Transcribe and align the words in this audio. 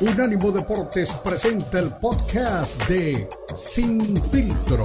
Unánimo 0.00 0.52
Deportes 0.52 1.12
presenta 1.24 1.80
el 1.80 1.90
podcast 1.90 2.80
de 2.88 3.28
Sin 3.56 4.00
Filtro. 4.30 4.84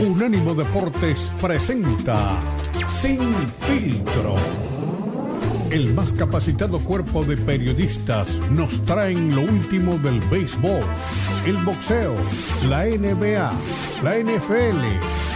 Unánimo 0.00 0.54
Deportes 0.56 1.30
presenta 1.40 2.36
Sin 3.00 3.32
Filtro. 3.48 4.34
El 5.70 5.94
más 5.94 6.12
capacitado 6.14 6.80
cuerpo 6.80 7.22
de 7.22 7.36
periodistas 7.36 8.40
nos 8.50 8.84
traen 8.84 9.36
lo 9.36 9.42
último 9.42 9.98
del 9.98 10.18
béisbol, 10.28 10.82
el 11.46 11.58
boxeo, 11.58 12.16
la 12.68 12.86
NBA, 12.86 13.52
la 14.02 14.18
NFL, 14.18 15.35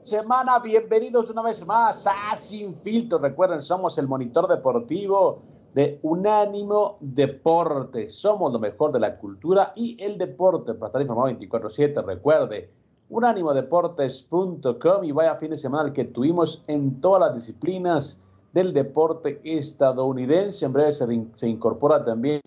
Semana, 0.00 0.58
bienvenidos 0.58 1.30
una 1.30 1.40
vez 1.40 1.66
más 1.66 2.06
a 2.06 2.36
Sin 2.36 2.74
Filtro. 2.74 3.16
Recuerden, 3.16 3.62
somos 3.62 3.96
el 3.96 4.06
monitor 4.06 4.46
deportivo 4.46 5.40
de 5.72 5.98
Unánimo 6.02 6.98
Deportes. 7.00 8.14
Somos 8.14 8.52
lo 8.52 8.58
mejor 8.58 8.92
de 8.92 9.00
la 9.00 9.16
cultura 9.16 9.72
y 9.74 9.96
el 10.04 10.18
deporte. 10.18 10.74
Para 10.74 10.88
estar 10.88 11.00
informado 11.00 11.30
24-7, 11.30 12.04
recuerde, 12.04 12.74
unánimodeportes.com 13.08 15.04
y 15.04 15.12
vaya 15.12 15.36
fin 15.36 15.52
de 15.52 15.56
semana 15.56 15.88
el 15.88 15.94
que 15.94 16.04
tuvimos 16.04 16.62
en 16.66 17.00
todas 17.00 17.20
las 17.20 17.34
disciplinas 17.34 18.20
del 18.52 18.74
deporte 18.74 19.40
estadounidense. 19.44 20.66
En 20.66 20.74
breve 20.74 20.92
se, 20.92 21.06
se 21.36 21.48
incorpora 21.48 22.04
también 22.04 22.42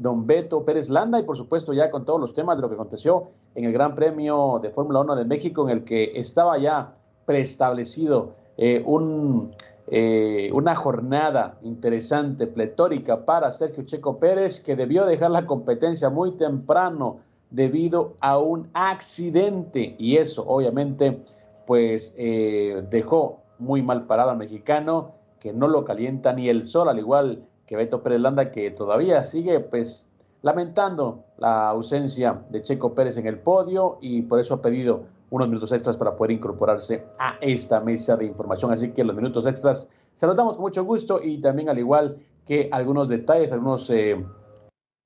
don 0.00 0.26
Beto 0.26 0.64
Pérez 0.64 0.88
Landa 0.88 1.20
y 1.20 1.24
por 1.24 1.36
supuesto 1.36 1.74
ya 1.74 1.90
con 1.90 2.06
todos 2.06 2.18
los 2.18 2.32
temas 2.32 2.56
de 2.56 2.62
lo 2.62 2.68
que 2.68 2.74
aconteció 2.74 3.28
en 3.54 3.66
el 3.66 3.72
Gran 3.72 3.94
Premio 3.94 4.58
de 4.62 4.70
Fórmula 4.70 5.00
1 5.00 5.14
de 5.14 5.24
México 5.26 5.68
en 5.68 5.76
el 5.76 5.84
que 5.84 6.12
estaba 6.14 6.58
ya 6.58 6.94
preestablecido 7.26 8.32
eh, 8.56 8.82
un, 8.84 9.54
eh, 9.88 10.50
una 10.54 10.74
jornada 10.74 11.58
interesante, 11.62 12.46
pletórica 12.46 13.26
para 13.26 13.50
Sergio 13.50 13.84
Checo 13.84 14.18
Pérez 14.18 14.60
que 14.60 14.74
debió 14.74 15.04
dejar 15.04 15.30
la 15.32 15.44
competencia 15.44 16.08
muy 16.08 16.32
temprano 16.32 17.18
debido 17.50 18.14
a 18.20 18.38
un 18.38 18.70
accidente. 18.72 19.96
Y 19.98 20.16
eso 20.16 20.44
obviamente 20.46 21.22
pues 21.66 22.14
eh, 22.16 22.82
dejó 22.88 23.40
muy 23.58 23.82
mal 23.82 24.06
parado 24.06 24.30
al 24.30 24.38
mexicano 24.38 25.12
que 25.38 25.52
no 25.52 25.68
lo 25.68 25.84
calienta 25.84 26.32
ni 26.32 26.48
el 26.48 26.66
sol 26.66 26.88
al 26.88 26.98
igual 26.98 27.44
que 27.70 27.76
Beto 27.76 28.02
Pérez 28.02 28.20
Landa, 28.20 28.50
que 28.50 28.72
todavía 28.72 29.24
sigue 29.24 29.60
pues 29.60 30.10
lamentando 30.42 31.22
la 31.38 31.68
ausencia 31.68 32.42
de 32.50 32.62
Checo 32.62 32.96
Pérez 32.96 33.16
en 33.16 33.28
el 33.28 33.38
podio 33.38 33.98
y 34.00 34.22
por 34.22 34.40
eso 34.40 34.54
ha 34.54 34.60
pedido 34.60 35.04
unos 35.30 35.46
minutos 35.46 35.70
extras 35.70 35.96
para 35.96 36.16
poder 36.16 36.32
incorporarse 36.32 37.04
a 37.20 37.36
esta 37.40 37.78
mesa 37.78 38.16
de 38.16 38.24
información. 38.24 38.72
Así 38.72 38.90
que 38.90 39.04
los 39.04 39.14
minutos 39.14 39.46
extras 39.46 39.88
se 40.14 40.26
los 40.26 40.34
damos 40.34 40.54
con 40.54 40.62
mucho 40.62 40.82
gusto 40.82 41.20
y 41.22 41.40
también 41.40 41.68
al 41.68 41.78
igual 41.78 42.18
que 42.44 42.68
algunos 42.72 43.08
detalles, 43.08 43.52
algunos 43.52 43.88
eh, 43.90 44.20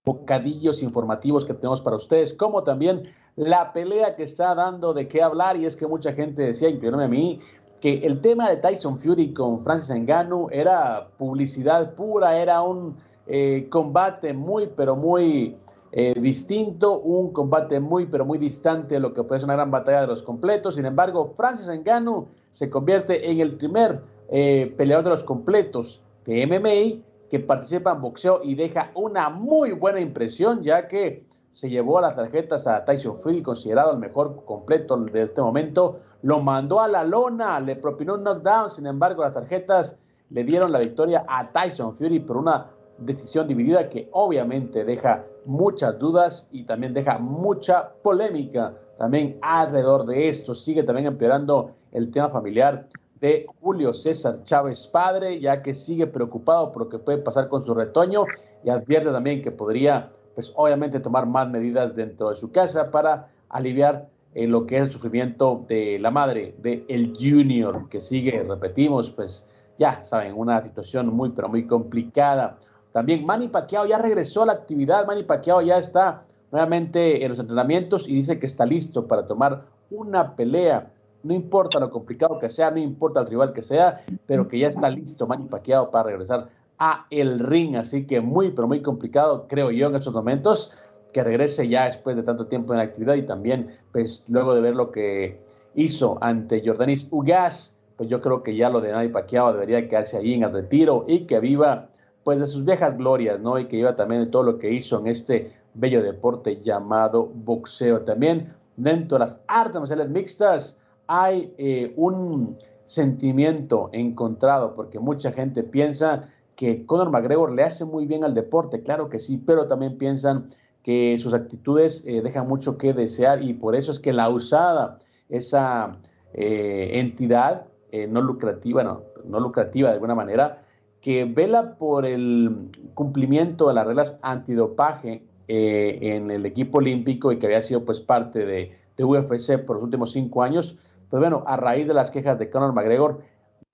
bocadillos 0.02 0.82
informativos 0.82 1.44
que 1.44 1.52
tenemos 1.52 1.82
para 1.82 1.96
ustedes, 1.96 2.32
como 2.32 2.62
también 2.62 3.12
la 3.36 3.74
pelea 3.74 4.16
que 4.16 4.22
está 4.22 4.54
dando 4.54 4.94
de 4.94 5.06
qué 5.06 5.22
hablar 5.22 5.58
y 5.58 5.66
es 5.66 5.76
que 5.76 5.86
mucha 5.86 6.14
gente 6.14 6.44
decía, 6.44 6.70
incluyéndome 6.70 7.04
a 7.04 7.08
mí, 7.08 7.40
que 7.84 7.98
el 8.06 8.22
tema 8.22 8.48
de 8.48 8.56
Tyson 8.56 8.98
Fury 8.98 9.34
con 9.34 9.60
Francis 9.60 9.94
Ngannou 9.94 10.48
era 10.50 11.06
publicidad 11.18 11.94
pura, 11.94 12.40
era 12.40 12.62
un 12.62 12.96
eh, 13.26 13.66
combate 13.68 14.32
muy, 14.32 14.70
pero 14.74 14.96
muy 14.96 15.54
eh, 15.92 16.14
distinto, 16.18 17.00
un 17.00 17.30
combate 17.30 17.80
muy, 17.80 18.06
pero 18.06 18.24
muy 18.24 18.38
distante 18.38 18.94
de 18.94 19.00
lo 19.00 19.12
que 19.12 19.22
puede 19.22 19.40
ser 19.40 19.44
una 19.44 19.56
gran 19.56 19.70
batalla 19.70 20.00
de 20.00 20.06
los 20.06 20.22
completos. 20.22 20.76
Sin 20.76 20.86
embargo, 20.86 21.34
Francis 21.36 21.68
Ngannou 21.68 22.28
se 22.52 22.70
convierte 22.70 23.30
en 23.30 23.40
el 23.40 23.56
primer 23.56 24.00
eh, 24.30 24.72
peleador 24.78 25.04
de 25.04 25.10
los 25.10 25.22
completos 25.22 26.00
de 26.24 26.46
MMA 26.46 27.04
que 27.28 27.38
participa 27.38 27.92
en 27.92 28.00
boxeo 28.00 28.40
y 28.42 28.54
deja 28.54 28.92
una 28.94 29.28
muy 29.28 29.72
buena 29.72 30.00
impresión, 30.00 30.62
ya 30.62 30.88
que 30.88 31.26
se 31.54 31.70
llevó 31.70 31.98
a 31.98 32.02
las 32.02 32.16
tarjetas 32.16 32.66
a 32.66 32.84
Tyson 32.84 33.16
Fury, 33.16 33.40
considerado 33.40 33.92
el 33.92 33.98
mejor 33.98 34.44
completo 34.44 34.96
de 34.96 35.22
este 35.22 35.40
momento, 35.40 36.00
lo 36.22 36.40
mandó 36.40 36.80
a 36.80 36.88
la 36.88 37.04
lona, 37.04 37.60
le 37.60 37.76
propinó 37.76 38.14
un 38.14 38.24
knockdown, 38.24 38.72
sin 38.72 38.88
embargo 38.88 39.22
las 39.22 39.34
tarjetas 39.34 40.00
le 40.30 40.42
dieron 40.42 40.72
la 40.72 40.80
victoria 40.80 41.24
a 41.28 41.52
Tyson 41.52 41.94
Fury 41.94 42.18
por 42.18 42.38
una 42.38 42.72
decisión 42.98 43.46
dividida 43.46 43.88
que 43.88 44.08
obviamente 44.10 44.84
deja 44.84 45.26
muchas 45.44 45.96
dudas 45.96 46.48
y 46.50 46.64
también 46.64 46.92
deja 46.92 47.18
mucha 47.18 47.92
polémica 48.02 48.74
también 48.98 49.38
alrededor 49.40 50.06
de 50.06 50.28
esto. 50.28 50.56
Sigue 50.56 50.82
también 50.82 51.06
empeorando 51.06 51.70
el 51.92 52.10
tema 52.10 52.30
familiar 52.30 52.88
de 53.20 53.46
Julio 53.60 53.94
César 53.94 54.42
Chávez 54.42 54.88
padre, 54.88 55.38
ya 55.38 55.62
que 55.62 55.72
sigue 55.72 56.08
preocupado 56.08 56.72
por 56.72 56.82
lo 56.82 56.88
que 56.88 56.98
puede 56.98 57.18
pasar 57.18 57.48
con 57.48 57.64
su 57.64 57.74
retoño 57.74 58.24
y 58.64 58.70
advierte 58.70 59.12
también 59.12 59.40
que 59.40 59.52
podría, 59.52 60.10
pues 60.34 60.52
obviamente, 60.56 61.00
tomar 61.00 61.26
más 61.26 61.48
medidas 61.48 61.94
dentro 61.94 62.30
de 62.30 62.36
su 62.36 62.50
casa 62.50 62.90
para 62.90 63.28
aliviar 63.48 64.08
en 64.34 64.50
lo 64.50 64.66
que 64.66 64.76
es 64.76 64.82
el 64.82 64.90
sufrimiento 64.90 65.64
de 65.68 65.98
la 65.98 66.10
madre 66.10 66.54
de 66.58 66.84
el 66.88 67.14
junior, 67.16 67.88
que 67.88 68.00
sigue, 68.00 68.42
repetimos, 68.42 69.10
pues 69.10 69.48
ya 69.78 70.04
saben, 70.04 70.34
una 70.36 70.62
situación 70.62 71.14
muy, 71.14 71.30
pero 71.30 71.48
muy 71.48 71.66
complicada. 71.66 72.58
También 72.92 73.24
Manny 73.24 73.48
Pacquiao 73.48 73.86
ya 73.86 73.98
regresó 73.98 74.42
a 74.42 74.46
la 74.46 74.52
actividad, 74.52 75.06
Manny 75.06 75.22
Pacquiao 75.22 75.60
ya 75.62 75.78
está 75.78 76.24
nuevamente 76.50 77.24
en 77.24 77.30
los 77.30 77.38
entrenamientos 77.38 78.08
y 78.08 78.14
dice 78.14 78.38
que 78.38 78.46
está 78.46 78.66
listo 78.66 79.06
para 79.06 79.26
tomar 79.26 79.64
una 79.90 80.34
pelea. 80.36 80.92
No 81.22 81.32
importa 81.32 81.80
lo 81.80 81.90
complicado 81.90 82.38
que 82.38 82.48
sea, 82.48 82.70
no 82.70 82.78
importa 82.78 83.20
el 83.20 83.26
rival 83.26 83.52
que 83.52 83.62
sea, 83.62 84.04
pero 84.26 84.46
que 84.46 84.58
ya 84.58 84.68
está 84.68 84.90
listo 84.90 85.26
Manny 85.26 85.46
Pacquiao 85.46 85.90
para 85.90 86.10
regresar 86.10 86.48
a 86.78 87.06
el 87.10 87.38
ring. 87.38 87.76
Así 87.76 88.06
que 88.06 88.20
muy, 88.20 88.50
pero 88.50 88.68
muy 88.68 88.82
complicado, 88.82 89.46
creo 89.48 89.70
yo, 89.70 89.88
en 89.88 89.96
estos 89.96 90.14
momentos 90.14 90.72
que 91.12 91.22
regrese 91.22 91.68
ya 91.68 91.84
después 91.84 92.16
de 92.16 92.24
tanto 92.24 92.46
tiempo 92.46 92.72
en 92.72 92.78
la 92.78 92.84
actividad 92.84 93.14
y 93.14 93.22
también, 93.22 93.76
pues, 93.92 94.26
luego 94.28 94.54
de 94.54 94.60
ver 94.60 94.74
lo 94.74 94.90
que 94.90 95.40
hizo 95.74 96.18
ante 96.20 96.62
Jordanis 96.64 97.06
Ugas, 97.10 97.78
pues 97.96 98.08
yo 98.08 98.20
creo 98.20 98.42
que 98.42 98.56
ya 98.56 98.68
lo 98.68 98.80
de 98.80 98.90
Nadie 98.90 99.10
Paquiao 99.10 99.52
debería 99.52 99.86
quedarse 99.88 100.16
ahí 100.16 100.34
en 100.34 100.42
el 100.42 100.52
retiro 100.52 101.04
y 101.06 101.20
que 101.20 101.38
viva, 101.38 101.88
pues, 102.24 102.40
de 102.40 102.46
sus 102.46 102.64
viejas 102.64 102.98
glorias, 102.98 103.40
¿no? 103.40 103.58
Y 103.58 103.66
que 103.66 103.76
viva 103.76 103.94
también 103.94 104.24
de 104.24 104.30
todo 104.30 104.42
lo 104.42 104.58
que 104.58 104.72
hizo 104.72 104.98
en 104.98 105.06
este 105.06 105.52
bello 105.74 106.02
deporte 106.02 106.60
llamado 106.60 107.26
boxeo. 107.32 108.02
También 108.02 108.52
dentro 108.76 109.16
de 109.16 109.20
las 109.20 109.40
artes 109.46 109.80
marciales 109.80 110.08
mixtas 110.08 110.80
hay 111.06 111.54
eh, 111.58 111.92
un 111.96 112.56
sentimiento 112.84 113.88
encontrado, 113.92 114.74
porque 114.74 114.98
mucha 114.98 115.32
gente 115.32 115.62
piensa 115.62 116.28
que 116.56 116.86
Conor 116.86 117.10
McGregor 117.10 117.52
le 117.52 117.64
hace 117.64 117.84
muy 117.84 118.06
bien 118.06 118.24
al 118.24 118.34
deporte, 118.34 118.82
claro 118.82 119.08
que 119.08 119.18
sí, 119.18 119.38
pero 119.38 119.66
también 119.66 119.98
piensan 119.98 120.50
que 120.82 121.16
sus 121.18 121.34
actitudes 121.34 122.04
eh, 122.06 122.20
dejan 122.22 122.46
mucho 122.46 122.76
que 122.76 122.92
desear 122.92 123.42
y 123.42 123.54
por 123.54 123.74
eso 123.74 123.90
es 123.90 123.98
que 123.98 124.12
la 124.12 124.28
usada, 124.28 124.98
esa 125.28 125.98
eh, 126.34 126.90
entidad 126.94 127.66
eh, 127.90 128.06
no 128.06 128.20
lucrativa, 128.20 128.84
no, 128.84 129.02
no 129.24 129.40
lucrativa 129.40 129.88
de 129.88 129.94
alguna 129.94 130.14
manera, 130.14 130.62
que 131.00 131.24
vela 131.24 131.76
por 131.78 132.04
el 132.04 132.70
cumplimiento 132.94 133.68
de 133.68 133.74
las 133.74 133.86
reglas 133.86 134.18
antidopaje 134.22 135.26
en 135.46 136.30
el 136.30 136.46
equipo 136.46 136.78
olímpico 136.78 137.30
y 137.30 137.38
que 137.38 137.44
había 137.44 137.60
sido 137.60 137.84
pues 137.84 138.00
parte 138.00 138.46
de, 138.46 138.78
de, 138.96 139.04
UFC 139.04 139.58
por 139.58 139.76
los 139.76 139.84
últimos 139.84 140.12
cinco 140.12 140.42
años, 140.42 140.78
pues 141.10 141.20
bueno, 141.20 141.44
a 141.46 141.58
raíz 141.58 141.86
de 141.86 141.92
las 141.92 142.10
quejas 142.10 142.38
de 142.38 142.48
Conor 142.48 142.72
McGregor, 142.72 143.20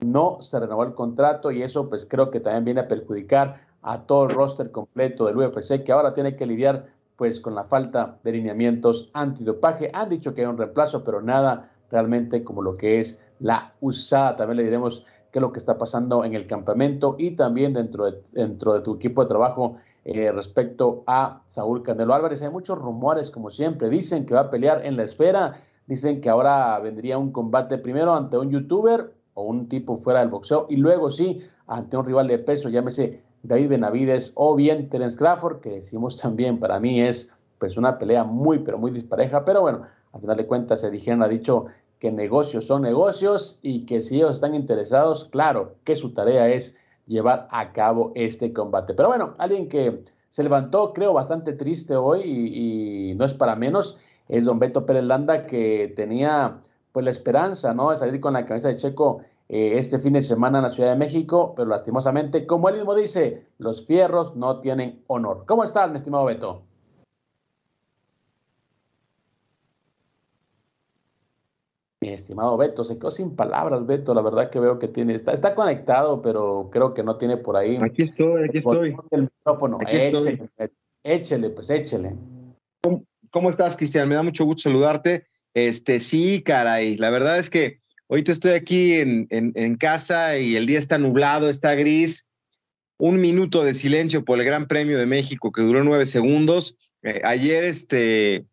no 0.05 0.41
se 0.41 0.59
renovó 0.59 0.83
el 0.83 0.93
contrato 0.93 1.51
y 1.51 1.61
eso 1.63 1.89
pues 1.89 2.05
creo 2.05 2.31
que 2.31 2.39
también 2.39 2.65
viene 2.65 2.81
a 2.81 2.87
perjudicar 2.87 3.61
a 3.81 4.01
todo 4.01 4.25
el 4.25 4.31
roster 4.31 4.71
completo 4.71 5.25
del 5.25 5.37
UFC 5.37 5.83
que 5.83 5.91
ahora 5.91 6.13
tiene 6.13 6.35
que 6.35 6.45
lidiar 6.45 6.87
pues 7.15 7.39
con 7.39 7.53
la 7.53 7.63
falta 7.65 8.17
de 8.23 8.31
lineamientos 8.31 9.09
antidopaje. 9.13 9.91
Han 9.93 10.09
dicho 10.09 10.33
que 10.33 10.41
hay 10.41 10.47
un 10.47 10.57
reemplazo, 10.57 11.03
pero 11.03 11.21
nada 11.21 11.71
realmente 11.91 12.43
como 12.43 12.63
lo 12.63 12.77
que 12.77 12.99
es 12.99 13.21
la 13.39 13.73
usada. 13.79 14.35
También 14.35 14.57
le 14.57 14.63
diremos 14.63 15.05
qué 15.31 15.37
es 15.37 15.41
lo 15.41 15.51
que 15.51 15.59
está 15.59 15.77
pasando 15.77 16.25
en 16.25 16.33
el 16.33 16.47
campamento 16.47 17.15
y 17.19 17.31
también 17.35 17.73
dentro 17.73 18.05
de, 18.05 18.23
dentro 18.31 18.73
de 18.73 18.81
tu 18.81 18.95
equipo 18.95 19.21
de 19.21 19.27
trabajo 19.27 19.77
eh, 20.03 20.31
respecto 20.31 21.03
a 21.05 21.43
Saúl 21.47 21.83
Canelo 21.83 22.15
Álvarez. 22.15 22.41
Hay 22.41 22.49
muchos 22.49 22.79
rumores, 22.79 23.29
como 23.29 23.51
siempre. 23.51 23.89
Dicen 23.89 24.25
que 24.25 24.33
va 24.33 24.41
a 24.41 24.49
pelear 24.49 24.83
en 24.83 24.97
la 24.97 25.03
esfera. 25.03 25.61
Dicen 25.85 26.21
que 26.21 26.29
ahora 26.29 26.79
vendría 26.79 27.19
un 27.19 27.31
combate 27.31 27.77
primero 27.77 28.15
ante 28.15 28.37
un 28.37 28.49
youtuber 28.49 29.13
o 29.33 29.43
un 29.43 29.67
tipo 29.69 29.97
fuera 29.97 30.19
del 30.19 30.29
boxeo 30.29 30.67
y 30.69 30.77
luego 30.77 31.11
sí 31.11 31.41
ante 31.67 31.97
un 31.97 32.05
rival 32.05 32.27
de 32.27 32.39
peso, 32.39 32.69
llámese 32.69 33.21
David 33.43 33.69
Benavides 33.69 34.31
o 34.35 34.55
bien 34.55 34.89
Terence 34.89 35.17
Crawford, 35.17 35.61
que 35.61 35.69
decimos 35.69 36.17
también 36.17 36.59
para 36.59 36.79
mí 36.79 37.01
es 37.01 37.29
pues 37.59 37.77
una 37.77 37.97
pelea 37.97 38.23
muy 38.23 38.59
pero 38.59 38.77
muy 38.77 38.91
dispareja, 38.91 39.45
pero 39.45 39.61
bueno, 39.61 39.83
al 40.13 40.21
final 40.21 40.37
de 40.37 40.47
cuentas 40.47 40.81
se 40.81 40.91
dijeron, 40.91 41.23
ha 41.23 41.27
dicho 41.27 41.67
que 41.99 42.11
negocios 42.11 42.65
son 42.65 42.81
negocios 42.81 43.59
y 43.61 43.85
que 43.85 44.01
si 44.01 44.17
ellos 44.17 44.35
están 44.35 44.55
interesados, 44.55 45.25
claro 45.25 45.75
que 45.83 45.95
su 45.95 46.13
tarea 46.13 46.49
es 46.49 46.75
llevar 47.05 47.47
a 47.51 47.73
cabo 47.73 48.11
este 48.15 48.51
combate. 48.53 48.95
Pero 48.95 49.09
bueno, 49.09 49.35
alguien 49.37 49.69
que 49.69 50.03
se 50.29 50.43
levantó, 50.43 50.93
creo, 50.93 51.13
bastante 51.13 51.53
triste 51.53 51.95
hoy 51.95 52.21
y, 52.23 53.15
no 53.15 53.25
es 53.25 53.35
para 53.35 53.55
menos, 53.55 53.99
es 54.29 54.45
don 54.45 54.57
Beto 54.57 54.85
Pérez 54.85 55.03
Landa, 55.03 55.45
que 55.45 55.93
tenía 55.95 56.61
pues 56.91 57.03
la 57.03 57.11
esperanza, 57.11 57.73
¿no? 57.73 57.91
De 57.91 57.97
salir 57.97 58.19
con 58.19 58.33
la 58.33 58.45
cabeza 58.45 58.69
de 58.69 58.75
Checo 58.75 59.21
eh, 59.49 59.77
este 59.77 59.99
fin 59.99 60.13
de 60.13 60.21
semana 60.21 60.59
en 60.59 60.63
la 60.63 60.71
Ciudad 60.71 60.91
de 60.91 60.97
México, 60.97 61.53
pero 61.55 61.67
lastimosamente, 61.69 62.45
como 62.45 62.69
él 62.69 62.75
mismo 62.75 62.95
dice, 62.95 63.47
los 63.57 63.85
fierros 63.85 64.35
no 64.35 64.61
tienen 64.61 65.03
honor. 65.07 65.43
¿Cómo 65.47 65.63
estás, 65.63 65.91
mi 65.91 65.97
estimado 65.97 66.25
Beto? 66.25 66.63
Mi 71.99 72.09
estimado 72.09 72.57
Beto, 72.57 72.83
se 72.83 72.97
quedó 72.97 73.11
sin 73.11 73.35
palabras, 73.35 73.85
Beto. 73.85 74.13
La 74.13 74.21
verdad 74.21 74.49
que 74.49 74.59
veo 74.59 74.79
que 74.79 74.87
tiene, 74.87 75.13
está, 75.13 75.33
está 75.33 75.53
conectado, 75.53 76.21
pero 76.21 76.69
creo 76.71 76.93
que 76.93 77.03
no 77.03 77.17
tiene 77.17 77.37
por 77.37 77.57
ahí. 77.57 77.77
Aquí 77.81 78.05
estoy, 78.05 78.45
aquí 78.45 78.57
estoy. 78.59 78.95
El 79.11 79.23
micrófono. 79.23 79.77
échele, 79.81 80.49
échele, 81.03 81.49
pues 81.49 81.69
échele. 81.69 82.15
¿Cómo, 83.29 83.49
estás, 83.49 83.77
Cristian? 83.77 84.09
Me 84.09 84.15
da 84.15 84.23
mucho 84.23 84.45
gusto 84.45 84.63
saludarte. 84.63 85.27
Este, 85.53 85.99
sí, 85.99 86.41
caray. 86.43 86.97
La 86.97 87.09
verdad 87.09 87.39
es 87.39 87.49
que 87.49 87.79
ahorita 88.09 88.31
estoy 88.31 88.51
aquí 88.51 88.93
en, 88.93 89.27
en, 89.29 89.75
casa 89.75 90.37
y 90.37 90.55
el 90.55 90.65
día 90.65 90.79
está 90.79 90.97
nublado, 90.97 91.49
está 91.49 91.75
gris. 91.75 92.29
Un 92.97 93.19
minuto 93.19 93.63
de 93.63 93.73
silencio 93.73 94.23
por 94.23 94.39
el 94.39 94.45
Gran 94.45 94.67
Premio 94.67 94.97
de 94.97 95.07
México 95.07 95.51
que 95.51 95.61
duró 95.61 95.83
nueve 95.83 96.05
segundos. 96.05 96.77
Eh, 97.03 97.21
ayer, 97.23 97.63
este, 97.63 98.45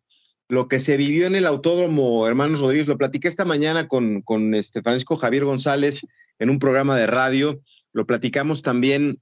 lo 0.47 0.67
que 0.67 0.79
se 0.79 0.97
vivió 0.97 1.27
en 1.27 1.35
el 1.35 1.45
Autódromo 1.45 2.27
Hermanos 2.27 2.59
Rodríguez, 2.59 2.87
lo 2.87 2.97
platiqué 2.97 3.27
esta 3.27 3.45
mañana 3.45 3.87
con, 3.87 4.21
con 4.23 4.55
este 4.55 4.81
Francisco 4.81 5.17
Javier 5.17 5.45
González 5.45 6.01
en 6.39 6.49
un 6.49 6.57
programa 6.57 6.97
de 6.97 7.05
radio, 7.05 7.61
lo 7.93 8.07
platicamos 8.07 8.61
también 8.61 9.19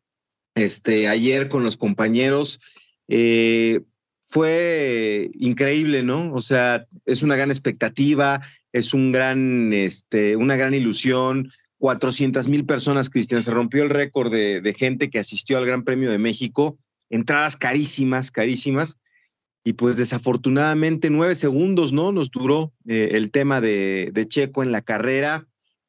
este, 0.56 1.08
ayer 1.08 1.50
con 1.50 1.64
los 1.64 1.78
compañeros. 1.78 2.62
Eh, 3.08 3.82
fue 4.28 5.32
increíble, 5.34 6.04
¿no? 6.04 6.32
O 6.34 6.42
sea, 6.42 6.86
es 7.06 7.24
una 7.24 7.36
gran 7.36 7.50
expectativa, 7.50 8.42
es 8.74 8.94
un 8.94 9.12
gran, 9.12 9.74
este, 9.74 10.36
una 10.36 10.56
gran 10.56 10.74
ilusión. 10.74 11.52
400 11.80 12.48
mil 12.48 12.66
personas, 12.66 13.10
Cristian, 13.10 13.44
se 13.44 13.52
rompió 13.52 13.84
el 13.84 13.90
récord 13.90 14.32
de, 14.32 14.62
de 14.62 14.74
gente 14.74 15.10
que 15.10 15.20
asistió 15.20 15.58
al 15.58 15.66
Gran 15.66 15.84
Premio 15.84 16.10
de 16.10 16.18
México. 16.18 16.78
Entradas 17.10 17.56
carísimas, 17.56 18.32
carísimas 18.32 18.98
y 19.68 19.74
pues 19.74 19.98
desafortunadamente 19.98 21.10
nueve 21.10 21.36
segundos, 21.36 21.92
¿no? 21.92 22.14
Nos 22.14 22.32
duró 22.32 22.72
eh, 22.88 23.10
el 23.16 23.32
tema 23.32 23.60
de, 23.60 24.26
Checo 24.30 24.64
en 24.64 24.72
la 24.72 24.82
carrera. 24.82 25.46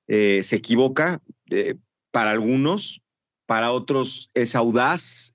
Eh, 0.09 0.41
se 0.43 0.57
equivoca 0.57 1.23
eh, 1.53 1.77
para 2.11 2.33
algunos, 2.33 3.03
para 3.47 3.71
otros 3.71 4.31
es 4.35 4.57
audaz. 4.57 5.33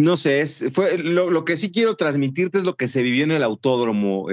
No 0.00 0.16
sé, 0.16 0.46
fue, 0.72 0.98
lo, 0.98 1.44
que 1.44 1.56
sí 1.56 1.70
quiero 1.70 1.96
transmitirte 1.96 2.58
es 2.58 2.64
lo 2.64 2.76
que 2.76 2.88
se 2.88 3.02
vivió 3.02 3.24
en 3.24 3.32
el 3.32 3.42
autódromo. 3.42 4.28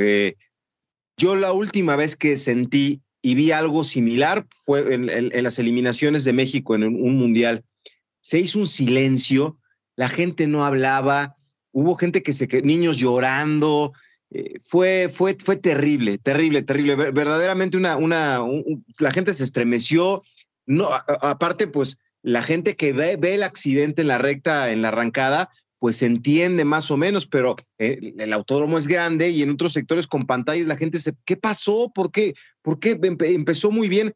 yo 1.17 1.35
la 1.35 1.51
última 1.51 1.95
vez 1.95 2.15
que 2.15 2.37
sentí 2.37 3.01
y 3.21 3.35
vi 3.35 3.51
algo 3.51 3.83
similar 3.83 4.45
fue 4.65 4.93
en, 4.93 5.09
en 5.09 5.43
las 5.43 5.59
eliminaciones 5.59 6.23
de 6.23 6.33
México 6.33 6.75
en 6.75 6.83
un 6.83 7.17
mundial. 7.17 7.63
Se 8.21 8.39
hizo 8.39 8.59
un 8.59 8.67
silencio, 8.67 9.57
la 9.95 10.09
gente 10.09 10.47
no 10.47 10.65
hablaba, 10.65 11.35
hubo 11.71 11.95
gente 11.95 12.23
que 12.23 12.33
se, 12.33 12.47
niños 12.61 12.97
llorando, 12.97 13.93
eh, 14.29 14.55
fue, 14.63 15.09
fue, 15.13 15.37
fue 15.43 15.55
terrible, 15.55 16.17
terrible, 16.17 16.63
terrible. 16.63 16.95
Verdaderamente 16.95 17.77
una, 17.77 17.97
una, 17.97 18.41
la 18.99 19.11
gente 19.11 19.33
se 19.33 19.43
estremeció. 19.43 20.23
No, 20.65 20.89
aparte, 21.21 21.67
pues 21.67 21.99
la 22.27 22.43
gente 22.43 22.75
que 22.75 22.91
ve, 22.91 23.17
el 23.21 23.41
accidente 23.41 24.01
en 24.01 24.09
la 24.09 24.17
recta, 24.17 24.69
en 24.73 24.81
la 24.81 24.89
arrancada, 24.89 25.49
pues 25.79 26.01
entiende 26.01 26.65
más 26.65 26.91
o 26.91 26.97
menos, 26.97 27.25
pero 27.25 27.55
eh, 27.77 27.99
el 28.17 28.33
autódromo 28.33 28.77
es 28.77 28.85
grande 28.85 29.29
y 29.29 29.43
en 29.43 29.51
otros 29.51 29.71
sectores 29.71 30.07
con 30.07 30.25
pantallas 30.25 30.67
la 30.67 30.75
gente 30.75 30.99
se, 30.99 31.13
¿qué 31.23 31.37
pasó? 31.37 31.89
¿Por 31.95 32.11
qué? 32.11 32.33
¿Por 32.61 32.79
qué 32.79 32.99
empezó 33.01 33.71
muy 33.71 33.87
bien? 33.87 34.13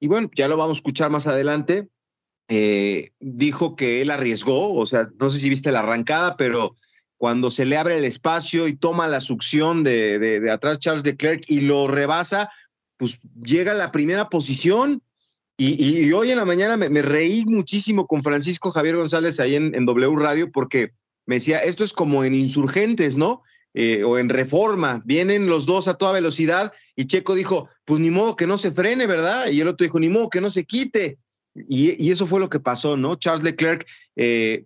Y 0.00 0.06
bueno, 0.06 0.30
ya 0.34 0.48
lo 0.48 0.56
vamos 0.56 0.78
a 0.78 0.80
escuchar 0.80 1.10
más 1.10 1.26
adelante. 1.26 1.88
Eh, 2.48 3.10
dijo 3.20 3.76
que 3.76 4.00
él 4.00 4.10
arriesgó, 4.10 4.72
o 4.72 4.86
sea, 4.86 5.10
no 5.20 5.28
sé 5.28 5.38
si 5.38 5.50
viste 5.50 5.72
la 5.72 5.80
arrancada, 5.80 6.38
pero 6.38 6.74
cuando 7.18 7.50
se 7.50 7.66
le 7.66 7.76
abre 7.76 7.98
el 7.98 8.06
espacio 8.06 8.66
y 8.66 8.76
toma 8.76 9.08
la 9.08 9.20
succión 9.20 9.84
de, 9.84 10.18
de, 10.18 10.50
atrás 10.50 10.78
Charles 10.78 11.04
Leclerc 11.04 11.44
y 11.50 11.60
lo 11.60 11.86
rebasa, 11.86 12.50
pues 12.96 13.20
llega 13.44 13.72
a 13.72 13.74
la 13.74 13.92
primera 13.92 14.30
posición. 14.30 15.02
Y, 15.64 16.12
hoy 16.12 16.32
en 16.32 16.38
la 16.38 16.44
mañana 16.44 16.76
me, 16.76 17.02
reí 17.02 17.44
muchísimo 17.46 18.08
con 18.08 18.24
Francisco 18.24 18.72
Javier 18.72 18.96
González 18.96 19.38
ahí 19.38 19.54
en, 19.54 19.86
W 19.86 20.16
Radio 20.16 20.50
porque 20.50 20.90
me 21.24 21.36
decía, 21.36 21.58
esto 21.58 21.84
es 21.84 21.92
como 21.92 22.24
en 22.24 22.34
insurgentes, 22.34 23.16
¿no? 23.16 23.42
Eh, 23.74 24.02
o 24.02 24.18
en 24.18 24.28
reforma, 24.28 25.00
vienen 25.04 25.46
los 25.46 25.64
dos 25.64 25.86
a 25.86 25.94
toda 25.94 26.12
velocidad 26.12 26.72
y 26.96 27.06
Checo 27.06 27.36
dijo, 27.36 27.68
pues 27.84 28.00
ni 28.00 28.10
modo 28.10 28.34
que 28.34 28.48
no 28.48 28.58
se 28.58 28.72
frene, 28.72 29.06
¿verdad? 29.06 29.48
Y 29.50 29.60
el 29.60 29.68
otro 29.68 29.84
dijo, 29.84 30.00
ni 30.00 30.08
modo 30.08 30.30
que 30.30 30.40
no 30.40 30.50
se 30.50 30.64
quite. 30.64 31.18
Y, 31.54 32.10
eso 32.10 32.26
fue 32.26 32.40
lo 32.40 32.50
que 32.50 32.58
pasó, 32.58 32.96
¿no? 32.96 33.14
Charles 33.14 33.44
Leclerc 33.44 33.86
eh, 34.16 34.64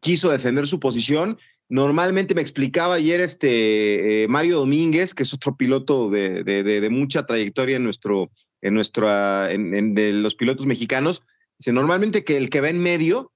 quiso 0.00 0.30
defender 0.30 0.68
su 0.68 0.78
posición 0.78 1.36
Normalmente 1.70 2.34
me 2.34 2.40
explicaba 2.40 2.94
ayer 2.94 3.20
este 3.20 4.22
eh, 4.24 4.28
Mario 4.28 4.58
Domínguez, 4.60 5.12
que 5.12 5.22
es 5.22 5.34
otro 5.34 5.54
piloto 5.54 6.08
de, 6.08 6.88
mucha 6.90 7.26
trayectoria 7.26 7.76
en 7.76 7.84
nuestro, 7.84 8.30
en 8.62 8.74
nuestra, 8.74 9.48
de 9.48 10.12
los 10.12 10.34
pilotos 10.34 10.66
mexicanos. 10.66 11.24
Dice, 11.58 11.72
normalmente 11.72 12.24
que 12.24 12.36
el 12.36 12.50
que 12.50 12.60
va 12.60 12.68
en 12.68 12.80
medio 12.80 13.32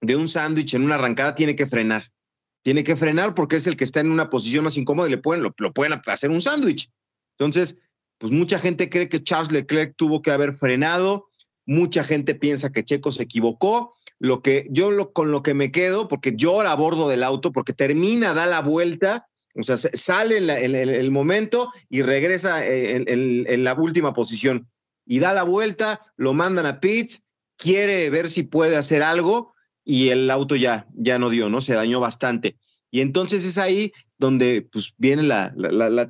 de 0.00 0.16
un 0.16 0.28
sándwich 0.28 0.74
en 0.74 0.84
una 0.84 0.96
arrancada 0.96 1.34
tiene 1.34 1.56
que 1.56 1.66
frenar. 1.66 2.12
Tiene 2.62 2.84
que 2.84 2.96
frenar 2.96 3.34
porque 3.34 3.56
es 3.56 3.66
el 3.66 3.76
que 3.76 3.84
está 3.84 4.00
en 4.00 4.10
una 4.10 4.30
posición 4.30 4.64
más 4.64 4.76
incómoda 4.76 5.08
y 5.08 5.10
le 5.10 5.18
pueden, 5.18 5.42
lo, 5.42 5.54
lo 5.56 5.72
pueden 5.72 6.00
hacer 6.06 6.30
un 6.30 6.40
sándwich. 6.40 6.90
Entonces, 7.38 7.82
pues 8.18 8.32
mucha 8.32 8.58
gente 8.58 8.88
cree 8.88 9.08
que 9.08 9.22
Charles 9.22 9.52
Leclerc 9.52 9.94
tuvo 9.96 10.22
que 10.22 10.30
haber 10.30 10.54
frenado, 10.54 11.28
mucha 11.66 12.04
gente 12.04 12.34
piensa 12.34 12.72
que 12.72 12.84
Checo 12.84 13.12
se 13.12 13.24
equivocó, 13.24 13.94
lo 14.18 14.40
que 14.40 14.66
yo 14.70 14.90
lo, 14.90 15.12
con 15.12 15.30
lo 15.30 15.42
que 15.42 15.54
me 15.54 15.70
quedo, 15.70 16.08
porque 16.08 16.34
llora 16.36 16.72
a 16.72 16.76
bordo 16.76 17.08
del 17.08 17.22
auto, 17.22 17.52
porque 17.52 17.72
termina, 17.72 18.32
da 18.32 18.46
la 18.46 18.60
vuelta, 18.60 19.28
o 19.56 19.62
sea, 19.62 19.76
sale 19.76 20.38
en, 20.38 20.74
el 20.74 21.10
momento 21.10 21.72
y 21.88 22.02
regresa 22.02 22.66
eh, 22.66 23.04
en, 23.06 23.64
la 23.64 23.74
última 23.74 24.12
posición. 24.12 24.68
Y 25.06 25.20
da 25.20 25.32
la 25.32 25.42
vuelta, 25.44 26.00
lo 26.16 26.32
mandan 26.32 26.66
a 26.66 26.80
pits, 26.80 27.22
quiere 27.56 28.10
ver 28.10 28.28
si 28.28 28.42
puede 28.42 28.76
hacer 28.76 29.02
algo 29.02 29.54
y 29.84 30.08
el 30.08 30.30
auto 30.30 30.56
ya, 30.56 30.86
ya 30.94 31.18
no 31.18 31.30
dio, 31.30 31.48
¿no? 31.48 31.60
Se 31.60 31.74
dañó 31.74 32.00
bastante. 32.00 32.56
Y 32.90 33.00
entonces 33.00 33.44
es 33.44 33.58
ahí 33.58 33.92
donde 34.18 34.66
pues, 34.72 34.94
viene 34.96 35.22
la, 35.22 35.52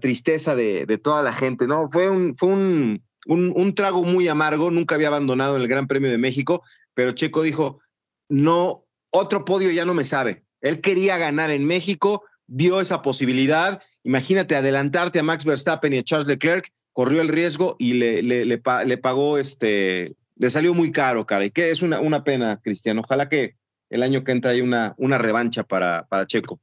tristeza 0.00 0.54
de, 0.54 0.86
toda 1.02 1.22
la 1.22 1.32
gente, 1.32 1.66
¿no? 1.66 1.90
Fue, 1.90 2.08
un, 2.08 2.34
fue 2.34 2.48
un, 2.48 3.02
un, 3.26 3.52
un 3.54 3.74
trago 3.74 4.04
muy 4.04 4.28
amargo, 4.28 4.70
nunca 4.70 4.94
había 4.94 5.08
abandonado 5.08 5.56
el 5.56 5.68
Gran 5.68 5.86
Premio 5.86 6.10
de 6.10 6.18
México, 6.18 6.62
pero 6.94 7.12
Checo 7.12 7.42
dijo, 7.42 7.80
no, 8.28 8.84
otro 9.10 9.44
podio 9.44 9.70
ya 9.70 9.84
no 9.84 9.94
me 9.94 10.04
sabe. 10.04 10.44
Él 10.60 10.80
quería 10.80 11.18
ganar 11.18 11.50
en 11.50 11.66
México, 11.66 12.24
vio 12.46 12.80
esa 12.80 13.02
posibilidad. 13.02 13.82
Imagínate 14.02 14.56
adelantarte 14.56 15.18
a 15.18 15.22
Max 15.22 15.44
Verstappen 15.44 15.92
y 15.92 15.98
a 15.98 16.02
Charles 16.02 16.28
Leclerc, 16.28 16.70
corrió 16.92 17.20
el 17.20 17.28
riesgo 17.28 17.76
y 17.78 17.94
le, 17.94 18.22
le, 18.22 18.98
pagó 18.98 19.38
este, 19.38 20.14
le 20.36 20.50
salió 20.50 20.74
muy 20.74 20.92
caro, 20.92 21.26
cara. 21.26 21.44
Y 21.44 21.50
que 21.50 21.70
es 21.70 21.82
una, 21.82 22.00
una 22.00 22.24
pena, 22.24 22.60
Cristiano. 22.62 23.02
Ojalá 23.04 23.28
que 23.28 23.56
el 23.90 24.02
año 24.02 24.24
que 24.24 24.32
entra 24.32 24.52
haya 24.52 24.62
una, 24.62 24.94
una 24.98 25.18
revancha 25.18 25.62
para, 25.62 26.06
para 26.08 26.26
Checo. 26.26 26.60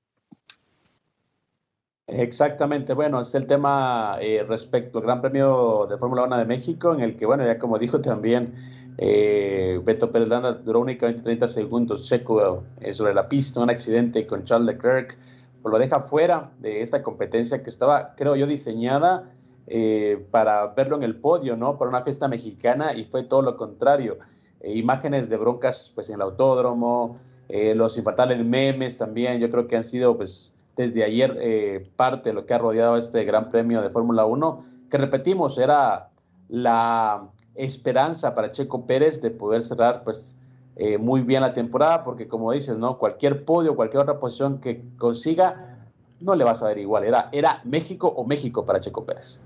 Exactamente, 2.08 2.94
bueno, 2.94 3.22
es 3.22 3.34
el 3.36 3.46
tema 3.48 4.18
eh, 4.20 4.44
respecto 4.46 4.98
al 4.98 5.06
Gran 5.06 5.22
Premio 5.22 5.88
de 5.90 5.98
Fórmula 5.98 6.24
1 6.24 6.40
de 6.40 6.46
México, 6.46 6.94
en 6.94 7.00
el 7.00 7.16
que, 7.16 7.26
bueno, 7.26 7.46
ya 7.46 7.58
como 7.58 7.80
dijo 7.80 8.02
también 8.02 8.54
eh, 8.98 9.80
Beto 9.84 10.12
Pérez 10.12 10.28
Landa 10.28 10.52
duró 10.52 10.82
únicamente 10.82 11.22
30 11.22 11.48
segundos. 11.48 12.04
Checo 12.04 12.66
eh, 12.82 12.94
sobre 12.94 13.14
la 13.14 13.30
pista, 13.30 13.62
un 13.62 13.70
accidente 13.70 14.28
con 14.28 14.44
Charles 14.44 14.76
Leclerc, 14.76 15.18
lo 15.64 15.78
deja 15.78 16.02
fuera 16.02 16.52
de 16.60 16.82
esta 16.82 17.04
competencia 17.04 17.64
que 17.64 17.70
estaba, 17.70 18.16
creo 18.16 18.36
yo, 18.36 18.48
diseñada 18.48 19.32
eh, 19.68 20.26
para 20.32 20.68
verlo 20.68 20.96
en 20.98 21.04
el 21.04 21.16
podio, 21.16 21.56
¿no? 21.56 21.78
Para 21.78 21.90
una 21.90 22.04
fiesta 22.04 22.28
mexicana 22.28 22.94
y 22.94 23.06
fue 23.06 23.24
todo 23.24 23.42
lo 23.42 23.58
contrario. 23.58 24.18
imágenes 24.64 25.30
de 25.30 25.38
broncas 25.38 25.92
pues 25.96 26.10
en 26.10 26.16
el 26.16 26.22
autódromo, 26.22 27.16
eh, 27.54 27.76
los 27.76 27.98
infaltables 27.98 28.46
memes 28.46 28.98
también, 28.98 29.40
yo 29.40 29.52
creo 29.52 29.68
que 29.68 29.76
han 29.76 29.84
sido 29.84 30.16
pues 30.16 30.54
desde 30.78 31.04
ayer 31.04 31.38
eh, 31.42 31.90
parte 31.98 32.30
de 32.30 32.34
lo 32.34 32.46
que 32.46 32.54
ha 32.54 32.58
rodeado 32.58 32.96
este 32.96 33.26
Gran 33.26 33.50
Premio 33.50 33.82
de 33.82 33.90
Fórmula 33.90 34.26
1, 34.26 34.64
que 34.90 34.98
repetimos, 34.98 35.58
era 35.58 36.10
la 36.48 37.28
esperanza 37.56 38.34
para 38.34 38.52
Checo 38.52 38.86
Pérez 38.86 39.22
de 39.22 39.32
poder 39.32 39.64
cerrar 39.64 40.04
pues 40.04 40.36
eh, 40.76 40.98
muy 40.98 41.22
bien 41.22 41.42
la 41.42 41.54
temporada, 41.54 42.04
porque 42.04 42.28
como 42.28 42.52
dices, 42.52 42.78
¿no? 42.78 42.98
Cualquier 42.98 43.46
podio, 43.46 43.76
cualquier 43.76 44.04
otra 44.04 44.20
posición 44.20 44.60
que 44.60 44.84
consiga, 44.98 45.90
no 46.20 46.36
le 46.36 46.44
vas 46.44 46.64
a 46.64 46.68
ver 46.68 46.78
igual. 46.78 47.04
Era, 47.04 47.30
era 47.32 47.62
México 47.66 48.08
o 48.08 48.26
México 48.26 48.66
para 48.66 48.80
Checo 48.80 49.06
Pérez. 49.06 49.42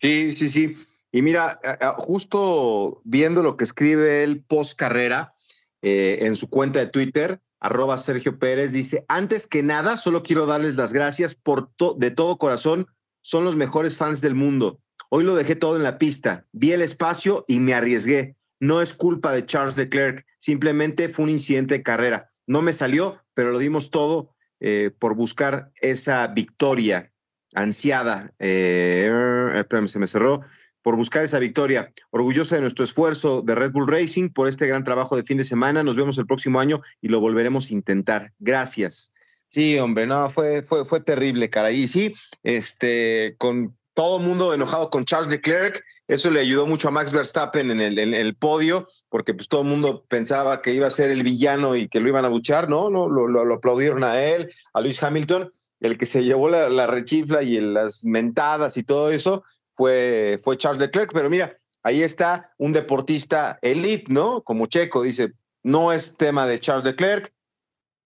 Sí, 0.00 0.32
sí, 0.32 0.48
sí. 0.48 0.76
Y 1.10 1.22
mira, 1.22 1.58
justo 1.96 3.00
viendo 3.04 3.42
lo 3.42 3.56
que 3.56 3.64
escribe 3.64 4.22
él 4.24 4.44
post 4.46 4.78
carrera 4.78 5.34
eh, 5.82 6.18
en 6.22 6.36
su 6.36 6.50
cuenta 6.50 6.80
de 6.80 6.86
Twitter, 6.86 7.40
arroba 7.60 7.96
Sergio 7.96 8.38
Pérez, 8.38 8.72
dice, 8.72 9.04
antes 9.08 9.46
que 9.46 9.62
nada, 9.62 9.96
solo 9.96 10.22
quiero 10.22 10.46
darles 10.46 10.76
las 10.76 10.92
gracias 10.92 11.34
por 11.34 11.70
de 11.96 12.10
todo 12.10 12.36
corazón, 12.36 12.86
son 13.22 13.44
los 13.44 13.56
mejores 13.56 13.96
fans 13.96 14.20
del 14.20 14.34
mundo. 14.34 14.80
Hoy 15.10 15.24
lo 15.24 15.34
dejé 15.34 15.56
todo 15.56 15.76
en 15.76 15.82
la 15.82 15.98
pista, 15.98 16.46
vi 16.52 16.72
el 16.72 16.82
espacio 16.82 17.44
y 17.48 17.60
me 17.60 17.74
arriesgué. 17.74 18.36
No 18.60 18.82
es 18.82 18.94
culpa 18.94 19.32
de 19.32 19.46
Charles 19.46 19.76
Leclerc, 19.76 20.26
simplemente 20.38 21.08
fue 21.08 21.24
un 21.24 21.30
incidente 21.30 21.74
de 21.74 21.82
carrera. 21.82 22.30
No 22.46 22.62
me 22.62 22.72
salió, 22.72 23.22
pero 23.34 23.52
lo 23.52 23.58
dimos 23.58 23.90
todo 23.90 24.34
eh, 24.60 24.90
por 24.98 25.14
buscar 25.14 25.70
esa 25.80 26.26
victoria 26.28 27.12
ansiada. 27.54 28.32
Eh, 28.38 29.52
espérame, 29.54 29.88
se 29.88 29.98
me 29.98 30.06
cerró. 30.06 30.40
Por 30.82 30.96
buscar 30.96 31.22
esa 31.22 31.38
victoria. 31.38 31.92
Orgullosa 32.10 32.54
de 32.54 32.62
nuestro 32.62 32.84
esfuerzo 32.84 33.42
de 33.42 33.54
Red 33.54 33.72
Bull 33.72 33.88
Racing 33.88 34.30
por 34.30 34.48
este 34.48 34.66
gran 34.66 34.84
trabajo 34.84 35.16
de 35.16 35.24
fin 35.24 35.38
de 35.38 35.44
semana. 35.44 35.82
Nos 35.82 35.96
vemos 35.96 36.18
el 36.18 36.26
próximo 36.26 36.60
año 36.60 36.80
y 37.00 37.08
lo 37.08 37.20
volveremos 37.20 37.70
a 37.70 37.74
intentar. 37.74 38.32
Gracias. 38.38 39.12
Sí, 39.46 39.78
hombre, 39.78 40.06
no, 40.06 40.28
fue, 40.30 40.62
fue, 40.62 40.84
fue 40.84 41.00
terrible, 41.00 41.48
cara. 41.48 41.70
Y 41.70 41.86
sí, 41.86 42.14
este, 42.42 43.34
con 43.38 43.77
todo 43.98 44.18
el 44.18 44.24
mundo 44.24 44.54
enojado 44.54 44.90
con 44.90 45.04
Charles 45.04 45.28
Leclerc. 45.28 45.84
Eso 46.06 46.30
le 46.30 46.38
ayudó 46.38 46.68
mucho 46.68 46.86
a 46.86 46.92
Max 46.92 47.10
Verstappen 47.10 47.68
en 47.72 47.80
el, 47.80 48.36
podio, 48.36 48.86
porque 49.08 49.34
pues 49.34 49.48
todo 49.48 49.62
el 49.62 49.66
mundo 49.66 50.04
pensaba 50.06 50.62
que 50.62 50.72
iba 50.72 50.86
a 50.86 50.90
ser 50.92 51.10
el 51.10 51.24
villano 51.24 51.74
y 51.74 51.88
que 51.88 51.98
lo 51.98 52.06
iban 52.06 52.24
a 52.24 52.28
buchar, 52.28 52.68
¿no? 52.68 52.90
no 52.90 53.08
lo, 53.08 53.26
lo, 53.26 53.54
aplaudieron 53.54 54.04
a 54.04 54.22
él, 54.22 54.52
a 54.72 54.82
Luis 54.82 55.02
Hamilton. 55.02 55.52
El 55.80 55.98
que 55.98 56.06
se 56.06 56.22
llevó 56.22 56.48
la, 56.48 56.68
la 56.68 56.86
rechifla 56.86 57.42
y 57.42 57.60
las 57.60 58.04
mentadas 58.04 58.76
y 58.76 58.84
todo 58.84 59.10
eso 59.10 59.42
fue, 59.72 60.38
fue 60.44 60.56
Charles 60.56 60.80
Leclerc. 60.80 61.10
Pero 61.12 61.28
mira, 61.28 61.58
ahí 61.82 62.04
está 62.04 62.52
un 62.56 62.72
deportista 62.72 63.58
elite, 63.62 64.12
¿no? 64.12 64.42
Como 64.42 64.66
Checo 64.66 65.02
dice, 65.02 65.32
no 65.64 65.92
es 65.92 66.16
tema 66.16 66.46
de 66.46 66.60
Charles 66.60 66.84
Leclerc. 66.84 67.32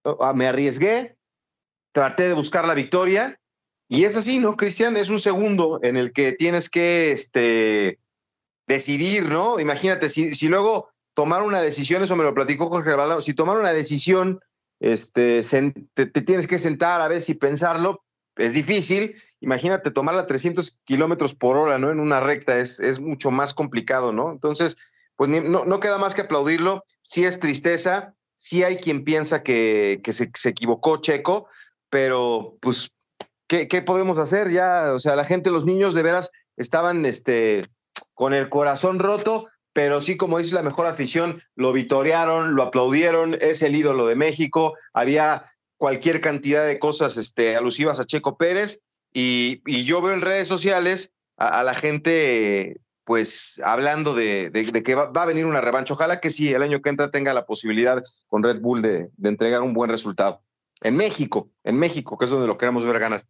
Ah, 0.05 0.33
me 0.35 0.47
arriesgué, 0.47 1.19
traté 1.93 2.29
de 2.29 2.35
buscar 2.35 2.67
la 2.67 2.73
victoria 2.73 3.39
y 3.93 4.05
es 4.05 4.17
así, 4.17 4.39
¿no, 4.39 4.57
Cristian? 4.57 4.97
Es 4.97 5.11
un 5.11 5.21
segundo 5.21 5.79
en 5.83 5.99
el 5.99 6.15
que 6.15 6.33
tienes 6.33 6.71
que 6.71 7.13
este, 7.13 7.99
decidir, 8.67 9.25
¿no? 9.25 9.61
Imagínate, 9.61 10.09
si, 10.09 10.35
si 10.35 10.49
luego 10.49 10.89
tomar 11.13 11.43
una 11.43 11.61
decisión, 11.61 12.03
eso 12.03 12.17
me 12.17 12.25
lo 12.25 12.33
platicó 12.33 12.71
Jorge 12.71 12.95
Baldao, 12.95 13.21
si 13.21 13.35
tomar 13.35 13.59
una 13.59 13.75
decisión, 13.75 14.41
este, 14.81 15.43
te, 15.93 16.07
tienes 16.07 16.47
que 16.47 16.57
sentar 16.57 17.03
a 17.03 17.09
ver 17.09 17.21
si 17.21 17.35
pensarlo, 17.35 18.03
es 18.37 18.55
difícil. 18.55 19.15
Imagínate 19.41 19.91
tomarla 19.91 20.23
a 20.23 20.27
300 20.27 20.79
kilómetros 20.85 21.35
por 21.35 21.59
hora, 21.59 21.77
¿no? 21.77 21.91
En 21.91 22.01
una 22.01 22.19
recta 22.19 22.59
es, 22.61 22.81
es 22.81 22.99
mucho 22.99 23.31
más 23.31 23.53
complicado, 23.53 24.11
¿no? 24.11 24.33
Entonces, 24.33 24.79
pues 25.17 25.29
no, 25.29 25.67
no, 25.67 25.81
queda 25.81 25.99
más 25.99 26.15
que 26.15 26.23
aplaudirlo. 26.23 26.83
Sí 27.03 27.27
es 27.27 27.39
tristeza, 27.39 28.15
sí 28.37 28.63
hay 28.63 28.79
quien 28.79 29.05
piensa 29.05 29.43
que, 29.43 30.01
que 30.03 30.15
se, 30.15 30.31
se, 30.35 30.49
equivocó 30.49 30.97
Checo, 30.97 31.47
pero 31.91 32.57
pues 32.63 32.91
¿qué, 33.69 33.83
podemos 33.83 34.19
hacer 34.19 34.51
ya? 34.51 34.93
O 34.95 35.01
sea, 35.01 35.17
la 35.17 35.25
gente, 35.25 35.51
los 35.51 35.67
niños 35.67 35.95
de 35.95 36.03
veras 36.03 36.31
estaban 36.57 37.05
este, 37.05 37.63
con 38.15 38.33
el 38.33 38.49
corazón 38.49 38.99
roto, 38.99 39.49
pero 39.73 40.01
sí, 40.01 40.17
como 40.17 40.39
dice 40.39 40.55
la 40.55 40.63
mejor 40.63 40.87
afición, 40.87 41.43
lo 41.55 41.73
vitorearon, 41.73 42.55
lo 42.55 42.63
aplaudieron, 42.63 43.37
es 43.41 43.63
el 43.63 43.77
ídolo 43.77 44.07
de 44.07 44.17
México, 44.17 44.75
había 44.93 45.51
cualquier 45.77 46.21
cantidad 46.21 46.67
de 46.67 46.79
cosas 46.79 47.17
este, 47.17 47.57
alusivas 47.57 48.01
a 48.01 48.05
Checo 48.05 48.37
Pérez, 48.37 48.83
y, 49.13 49.85
yo 49.85 50.01
veo 50.01 50.15
en 50.15 50.23
redes 50.23 50.49
sociales 50.49 51.13
a, 51.37 51.63
la 51.63 51.75
gente 51.75 52.81
pues 53.05 53.61
hablando 53.63 54.15
de, 54.15 54.51
que 54.85 54.95
va, 54.95 55.11
a 55.15 55.27
venir 55.27 55.45
una 55.45 55.61
revancha. 55.61 55.93
Ojalá 55.93 56.19
que 56.21 56.31
sí, 56.31 56.55
el 56.55 56.63
año 56.63 56.81
que 56.81 56.89
entra 56.89 57.11
tenga 57.11 57.35
la 57.35 57.45
posibilidad 57.45 58.03
con 58.29 58.43
Red 58.43 58.61
Bull 58.63 58.81
de, 58.81 59.11
de 59.15 59.29
entregar 59.29 59.61
un 59.61 59.75
buen 59.75 59.91
resultado. 59.91 60.41
En 60.81 60.97
México, 60.97 61.51
en 61.63 61.79
México, 61.79 62.17
que 62.17 62.25
es 62.25 62.31
donde 62.31 62.47
lo 62.47 62.57
queremos 62.57 62.87
ver 62.87 62.99
ganar. 62.99 63.27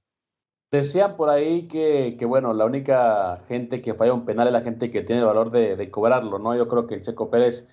Decían 0.72 1.16
por 1.16 1.28
ahí 1.28 1.68
que, 1.68 2.16
bueno, 2.26 2.54
la 2.54 2.64
única 2.64 3.40
gente 3.46 3.82
que 3.82 3.92
falla 3.92 4.14
un 4.14 4.24
penal 4.24 4.46
es 4.46 4.54
la 4.54 4.62
gente 4.62 4.90
que 4.90 5.02
tiene 5.02 5.20
el 5.20 5.26
valor 5.26 5.50
de, 5.50 5.90
cobrarlo, 5.90 6.38
¿no? 6.38 6.56
Yo 6.56 6.66
creo 6.66 6.86
que 6.86 6.94
el 6.94 7.02
Checo 7.02 7.28
Pérez, 7.28 7.68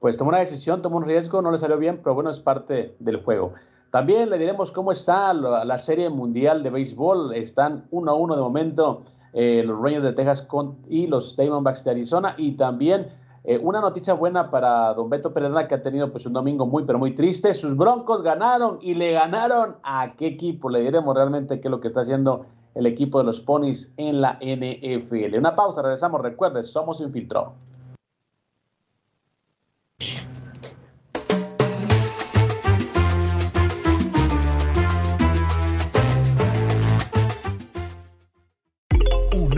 pues 0.00 0.16
tomó 0.16 0.30
una 0.30 0.40
decisión, 0.40 0.82
tomó 0.82 0.96
un 0.96 1.04
riesgo, 1.04 1.42
no 1.42 1.52
le 1.52 1.58
salió 1.58 1.78
bien, 1.78 2.00
pero 2.02 2.16
bueno, 2.16 2.28
es 2.28 2.40
parte 2.40 2.96
del 2.98 3.22
juego. 3.22 3.52
También 3.90 4.30
le 4.30 4.38
diremos 4.38 4.72
cómo 4.72 4.90
está 4.90 5.32
la, 5.32 5.78
Serie 5.78 6.10
Mundial 6.10 6.64
de 6.64 6.70
Béisbol. 6.70 7.36
Están 7.36 7.86
uno 7.92 8.10
a 8.10 8.14
uno 8.16 8.34
de 8.34 8.42
momento 8.42 9.04
eh, 9.32 9.62
los 9.64 9.80
Rangers 9.80 10.02
de 10.02 10.12
Texas 10.12 10.48
y 10.88 11.06
los 11.06 11.36
Diamondbacks 11.36 11.84
de 11.84 11.92
Arizona. 11.92 12.34
Y 12.36 12.56
también 12.56 13.12
eh, 13.42 13.58
una 13.58 13.80
noticia 13.80 14.12
buena 14.12 14.50
para 14.50 14.92
don 14.92 15.08
Beto 15.08 15.32
Pereda, 15.32 15.66
que 15.66 15.74
ha 15.74 15.82
tenido 15.82 16.12
pues 16.12 16.26
un 16.26 16.34
domingo 16.34 16.66
muy, 16.66 16.84
pero 16.84 16.98
muy 16.98 17.14
triste. 17.14 17.54
Sus 17.54 17.76
Broncos 17.76 18.22
ganaron 18.22 18.78
y 18.82 18.94
le 18.94 19.12
ganaron 19.12 19.76
a 19.82 20.14
qué 20.16 20.26
equipo. 20.26 20.68
Le 20.68 20.80
diremos 20.80 21.14
realmente 21.14 21.60
qué 21.60 21.68
es 21.68 21.70
lo 21.72 21.80
que 21.80 21.88
está 21.88 22.02
haciendo 22.02 22.46
el 22.74 22.86
equipo 22.86 23.18
de 23.18 23.24
los 23.24 23.40
Ponies 23.40 23.94
en 23.96 24.20
la 24.20 24.38
NFL. 24.40 25.36
Una 25.38 25.56
pausa, 25.56 25.82
regresamos. 25.82 26.20
Recuerde, 26.20 26.62
somos 26.64 27.00
Infiltró. 27.00 27.54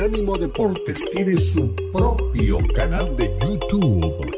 Unánimo 0.03 0.37
Deportes 0.37 1.09
tiene 1.13 1.37
su 1.37 1.73
propio 1.93 2.59
canal 2.75 3.17
de 3.17 3.33
YouTube 3.41 4.37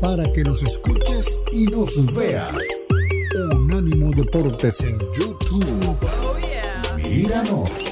para 0.00 0.32
que 0.32 0.44
nos 0.44 0.62
escuches 0.62 1.40
y 1.50 1.64
nos 1.64 2.14
veas. 2.14 2.54
Unánimo 3.52 4.12
Deportes 4.12 4.80
en 4.82 4.96
YouTube. 5.16 5.96
Oh, 6.22 6.36
míranos, 6.36 7.70
míranos. 7.72 7.91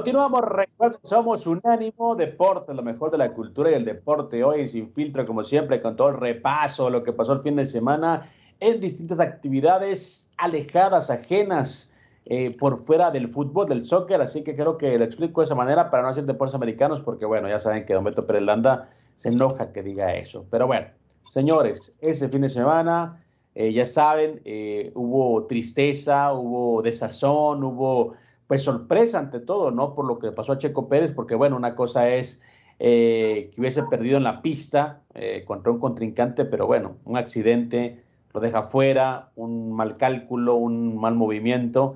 Continuamos, 0.00 0.40
recuerden, 0.40 0.98
somos 1.02 1.46
Unánimo 1.46 2.16
Deporte, 2.16 2.72
lo 2.72 2.82
mejor 2.82 3.10
de 3.10 3.18
la 3.18 3.34
cultura 3.34 3.70
y 3.70 3.74
el 3.74 3.84
deporte. 3.84 4.42
Hoy 4.42 4.66
sin 4.66 4.90
filtro, 4.94 5.26
como 5.26 5.44
siempre, 5.44 5.82
con 5.82 5.94
todo 5.94 6.08
el 6.08 6.16
repaso 6.16 6.86
de 6.86 6.92
lo 6.92 7.02
que 7.02 7.12
pasó 7.12 7.34
el 7.34 7.42
fin 7.42 7.56
de 7.56 7.66
semana 7.66 8.26
en 8.60 8.80
distintas 8.80 9.20
actividades 9.20 10.30
alejadas, 10.38 11.10
ajenas, 11.10 11.92
eh, 12.24 12.56
por 12.58 12.78
fuera 12.78 13.10
del 13.10 13.28
fútbol, 13.28 13.68
del 13.68 13.84
soccer. 13.84 14.22
Así 14.22 14.42
que 14.42 14.56
creo 14.56 14.78
que 14.78 14.96
lo 14.96 15.04
explico 15.04 15.42
de 15.42 15.44
esa 15.44 15.54
manera 15.54 15.90
para 15.90 16.02
no 16.02 16.08
hacer 16.08 16.24
deportes 16.24 16.54
americanos, 16.54 17.02
porque 17.02 17.26
bueno, 17.26 17.46
ya 17.50 17.58
saben 17.58 17.84
que 17.84 17.92
Don 17.92 18.02
Beto 18.02 18.26
Pérez 18.26 18.44
Landa 18.44 18.88
se 19.16 19.28
enoja 19.28 19.70
que 19.70 19.82
diga 19.82 20.14
eso. 20.14 20.46
Pero 20.50 20.66
bueno, 20.66 20.86
señores, 21.30 21.92
ese 22.00 22.30
fin 22.30 22.40
de 22.40 22.48
semana, 22.48 23.22
eh, 23.54 23.70
ya 23.70 23.84
saben, 23.84 24.40
eh, 24.46 24.92
hubo 24.94 25.44
tristeza, 25.44 26.32
hubo 26.32 26.80
desazón, 26.80 27.62
hubo 27.62 28.14
pues 28.50 28.64
sorpresa 28.64 29.20
ante 29.20 29.38
todo, 29.38 29.70
¿no? 29.70 29.94
Por 29.94 30.06
lo 30.06 30.18
que 30.18 30.32
pasó 30.32 30.50
a 30.50 30.58
Checo 30.58 30.88
Pérez, 30.88 31.12
porque 31.12 31.36
bueno, 31.36 31.56
una 31.56 31.76
cosa 31.76 32.08
es 32.10 32.42
eh, 32.80 33.52
que 33.54 33.60
hubiese 33.60 33.84
perdido 33.84 34.16
en 34.16 34.24
la 34.24 34.42
pista 34.42 35.02
eh, 35.14 35.44
contra 35.46 35.70
un 35.70 35.78
contrincante, 35.78 36.44
pero 36.44 36.66
bueno, 36.66 36.96
un 37.04 37.16
accidente 37.16 38.02
lo 38.34 38.40
deja 38.40 38.64
fuera, 38.64 39.30
un 39.36 39.70
mal 39.70 39.98
cálculo, 39.98 40.56
un 40.56 40.96
mal 40.96 41.14
movimiento 41.14 41.94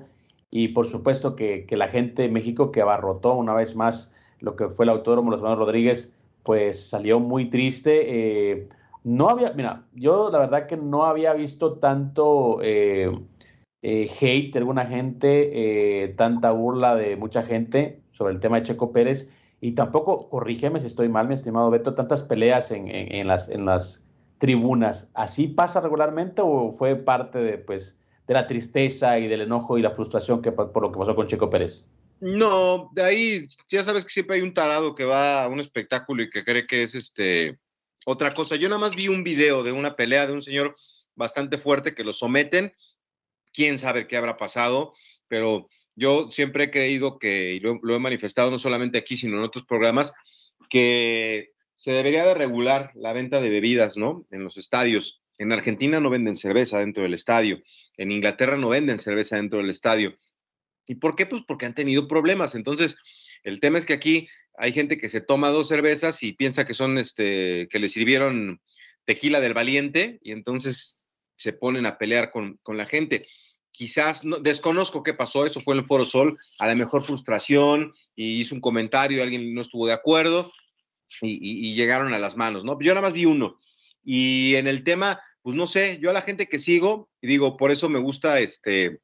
y 0.49 0.69
por 0.69 0.87
supuesto 0.87 1.35
que, 1.35 1.67
la 1.71 1.89
gente 1.89 2.21
de 2.21 2.29
México 2.29 2.71
que 2.71 2.81
abarrotó 2.81 3.33
una 3.33 3.53
vez 3.53 3.75
más 3.75 4.13
lo 4.39 4.55
que 4.55 4.69
fue 4.69 4.85
el 4.85 4.91
autódromo 4.91 5.31
Los 5.31 5.39
Hermanos 5.39 5.59
Rodríguez, 5.59 6.13
pues 6.43 6.87
salió 6.87 7.19
muy 7.19 7.49
triste. 7.49 8.51
Eh, 8.53 8.69
no 9.03 9.27
había, 9.27 9.51
mira, 9.51 9.83
yo 9.93 10.29
la 10.31 10.39
verdad 10.39 10.67
que 10.67 10.77
no 10.77 11.03
había 11.03 11.33
visto 11.33 11.73
tanto 11.79 12.59
eh, 12.61 13.11
eh, 13.87 14.09
hate 14.19 14.51
de 14.51 14.59
alguna 14.59 14.85
gente, 14.87 16.13
tanta 16.17 16.51
burla 16.51 16.95
de 16.95 17.15
mucha 17.15 17.43
gente 17.43 18.01
sobre 18.11 18.33
el 18.33 18.39
tema 18.39 18.59
de 18.59 18.67
Checo 18.67 18.91
Pérez. 18.91 19.29
Y 19.61 19.73
tampoco, 19.73 20.29
corrígeme 20.29 20.79
si 20.79 20.87
estoy 20.87 21.07
mal, 21.07 21.27
mi 21.27 21.35
estimado 21.35 21.69
Beto, 21.69 21.93
tantas 21.93 22.23
peleas 22.23 22.71
en, 22.71 23.27
las, 23.27 24.01
tribunas. 24.39 25.09
¿Así 25.13 25.47
pasa 25.47 25.81
regularmente 25.81 26.41
o 26.43 26.71
fue 26.71 26.95
parte 26.95 27.39
de, 27.39 27.57
pues, 27.57 27.95
de 28.27 28.33
la 28.33 28.47
tristeza 28.47 29.17
y 29.19 29.27
del 29.27 29.41
enojo 29.41 29.77
y 29.77 29.81
la 29.81 29.91
frustración 29.91 30.41
que, 30.41 30.51
por 30.51 30.81
lo 30.81 30.91
que 30.91 30.99
pasó 30.99 31.15
con 31.15 31.27
Checo 31.27 31.49
Pérez? 31.49 31.87
No, 32.19 32.89
de 32.93 33.03
ahí 33.03 33.47
ya 33.69 33.83
sabes 33.83 34.03
que 34.03 34.09
siempre 34.09 34.37
hay 34.37 34.41
un 34.41 34.53
tarado 34.53 34.95
que 34.95 35.05
va 35.05 35.43
a 35.43 35.47
un 35.47 35.59
espectáculo 35.59 36.23
y 36.23 36.29
que 36.29 36.43
cree 36.43 36.65
que 36.65 36.83
es 36.83 36.95
este 36.95 37.59
otra 38.05 38.31
cosa. 38.31 38.55
Yo 38.55 38.69
nada 38.69 38.79
más 38.79 38.95
vi 38.95 39.09
un 39.09 39.23
video 39.23 39.63
de 39.63 39.71
una 39.71 39.95
pelea 39.95 40.25
de 40.25 40.33
un 40.33 40.41
señor 40.41 40.75
bastante 41.15 41.57
fuerte 41.57 41.93
que 41.93 42.03
lo 42.03 42.13
someten. 42.13 42.73
Quién 43.55 43.79
sabe 43.79 44.07
qué 44.07 44.17
habrá 44.17 44.37
pasado, 44.37 44.93
pero 45.27 45.69
yo 45.95 46.29
siempre 46.29 46.65
he 46.65 46.71
creído 46.71 47.19
que, 47.19 47.53
y 47.53 47.59
lo, 47.59 47.79
lo 47.81 47.95
he 47.95 47.99
manifestado 47.99 48.51
no 48.51 48.59
solamente 48.59 48.97
aquí, 48.97 49.17
sino 49.17 49.37
en 49.37 49.43
otros 49.43 49.65
programas, 49.65 50.13
que 50.69 51.51
se 51.75 51.91
debería 51.91 52.25
de 52.25 52.33
regular 52.33 52.91
la 52.95 53.13
venta 53.13 53.39
de 53.39 53.49
bebidas, 53.49 53.95
¿no? 53.97 54.25
En 54.31 54.43
los 54.43 54.57
estadios. 54.57 55.21
En 55.37 55.51
Argentina 55.51 55.99
no 55.99 56.09
venden 56.09 56.35
cerveza 56.35 56.79
dentro 56.79 57.03
del 57.03 57.13
estadio. 57.13 57.61
En 57.97 58.11
Inglaterra 58.11 58.57
no 58.57 58.69
venden 58.69 58.97
cerveza 58.97 59.35
dentro 59.37 59.59
del 59.59 59.69
estadio. 59.69 60.17
¿Y 60.87 60.95
por 60.95 61.15
qué? 61.15 61.25
Pues 61.25 61.43
porque 61.47 61.65
han 61.65 61.73
tenido 61.73 62.07
problemas. 62.07 62.55
Entonces, 62.55 62.97
el 63.43 63.59
tema 63.59 63.77
es 63.77 63.85
que 63.85 63.93
aquí 63.93 64.27
hay 64.57 64.73
gente 64.73 64.97
que 64.97 65.09
se 65.09 65.21
toma 65.21 65.49
dos 65.49 65.67
cervezas 65.67 66.23
y 66.23 66.33
piensa 66.33 66.65
que 66.65 66.73
son, 66.73 66.97
este, 66.97 67.67
que 67.69 67.79
le 67.79 67.89
sirvieron 67.89 68.61
tequila 69.05 69.39
del 69.39 69.53
valiente 69.53 70.19
y 70.21 70.31
entonces 70.31 71.05
se 71.37 71.53
ponen 71.53 71.85
a 71.85 71.97
pelear 71.97 72.31
con, 72.31 72.59
la 72.67 72.85
gente. 72.85 73.27
Quizás, 73.77 74.23
no, 74.23 74.39
desconozco 74.39 75.03
qué 75.03 75.13
pasó, 75.13 75.45
eso 75.45 75.59
fue 75.59 75.73
en 75.73 75.81
el 75.81 75.85
Foro 75.85 76.05
Sol, 76.05 76.37
a 76.59 76.67
la 76.67 76.75
mejor 76.75 77.03
frustración 77.03 77.93
y 78.15 78.39
hizo 78.39 78.55
un 78.55 78.61
comentario, 78.61 79.21
alguien 79.21 79.53
no 79.53 79.61
estuvo 79.61 79.87
de 79.87 79.93
acuerdo 79.93 80.51
y, 81.21 81.69
y 81.69 81.75
llegaron 81.75 82.13
a 82.13 82.19
las 82.19 82.37
manos, 82.37 82.63
¿no? 82.63 82.77
Yo 82.79 82.93
nada 82.93 83.07
más 83.07 83.13
vi 83.13 83.25
uno. 83.25 83.59
Y 84.03 84.55
en 84.55 84.67
el 84.67 84.83
tema, 84.83 85.19
pues 85.41 85.55
no 85.55 85.67
sé, 85.67 85.99
yo 86.01 86.09
a 86.09 86.13
la 86.13 86.21
gente 86.21 86.47
que 86.47 86.59
sigo, 86.59 87.09
y 87.21 87.27
digo, 87.27 87.57
por 87.57 87.71
eso 87.71 87.89
me 87.89 87.99
gusta 87.99 88.39
este, 88.39 89.01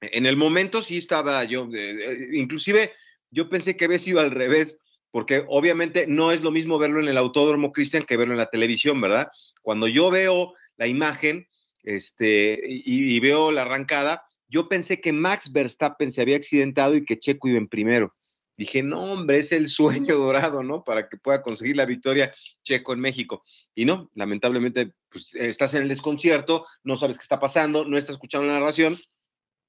en 0.00 0.26
el 0.26 0.36
momento 0.36 0.82
sí 0.82 0.98
estaba 0.98 1.44
yo, 1.44 1.68
eh, 1.74 2.28
inclusive 2.32 2.92
yo 3.30 3.48
pensé 3.48 3.76
que 3.76 3.86
había 3.86 3.98
sido 3.98 4.20
al 4.20 4.30
revés, 4.30 4.80
porque 5.10 5.44
obviamente 5.48 6.06
no 6.06 6.32
es 6.32 6.42
lo 6.42 6.50
mismo 6.50 6.78
verlo 6.78 7.00
en 7.00 7.08
el 7.08 7.16
autódromo, 7.16 7.72
Cristian, 7.72 8.04
que 8.04 8.16
verlo 8.16 8.34
en 8.34 8.38
la 8.38 8.50
televisión, 8.50 9.00
¿verdad? 9.00 9.28
Cuando 9.62 9.88
yo 9.88 10.10
veo 10.10 10.54
la 10.76 10.86
imagen 10.86 11.47
este, 11.82 12.60
y, 12.66 13.18
veo 13.20 13.50
la 13.52 13.62
arrancada, 13.62 14.24
yo 14.48 14.68
pensé 14.68 15.00
que 15.00 15.12
Max 15.12 15.52
Verstappen 15.52 16.12
se 16.12 16.22
había 16.22 16.36
accidentado 16.36 16.94
y 16.94 17.04
que 17.04 17.18
Checo 17.18 17.48
iba 17.48 17.58
en 17.58 17.68
primero. 17.68 18.14
Dije, 18.56 18.82
no, 18.82 19.12
hombre, 19.12 19.38
es 19.38 19.52
el 19.52 19.68
sueño 19.68 20.14
dorado, 20.16 20.62
¿no? 20.62 20.82
Para 20.84 21.08
que 21.08 21.16
pueda 21.16 21.42
conseguir 21.42 21.76
la 21.76 21.86
victoria 21.86 22.34
Checo 22.64 22.92
en 22.92 23.00
México. 23.00 23.44
Y 23.74 23.84
no, 23.84 24.10
lamentablemente, 24.14 24.92
pues 25.08 25.34
estás 25.34 25.74
en 25.74 25.82
el 25.82 25.88
desconcierto, 25.88 26.66
no 26.82 26.96
sabes 26.96 27.16
qué 27.18 27.22
está 27.22 27.38
pasando, 27.38 27.84
no 27.84 27.96
estás 27.96 28.16
escuchando 28.16 28.46
la 28.46 28.54
narración 28.54 28.98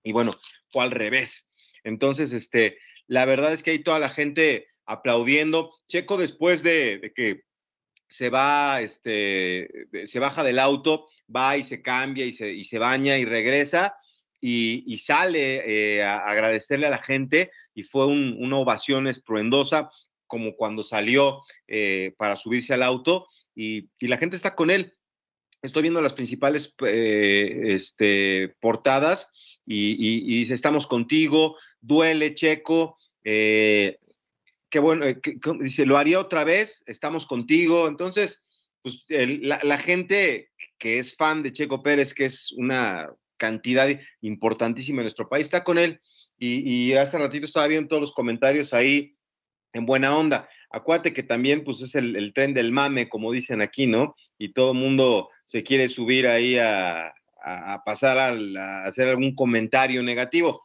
y 0.04 0.12
bueno, 0.12 0.34
fue 0.70 0.84
al 0.84 0.92
revés. 0.92 1.50
Entonces, 1.84 2.34
este, 2.34 2.78
la 3.08 3.25
verdad 3.25 3.54
es 3.54 3.63
que 3.63 3.72
hay 3.72 3.80
toda 3.80 4.00
la 4.00 4.10
gente 4.10 4.66
aplaudiendo. 4.86 5.74
Checo 5.88 6.18
después 6.18 6.63
de, 6.63 7.12
que 7.16 7.44
se 8.10 8.30
va, 8.30 8.82
este, 8.82 9.70
se 10.06 10.20
baja 10.20 10.44
del 10.44 10.60
auto, 10.60 11.08
va 11.34 11.56
y 11.58 11.63
se 11.63 11.82
cambia 11.82 12.25
y 12.25 12.34
se, 12.34 12.51
y 12.51 12.63
se 12.63 12.80
baña 12.80 13.18
y 13.18 13.25
regresa 13.25 13.96
y, 14.42 14.98
sale 14.98 15.98
eh, 15.98 16.04
a 16.04 16.18
agradecerle 16.18 16.88
a 16.88 16.92
la 16.92 16.98
gente 16.98 17.51
y 17.74 17.84
fue 17.84 18.08
una 18.08 18.58
ovación 18.58 19.08
estruendosa 19.08 19.89
como 20.28 20.56
cuando 20.56 20.84
salió 20.84 21.41
eh, 21.67 22.13
para 22.17 22.36
subirse 22.36 22.74
al 22.74 22.84
auto 22.84 23.28
y, 23.56 23.89
la 24.00 24.17
gente 24.17 24.36
está 24.36 24.56
con 24.56 24.69
él. 24.69 24.93
Estoy 25.62 25.82
viendo 25.84 26.02
las 26.02 26.13
principales 26.13 26.76
eh, 26.86 27.63
este, 27.65 28.56
portadas 28.62 29.32
y, 29.65 30.39
dice, 30.39 30.54
estamos 30.54 30.88
contigo, 30.88 31.58
duele, 31.80 32.34
Checo, 32.34 32.98
qué 34.69 34.79
bueno, 34.79 35.05
eh, 35.05 35.19
dice, 35.60 35.86
lo 35.86 35.97
haría 35.97 36.19
otra 36.19 36.43
vez, 36.43 36.84
estamos 36.88 37.25
contigo. 37.25 37.88
Entonces, 37.88 38.43
pues 38.82 39.03
la, 39.10 39.77
gente 39.77 40.51
que 40.77 40.99
es 40.99 41.15
fan 41.15 41.43
de 41.43 41.51
Checo 41.51 41.84
Pérez, 41.84 42.13
que 42.13 42.25
es 42.25 42.51
una 42.53 43.10
cantidad 43.38 43.88
importantísima 44.21 45.01
en 45.01 45.05
nuestro 45.05 45.27
país, 45.27 45.45
está 45.45 45.63
con 45.63 45.77
él. 45.77 46.01
Y, 46.38 46.93
hace 46.93 47.17
ratito 47.17 47.45
estaba 47.45 47.67
viendo 47.67 47.89
todos 47.89 48.01
los 48.01 48.13
comentarios 48.13 48.73
ahí 48.73 49.17
en 49.73 49.86
buena 49.86 50.17
onda. 50.17 50.47
Acuérdate 50.71 51.13
que 51.13 51.23
también 51.23 51.63
pues 51.63 51.82
es 51.82 51.95
el, 51.95 52.32
tren 52.34 52.53
del 52.53 52.71
mame, 52.71 53.10
como 53.10 53.32
dicen 53.32 53.62
aquí, 53.62 53.88
¿no? 53.88 54.15
Y 54.38 54.53
todo 54.53 54.71
el 54.71 54.77
mundo 54.77 55.29
se 55.45 55.63
quiere 55.63 55.89
subir 55.89 56.27
ahí 56.27 56.58
a, 56.58 57.13
a, 57.43 57.84
pasar 57.84 58.17
a, 58.19 58.86
hacer 58.86 59.10
algún 59.10 59.36
comentario 59.36 60.01
negativo. 60.03 60.63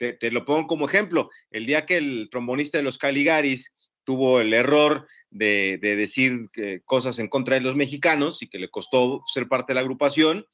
Te, 0.00 0.30
lo 0.30 0.46
pongo 0.46 0.66
como 0.66 0.88
ejemplo. 0.88 1.30
El 1.50 1.66
día 1.66 1.84
que 1.84 1.98
el 1.98 2.28
trombonista 2.30 2.78
de 2.78 2.84
los 2.84 2.96
Caligaris 2.96 3.70
tuvo 4.04 4.40
el 4.40 4.54
error 4.54 5.06
de, 5.28 5.78
decir 5.78 6.48
cosas 6.86 7.18
en 7.18 7.28
contra 7.28 7.56
de 7.56 7.60
los 7.60 7.76
mexicanos 7.76 8.40
y 8.40 8.48
que 8.48 8.58
le 8.58 8.70
costó 8.70 9.22
ser 9.26 9.46
parte 9.46 9.72
de 9.72 9.74
la 9.74 9.82
agrupación, 9.82 10.46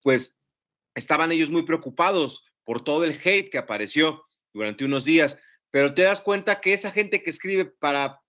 pues 0.00 0.38
estaban 0.94 1.32
ellos 1.32 1.50
muy 1.50 1.64
preocupados 1.64 2.44
por 2.62 2.84
todo 2.84 3.04
el 3.04 3.20
hate 3.24 3.50
que 3.50 3.58
apareció 3.58 4.22
durante 4.52 4.84
unos 4.84 5.04
días. 5.04 5.38
Pero 5.72 5.92
te 5.92 6.02
das 6.02 6.20
cuenta 6.20 6.60
que 6.60 6.72
esa 6.72 6.92
gente 6.92 7.20
que 7.20 7.30
escribe 7.30 7.64
para 7.64 8.20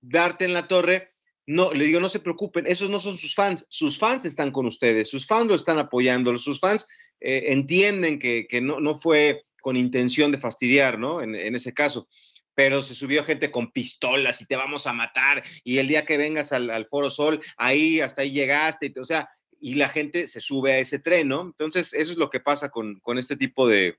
darte 0.00 0.44
en 0.44 0.52
la 0.52 0.68
torre, 0.68 1.14
no, 1.46 1.72
le 1.72 1.84
digo, 1.84 1.98
no 1.98 2.08
se 2.08 2.20
preocupen, 2.20 2.64
esos 2.68 2.90
no 2.90 3.00
son 3.00 3.18
sus 3.18 3.34
fans, 3.34 3.66
sus 3.68 3.98
fans 3.98 4.24
están 4.24 4.52
con 4.52 4.66
ustedes, 4.66 5.08
sus 5.08 5.26
fans 5.26 5.48
lo 5.48 5.56
están 5.56 5.80
apoyando, 5.80 6.36
sus 6.38 6.60
fans 6.60 6.86
eh, 7.20 7.46
entienden 7.48 8.18
que, 8.18 8.46
no, 8.60 8.98
fue 8.98 9.45
con 9.66 9.76
intención 9.76 10.30
de 10.30 10.38
fastidiar, 10.38 10.96
¿no? 10.96 11.20
En, 11.20 11.34
ese 11.34 11.74
caso. 11.74 12.06
Pero 12.54 12.82
se 12.82 12.94
subió 12.94 13.24
gente 13.24 13.50
con 13.50 13.72
pistolas 13.72 14.40
y 14.40 14.46
te 14.46 14.54
vamos 14.54 14.86
a 14.86 14.92
matar, 14.92 15.42
y 15.64 15.78
el 15.78 15.88
día 15.88 16.04
que 16.04 16.16
vengas 16.16 16.52
al, 16.52 16.86
Foro 16.86 17.10
Sol, 17.10 17.40
ahí 17.56 17.98
hasta 18.00 18.22
ahí 18.22 18.30
llegaste, 18.30 18.92
o 19.00 19.04
sea, 19.04 19.28
y 19.60 19.74
la 19.74 19.88
gente 19.88 20.28
se 20.28 20.40
sube 20.40 20.74
a 20.74 20.78
ese 20.78 21.00
tren, 21.00 21.26
¿no? 21.26 21.40
Entonces, 21.40 21.92
eso 21.94 22.12
es 22.12 22.16
lo 22.16 22.30
que 22.30 22.38
pasa 22.38 22.68
con, 22.68 23.00
este 23.18 23.36
tipo 23.36 23.66
de, 23.66 23.96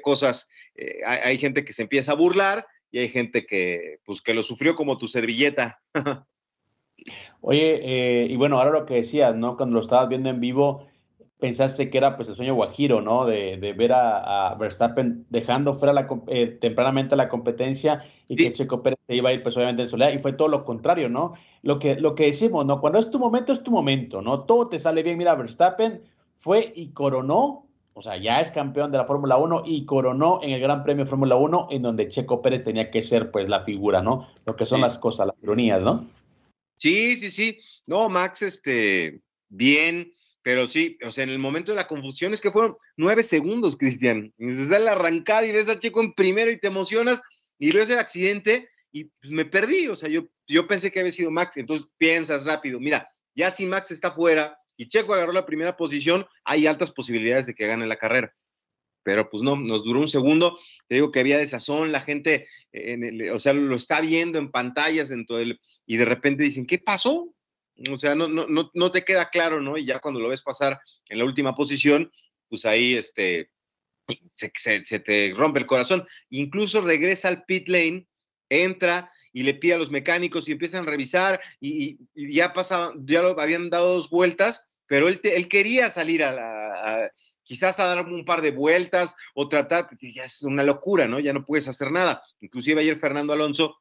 cosas. 0.00 0.48
Eh, 0.74 1.00
hay, 1.06 1.18
hay, 1.18 1.36
gente 1.36 1.66
que 1.66 1.74
se 1.74 1.82
empieza 1.82 2.12
a 2.12 2.16
burlar 2.16 2.66
y 2.90 3.00
hay 3.00 3.10
gente 3.10 3.44
que, 3.44 3.98
pues, 4.06 4.22
que 4.22 4.32
lo 4.32 4.42
sufrió 4.42 4.74
como 4.74 4.96
tu 4.96 5.06
servilleta. 5.06 5.82
Oye, 7.42 7.80
eh, 7.82 8.26
y 8.26 8.36
bueno, 8.36 8.56
ahora 8.56 8.70
lo 8.70 8.86
que 8.86 8.94
decías, 8.94 9.36
¿no? 9.36 9.58
Cuando 9.58 9.74
lo 9.74 9.82
estabas 9.82 10.08
viendo 10.08 10.30
en 10.30 10.40
vivo, 10.40 10.89
pensaste 11.40 11.90
que 11.90 11.98
era 11.98 12.16
pues 12.16 12.28
el 12.28 12.36
sueño 12.36 12.54
guajiro, 12.54 13.00
¿no? 13.00 13.24
De, 13.24 13.56
ver 13.76 13.92
a, 13.92 14.54
Verstappen 14.58 15.26
dejando 15.30 15.74
fuera 15.74 15.92
la, 15.92 16.08
eh, 16.28 16.46
tempranamente 16.60 17.16
la 17.16 17.28
competencia 17.28 18.04
y 18.28 18.36
que 18.36 18.52
Checo 18.52 18.82
Pérez 18.82 18.98
se 19.06 19.16
iba 19.16 19.30
a 19.30 19.32
ir 19.32 19.42
pues 19.42 19.56
obviamente 19.56 19.82
en 19.82 19.88
soledad 19.88 20.12
y 20.12 20.18
fue 20.18 20.32
todo 20.32 20.48
lo 20.48 20.64
contrario, 20.64 21.08
¿no? 21.08 21.34
Lo 21.62 21.78
que, 21.78 21.96
lo 21.96 22.14
que 22.14 22.26
decimos, 22.26 22.64
¿no? 22.66 22.80
Cuando 22.80 22.98
es 22.98 23.10
tu 23.10 23.18
momento, 23.18 23.52
es 23.52 23.62
tu 23.62 23.70
momento, 23.70 24.22
¿no? 24.22 24.44
Todo 24.44 24.68
te 24.68 24.78
sale 24.78 25.02
bien. 25.02 25.18
Mira, 25.18 25.34
Verstappen 25.34 26.02
fue 26.34 26.72
y 26.76 26.90
coronó, 26.90 27.66
o 27.94 28.02
sea, 28.02 28.16
ya 28.16 28.40
es 28.40 28.50
campeón 28.50 28.92
de 28.92 28.98
la 28.98 29.04
Fórmula 29.04 29.36
1 29.36 29.62
y 29.66 29.84
coronó 29.86 30.40
en 30.42 30.50
el 30.50 30.60
Gran 30.60 30.82
Premio 30.82 31.06
Fórmula 31.06 31.36
1 31.36 31.68
en 31.70 31.82
donde 31.82 32.08
Checo 32.08 32.42
Pérez 32.42 32.62
tenía 32.62 32.90
que 32.90 33.02
ser 33.02 33.30
pues 33.30 33.48
la 33.48 33.64
figura, 33.64 34.02
¿no? 34.02 34.28
Lo 34.46 34.56
que 34.56 34.66
son 34.66 34.80
las 34.80 34.98
cosas, 34.98 35.26
las 35.26 35.36
ironías, 35.42 35.82
¿no? 35.82 36.08
Sí, 36.76 37.16
sí, 37.16 37.30
sí. 37.30 37.58
No, 37.86 38.08
Max, 38.08 38.42
este, 38.42 39.20
bien, 39.48 40.12
pero 40.42 40.66
sí, 40.66 40.98
o 41.04 41.10
sea, 41.10 41.24
en 41.24 41.30
el 41.30 41.38
momento 41.38 41.72
de 41.72 41.76
la 41.76 41.86
confusión 41.86 42.32
es 42.32 42.40
que 42.40 42.50
fueron 42.50 42.76
nueve 42.96 43.22
segundos, 43.22 43.76
Cristian. 43.76 44.32
Y 44.38 44.52
se 44.52 44.66
sale 44.66 44.86
la 44.86 44.92
arrancada 44.92 45.46
y 45.46 45.52
ves 45.52 45.68
a 45.68 45.78
Checo 45.78 46.00
en 46.00 46.14
primero 46.14 46.50
y 46.50 46.58
te 46.58 46.68
emocionas 46.68 47.22
y 47.58 47.72
ves 47.72 47.90
el 47.90 47.98
accidente 47.98 48.68
y 48.92 49.04
pues, 49.04 49.30
me 49.30 49.44
perdí. 49.44 49.88
O 49.88 49.96
sea, 49.96 50.08
yo, 50.08 50.28
yo 50.46 50.66
pensé 50.66 50.90
que 50.90 51.00
había 51.00 51.12
sido 51.12 51.30
Max. 51.30 51.56
Entonces 51.56 51.86
piensas 51.98 52.46
rápido, 52.46 52.80
mira, 52.80 53.08
ya 53.34 53.50
si 53.50 53.66
Max 53.66 53.90
está 53.90 54.12
fuera 54.12 54.56
y 54.76 54.88
Checo 54.88 55.14
agarró 55.14 55.32
la 55.32 55.46
primera 55.46 55.76
posición, 55.76 56.26
hay 56.44 56.66
altas 56.66 56.90
posibilidades 56.90 57.46
de 57.46 57.54
que 57.54 57.66
gane 57.66 57.86
la 57.86 57.96
carrera 57.96 58.34
pero 59.02 59.30
pues 59.30 59.42
no, 59.42 59.56
nos 59.56 59.84
duró 59.84 60.00
un 60.00 60.08
segundo. 60.08 60.58
Te 60.86 60.96
digo 60.96 61.10
que 61.10 61.20
había 61.20 61.38
desazón, 61.38 61.92
la 61.92 62.00
gente, 62.00 62.46
en 62.72 63.30
o 63.30 63.38
sea, 63.38 63.52
lo 63.52 63.76
está 63.76 64.00
viendo 64.00 64.38
en 64.38 64.50
pantallas 64.50 65.08
dentro 65.08 65.36
del, 65.36 65.60
y 65.86 65.96
de 65.96 66.04
repente 66.04 66.44
dicen, 66.44 66.66
¿qué 66.66 66.78
pasó? 66.78 67.34
O 67.88 67.96
sea, 67.96 68.14
no, 68.14 68.28
no, 68.28 68.46
no, 68.46 68.70
no 68.74 68.92
te 68.92 69.04
queda 69.04 69.30
claro, 69.30 69.60
¿no? 69.60 69.78
Y 69.78 69.86
ya 69.86 70.00
cuando 70.00 70.20
lo 70.20 70.28
ves 70.28 70.42
pasar 70.42 70.80
en 71.08 71.18
la 71.18 71.24
última 71.24 71.54
posición, 71.54 72.12
pues 72.48 72.66
ahí 72.66 72.94
este, 72.94 73.50
se, 74.34 74.84
se, 74.84 75.00
te 75.00 75.34
rompe 75.36 75.60
el 75.60 75.66
corazón. 75.66 76.06
Incluso 76.28 76.80
regresa 76.80 77.28
al 77.28 77.44
pit 77.44 77.68
lane, 77.68 78.06
entra 78.48 79.10
y 79.32 79.44
le 79.44 79.54
pide 79.54 79.74
a 79.74 79.78
los 79.78 79.90
mecánicos 79.90 80.48
y 80.48 80.52
empiezan 80.52 80.86
a 80.86 80.90
revisar 80.90 81.40
y, 81.60 81.98
ya 82.14 82.52
pasaban, 82.52 83.06
ya 83.06 83.22
lo 83.22 83.40
habían 83.40 83.70
dado 83.70 83.94
dos 83.94 84.10
vueltas, 84.10 84.70
pero 84.86 85.08
él, 85.08 85.20
él 85.22 85.48
quería 85.48 85.88
salir 85.88 86.24
a, 86.24 86.32
la, 86.32 87.10
quizás 87.44 87.78
a 87.78 87.86
dar 87.86 88.06
un 88.06 88.24
par 88.24 88.42
de 88.42 88.50
vueltas 88.50 89.16
o 89.34 89.48
tratar, 89.48 89.88
ya 90.00 90.24
es 90.24 90.42
una 90.42 90.64
locura, 90.64 91.06
¿no? 91.06 91.20
Ya 91.20 91.32
no 91.32 91.44
puedes 91.44 91.68
hacer 91.68 91.92
nada. 91.92 92.22
Inclusive 92.40 92.80
ayer 92.80 92.98
Fernando 92.98 93.32
Alonso, 93.32 93.80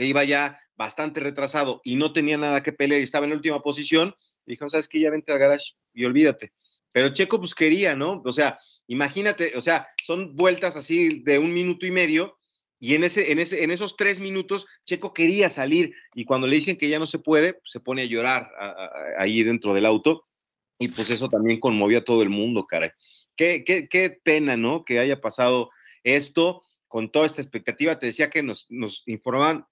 que 0.00 0.06
iba 0.06 0.24
ya 0.24 0.58
bastante 0.76 1.20
retrasado 1.20 1.82
y 1.84 1.96
no 1.96 2.14
tenía 2.14 2.38
nada 2.38 2.62
que 2.62 2.72
pelear 2.72 3.02
y 3.02 3.04
estaba 3.04 3.26
en 3.26 3.34
última 3.34 3.60
posición, 3.60 4.14
dijo, 4.46 4.70
¿sabes 4.70 4.88
qué? 4.88 4.98
Ya 4.98 5.10
vente 5.10 5.30
al 5.30 5.38
garage 5.38 5.74
y 5.92 6.06
olvídate. 6.06 6.54
Pero 6.90 7.12
Checo 7.12 7.38
pues 7.38 7.54
quería, 7.54 7.94
¿no? 7.94 8.22
O 8.24 8.32
sea, 8.32 8.58
imagínate, 8.86 9.52
o 9.58 9.60
sea, 9.60 9.88
son 10.02 10.36
vueltas 10.36 10.74
así 10.76 11.22
de 11.22 11.38
un 11.38 11.52
minuto 11.52 11.84
y 11.84 11.90
medio 11.90 12.38
y 12.78 12.94
en, 12.94 13.04
ese, 13.04 13.30
en, 13.30 13.40
ese, 13.40 13.62
en 13.62 13.70
esos 13.70 13.94
tres 13.98 14.20
minutos 14.20 14.66
Checo 14.86 15.12
quería 15.12 15.50
salir 15.50 15.94
y 16.14 16.24
cuando 16.24 16.46
le 16.46 16.56
dicen 16.56 16.78
que 16.78 16.88
ya 16.88 16.98
no 16.98 17.06
se 17.06 17.18
puede, 17.18 17.52
pues, 17.52 17.70
se 17.70 17.80
pone 17.80 18.00
a 18.00 18.06
llorar 18.06 18.48
ahí 19.18 19.42
dentro 19.42 19.74
del 19.74 19.84
auto 19.84 20.24
y 20.78 20.88
pues 20.88 21.10
eso 21.10 21.28
también 21.28 21.60
conmovió 21.60 21.98
a 21.98 22.04
todo 22.04 22.22
el 22.22 22.30
mundo, 22.30 22.64
caray. 22.66 22.92
Qué, 23.36 23.64
qué, 23.66 23.86
qué 23.86 24.18
pena, 24.22 24.56
¿no? 24.56 24.82
Que 24.86 24.98
haya 24.98 25.20
pasado 25.20 25.68
esto 26.04 26.62
con 26.90 27.12
toda 27.12 27.24
esta 27.24 27.40
expectativa. 27.40 27.98
Te 27.98 28.06
decía 28.06 28.30
que 28.30 28.42
nos, 28.42 28.66
nos 28.68 29.04
informaban, 29.06 29.64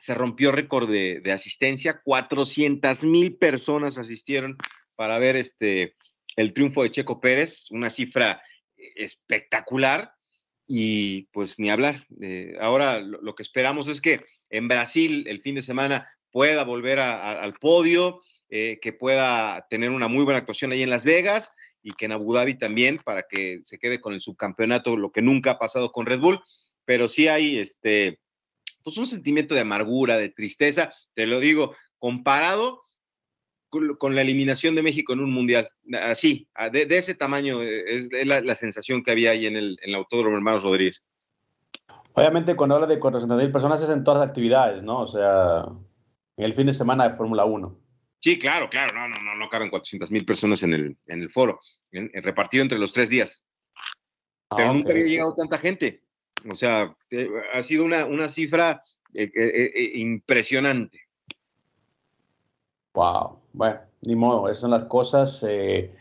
se 0.00 0.14
rompió 0.14 0.50
récord 0.50 0.90
de, 0.90 1.22
asistencia, 1.32 2.00
400 2.02 3.04
mil 3.04 3.36
personas 3.36 3.98
asistieron 3.98 4.56
para 4.96 5.18
ver 5.18 5.36
este, 5.36 5.94
el 6.36 6.52
triunfo 6.52 6.82
de 6.82 6.90
Checo 6.90 7.20
Pérez, 7.20 7.70
una 7.70 7.90
cifra 7.90 8.42
espectacular 8.96 10.12
y 10.66 11.22
pues 11.32 11.58
ni 11.58 11.70
hablar. 11.70 12.06
Eh, 12.20 12.56
ahora 12.60 13.00
lo, 13.00 13.34
que 13.34 13.42
esperamos 13.42 13.88
es 13.88 14.00
que 14.00 14.24
en 14.48 14.68
Brasil 14.68 15.24
el 15.28 15.42
fin 15.42 15.54
de 15.54 15.62
semana 15.62 16.08
pueda 16.30 16.64
volver 16.64 16.98
al 16.98 17.54
podio, 17.54 18.22
eh, 18.48 18.78
que 18.80 18.92
pueda 18.92 19.66
tener 19.68 19.90
una 19.90 20.08
muy 20.08 20.24
buena 20.24 20.38
actuación 20.38 20.72
ahí 20.72 20.82
en 20.82 20.90
Las 20.90 21.04
Vegas 21.04 21.52
y 21.82 21.92
que 21.92 22.06
en 22.06 22.12
Abu 22.12 22.32
Dhabi 22.32 22.56
también 22.56 22.98
para 22.98 23.24
que 23.28 23.60
se 23.64 23.78
quede 23.78 24.00
con 24.00 24.14
el 24.14 24.20
subcampeonato, 24.20 24.96
lo 24.96 25.12
que 25.12 25.22
nunca 25.22 25.52
ha 25.52 25.58
pasado 25.58 25.92
con 25.92 26.06
Red 26.06 26.20
Bull, 26.20 26.40
pero 26.84 27.08
sí 27.08 27.28
hay 27.28 27.58
este, 27.58 28.18
pues 28.82 28.96
un 28.96 29.06
sentimiento 29.06 29.54
de 29.54 29.60
amargura, 29.60 30.16
de 30.16 30.30
tristeza, 30.30 30.92
te 31.14 31.26
lo 31.26 31.40
digo, 31.40 31.74
comparado 31.98 32.82
con, 33.70 34.14
la 34.14 34.22
eliminación 34.22 34.74
de 34.74 34.82
México 34.82 35.12
en 35.12 35.20
un 35.20 35.32
mundial. 35.32 35.70
Así, 36.02 36.48
de, 36.72 36.86
ese 36.90 37.14
tamaño 37.14 37.62
eh, 37.62 38.08
es, 38.10 38.26
la, 38.26 38.54
sensación 38.54 39.02
que 39.02 39.12
había 39.12 39.30
ahí 39.30 39.46
en 39.46 39.56
el, 39.56 39.78
en 39.82 39.90
el 39.90 39.94
Autódromo 39.94 40.36
Hermanos 40.36 40.62
Rodríguez. 40.62 41.04
Obviamente, 42.14 42.56
cuando 42.56 42.74
habla 42.74 42.88
de 42.88 42.98
400.000 42.98 43.52
personas 43.52 43.80
es 43.80 43.88
en 43.88 44.02
todas 44.02 44.20
las 44.20 44.28
actividades, 44.28 44.82
¿no? 44.82 45.00
O 45.00 45.06
sea, 45.06 45.64
en 46.36 46.44
el 46.44 46.54
fin 46.54 46.66
de 46.66 46.74
semana 46.74 47.08
de 47.08 47.16
Fórmula 47.16 47.44
1. 47.44 47.78
Sí, 48.18 48.38
claro, 48.38 48.68
claro, 48.68 48.92
no, 48.94 49.08
no, 49.08 49.22
no, 49.22 49.34
no 49.36 49.48
caben 49.48 49.70
400.000 49.70 50.26
personas 50.26 50.62
en 50.62 50.74
el, 50.74 50.96
en 51.06 51.22
el 51.22 51.30
foro, 51.30 51.60
repartido 51.90 52.62
entre 52.62 52.78
los 52.78 52.92
tres 52.92 53.08
días. 53.08 53.46
Ah, 54.50 54.56
Pero 54.56 54.74
nunca 54.74 54.90
había 54.90 55.04
llegado 55.04 55.34
tanta 55.34 55.58
gente. 55.58 56.02
O 56.48 56.54
sea, 56.54 56.94
eh, 57.10 57.28
ha 57.52 57.62
sido 57.62 57.84
una, 57.84 58.06
una 58.06 58.28
cifra 58.28 58.82
eh, 59.14 59.92
impresionante. 59.94 61.00
Wow, 62.94 63.38
bueno, 63.52 63.80
ni 64.02 64.16
modo, 64.16 64.48
esas 64.48 64.60
son 64.60 64.70
las 64.70 64.84
cosas. 64.84 65.44
Eh, 65.48 65.92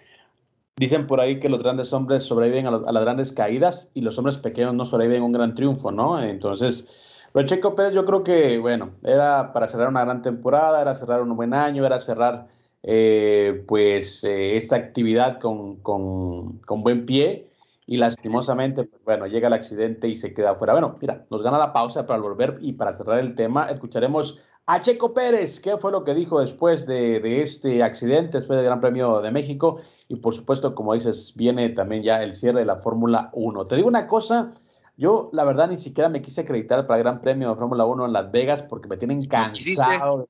dicen 0.75 1.07
por 1.07 1.19
ahí 1.19 1.39
que 1.39 1.49
los 1.49 1.61
grandes 1.61 1.93
hombres 1.93 2.23
sobreviven 2.23 2.67
a, 2.67 2.71
las 2.71 3.03
grandes 3.03 3.31
caídas 3.31 3.91
y 3.93 4.01
los 4.01 4.17
hombres 4.17 4.37
pequeños 4.37 4.73
no 4.73 4.85
sobreviven 4.85 5.21
a 5.21 5.25
un 5.25 5.31
gran 5.33 5.55
triunfo, 5.55 5.91
¿no? 5.91 6.21
Entonces, 6.21 7.19
Checo 7.45 7.75
Pérez 7.75 7.93
yo 7.93 8.05
creo 8.05 8.23
que, 8.23 8.57
bueno, 8.57 8.91
era 9.03 9.53
para 9.53 9.67
cerrar 9.67 9.89
una 9.89 10.03
gran 10.03 10.21
temporada, 10.21 10.81
era 10.81 10.95
cerrar 10.95 11.21
un 11.21 11.35
buen 11.35 11.53
año, 11.53 11.85
era 11.85 11.99
cerrar 11.99 12.47
eh, 12.81 13.63
pues 13.67 14.23
eh, 14.23 14.55
esta 14.55 14.77
actividad 14.77 15.39
con, 15.39 15.77
con, 15.77 16.59
con, 16.59 16.81
buen 16.81 17.05
pie 17.05 17.48
y 17.91 17.97
lastimosamente, 17.97 18.83
pues, 18.83 19.03
bueno, 19.03 19.25
llega 19.25 19.47
el 19.47 19.53
accidente 19.53 20.07
y 20.07 20.15
se 20.15 20.31
queda 20.31 20.51
afuera. 20.51 20.73
Bueno, 20.73 20.95
mira, 21.01 21.25
nos 21.31 21.41
gana 21.41 21.57
la 21.57 21.73
pausa 21.73 22.05
para 22.05 22.21
volver 22.21 22.59
y 22.61 22.73
para 22.73 22.93
cerrar 22.93 23.17
el 23.17 23.33
tema, 23.33 23.65
escucharemos 23.65 24.37
a 24.67 24.79
Checo 24.79 25.11
Pérez, 25.11 25.59
¿qué 25.59 25.75
fue 25.77 25.91
lo 25.91 26.03
que 26.03 26.13
dijo 26.13 26.39
después 26.39 26.85
de, 26.85 27.41
este 27.41 27.81
accidente, 27.81 28.37
después 28.37 28.57
del 28.57 28.67
Gran 28.67 28.79
Premio 28.79 29.21
de 29.21 29.31
México? 29.31 29.79
Y 30.07 30.17
por 30.17 30.35
supuesto, 30.35 30.75
como 30.75 30.93
dices, 30.93 31.33
viene 31.35 31.67
también 31.69 32.03
ya 32.03 32.21
el 32.21 32.35
cierre 32.35 32.59
de 32.59 32.65
la 32.65 32.75
Fórmula 32.75 33.31
1. 33.33 33.65
Te 33.65 33.77
digo 33.77 33.87
una 33.87 34.05
cosa, 34.05 34.51
yo 34.95 35.31
la 35.33 35.43
verdad 35.43 35.67
ni 35.67 35.77
siquiera 35.77 36.09
me 36.09 36.21
quise 36.21 36.41
acreditar 36.41 36.85
para 36.85 36.99
el 36.99 37.03
Gran 37.05 37.21
Premio 37.21 37.49
de 37.49 37.55
Fórmula 37.55 37.85
1 37.85 38.05
en 38.05 38.13
Las 38.13 38.31
Vegas 38.31 38.61
porque 38.61 38.87
me 38.87 38.97
tienen 38.97 39.25
cansado. 39.25 40.29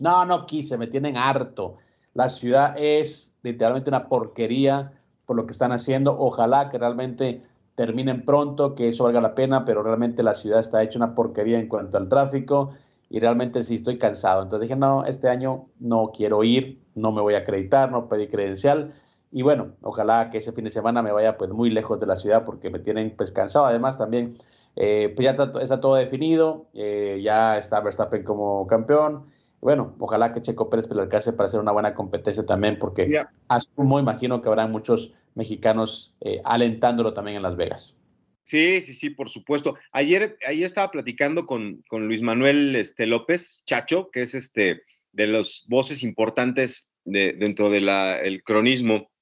No, 0.00 0.26
no 0.26 0.44
quise, 0.44 0.76
me 0.76 0.88
tienen 0.88 1.16
harto. 1.16 1.78
La 2.12 2.28
ciudad 2.28 2.74
es 2.76 3.34
literalmente 3.42 3.88
una 3.88 4.10
porquería 4.10 4.92
por 5.32 5.38
lo 5.38 5.46
que 5.46 5.52
están 5.52 5.72
haciendo. 5.72 6.14
Ojalá 6.18 6.68
que 6.68 6.76
realmente 6.76 7.40
terminen 7.74 8.26
pronto, 8.26 8.74
que 8.74 8.88
eso 8.88 9.04
valga 9.04 9.22
la 9.22 9.34
pena, 9.34 9.64
pero 9.64 9.82
realmente 9.82 10.22
la 10.22 10.34
ciudad 10.34 10.60
está 10.60 10.82
hecha 10.82 10.98
una 10.98 11.14
porquería 11.14 11.58
en 11.58 11.68
cuanto 11.68 11.96
al 11.96 12.10
tráfico 12.10 12.72
y 13.08 13.18
realmente 13.18 13.62
sí 13.62 13.76
estoy 13.76 13.96
cansado. 13.96 14.42
Entonces 14.42 14.68
dije, 14.68 14.78
no, 14.78 15.06
este 15.06 15.30
año 15.30 15.68
no 15.80 16.10
quiero 16.14 16.44
ir, 16.44 16.82
no 16.94 17.12
me 17.12 17.22
voy 17.22 17.32
a 17.32 17.38
acreditar, 17.38 17.90
no 17.90 18.08
pedí 18.08 18.28
credencial. 18.28 18.92
Y 19.30 19.40
bueno, 19.40 19.68
ojalá 19.80 20.28
que 20.28 20.36
ese 20.36 20.52
fin 20.52 20.64
de 20.64 20.70
semana 20.70 21.00
me 21.00 21.12
vaya 21.12 21.38
pues 21.38 21.50
muy 21.50 21.70
lejos 21.70 21.98
de 21.98 22.06
la 22.06 22.16
ciudad 22.16 22.44
porque 22.44 22.68
me 22.68 22.78
tienen 22.78 23.14
pues 23.16 23.32
cansado. 23.32 23.64
Además 23.64 23.96
también 23.96 24.34
eh, 24.76 25.14
pues 25.16 25.24
ya 25.24 25.30
está, 25.30 25.80
todo 25.80 25.94
definido, 25.94 26.66
eh, 26.74 27.22
ya 27.24 27.56
está 27.56 27.80
Verstappen 27.80 28.22
como 28.22 28.66
campeón. 28.66 29.31
Bueno, 29.62 29.94
ojalá 30.00 30.32
que 30.32 30.42
Checo 30.42 30.68
Pérez 30.68 30.90
le 30.90 31.00
alcance 31.00 31.32
para 31.32 31.46
hacer 31.46 31.60
una 31.60 31.70
buena 31.70 31.94
competencia 31.94 32.44
también 32.44 32.80
porque 32.80 33.06
asumo, 33.46 34.00
imagino 34.00 34.42
que 34.42 34.48
habrá 34.48 34.66
muchos 34.66 35.14
mexicanos 35.36 36.16
eh, 36.20 36.40
alentándolo 36.44 37.14
también 37.14 37.36
en 37.36 37.44
Las 37.44 37.56
Vegas. 37.56 37.96
Sí, 38.42 38.80
sí, 38.80 38.92
sí, 38.92 39.10
por 39.10 39.30
supuesto. 39.30 39.76
Ayer, 39.92 40.36
ayer 40.48 40.64
estaba 40.64 40.90
platicando 40.90 41.46
con, 41.46 41.84
Luis 41.92 42.22
Manuel 42.22 42.74
este, 42.74 43.06
López, 43.06 43.62
Chacho, 43.64 44.10
que 44.10 44.22
es 44.22 44.34
este 44.34 44.82
de 45.12 45.26
las 45.28 45.64
voces 45.68 46.02
importantes 46.02 46.90
de, 47.04 47.32
dentro 47.34 47.70
del 47.70 48.42
cronismo, 48.42 49.12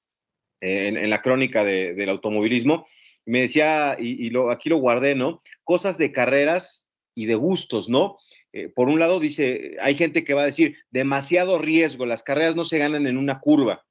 eh, 0.59 0.87
en, 0.87 1.09
la 1.11 1.21
crónica 1.21 1.63
del 1.63 2.09
automovilismo. 2.09 2.87
Me 3.27 3.41
decía, 3.41 3.95
y, 3.99 4.31
lo, 4.31 4.49
aquí 4.49 4.69
lo 4.69 4.77
guardé, 4.77 5.13
¿no? 5.13 5.43
Cosas 5.63 5.99
de 5.99 6.11
carreras 6.11 6.87
y 7.13 7.27
de 7.27 7.35
gustos, 7.35 7.89
¿no? 7.89 8.17
Eh, 8.53 8.69
por 8.69 8.89
un 8.89 8.99
lado 8.99 9.19
dice, 9.19 9.77
hay 9.81 9.95
gente 9.95 10.23
que 10.23 10.33
va 10.33 10.43
a 10.43 10.47
decir, 10.47 10.77
demasiado 10.89 11.57
riesgo, 11.57 12.05
las 12.05 12.23
carreras 12.23 12.55
no 12.55 12.63
se 12.63 12.77
ganan 12.77 13.07
en 13.07 13.17
una 13.17 13.39
curva. 13.39 13.85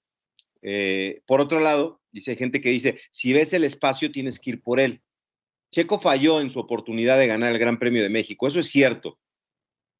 Eh, 0.62 1.22
por 1.26 1.40
otro 1.40 1.60
lado, 1.60 2.00
dice 2.12 2.36
gente 2.36 2.60
que 2.60 2.70
dice, 2.70 3.00
si 3.10 3.32
ves 3.32 3.52
el 3.52 3.64
espacio 3.64 4.12
tienes 4.12 4.38
que 4.38 4.50
ir 4.50 4.62
por 4.62 4.80
él. 4.80 5.02
Checo 5.70 6.00
falló 6.00 6.40
en 6.40 6.50
su 6.50 6.58
oportunidad 6.58 7.18
de 7.18 7.28
ganar 7.28 7.52
el 7.52 7.58
Gran 7.58 7.78
Premio 7.78 8.02
de 8.02 8.08
México, 8.10 8.48
eso 8.48 8.60
es 8.60 8.68
cierto, 8.68 9.18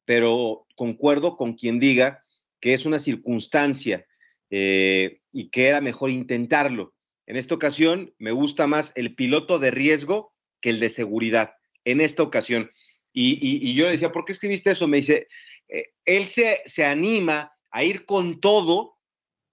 pero 0.05 0.67
concuerdo 0.75 1.37
con 1.37 1.53
quien 1.53 1.79
diga 1.79 2.23
que 2.59 2.73
es 2.73 2.85
una 2.85 2.99
circunstancia 2.99 4.05
eh, 4.49 5.21
y 5.31 5.49
que 5.49 5.67
era 5.67 5.81
mejor 5.81 6.09
intentarlo. 6.09 6.93
En 7.25 7.37
esta 7.37 7.55
ocasión 7.55 8.13
me 8.17 8.31
gusta 8.31 8.67
más 8.67 8.91
el 8.95 9.15
piloto 9.15 9.57
de 9.59 9.71
riesgo 9.71 10.33
que 10.59 10.69
el 10.69 10.79
de 10.79 10.89
seguridad, 10.89 11.53
en 11.85 12.01
esta 12.01 12.23
ocasión. 12.23 12.69
Y, 13.13 13.73
yo 13.75 13.85
le 13.85 13.91
decía, 13.91 14.11
¿por 14.11 14.25
qué 14.25 14.31
escribiste 14.31 14.71
eso? 14.71 14.87
Me 14.87 14.97
dice, 14.97 15.27
eh, 15.67 15.93
él 16.05 16.25
se, 16.27 16.61
se 16.65 16.85
anima 16.85 17.53
a 17.71 17.83
ir 17.83 18.05
con 18.05 18.39
todo 18.39 18.97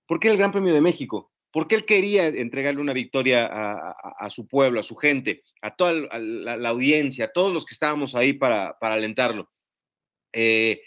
porque 0.07 0.29
es 0.29 0.33
el 0.33 0.39
Gran 0.39 0.53
Premio 0.53 0.73
de 0.73 0.81
México 0.81 1.33
porque 1.51 1.75
él 1.75 1.87
quería 1.87 2.27
entregarle 2.27 2.81
una 2.81 2.93
victoria 2.93 3.47
a, 3.47 4.31
su 4.31 4.47
pueblo, 4.47 4.81
a 4.81 4.83
su 4.83 4.97
gente, 4.97 5.43
a 5.63 5.75
toda 5.75 5.93
la, 5.93 6.69
audiencia, 6.69 7.27
a 7.27 7.33
todos 7.33 7.53
los 7.53 7.65
que 7.65 7.75
estábamos 7.75 8.15
ahí 8.15 8.35
para, 8.35 8.77
alentarlo. 8.81 9.51
Eh, 10.33 10.83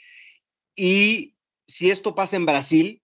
y 0.75 1.35
si 1.67 1.89
esto 1.89 2.13
pasa 2.13 2.35
en 2.35 2.45
Brasil, 2.45 3.01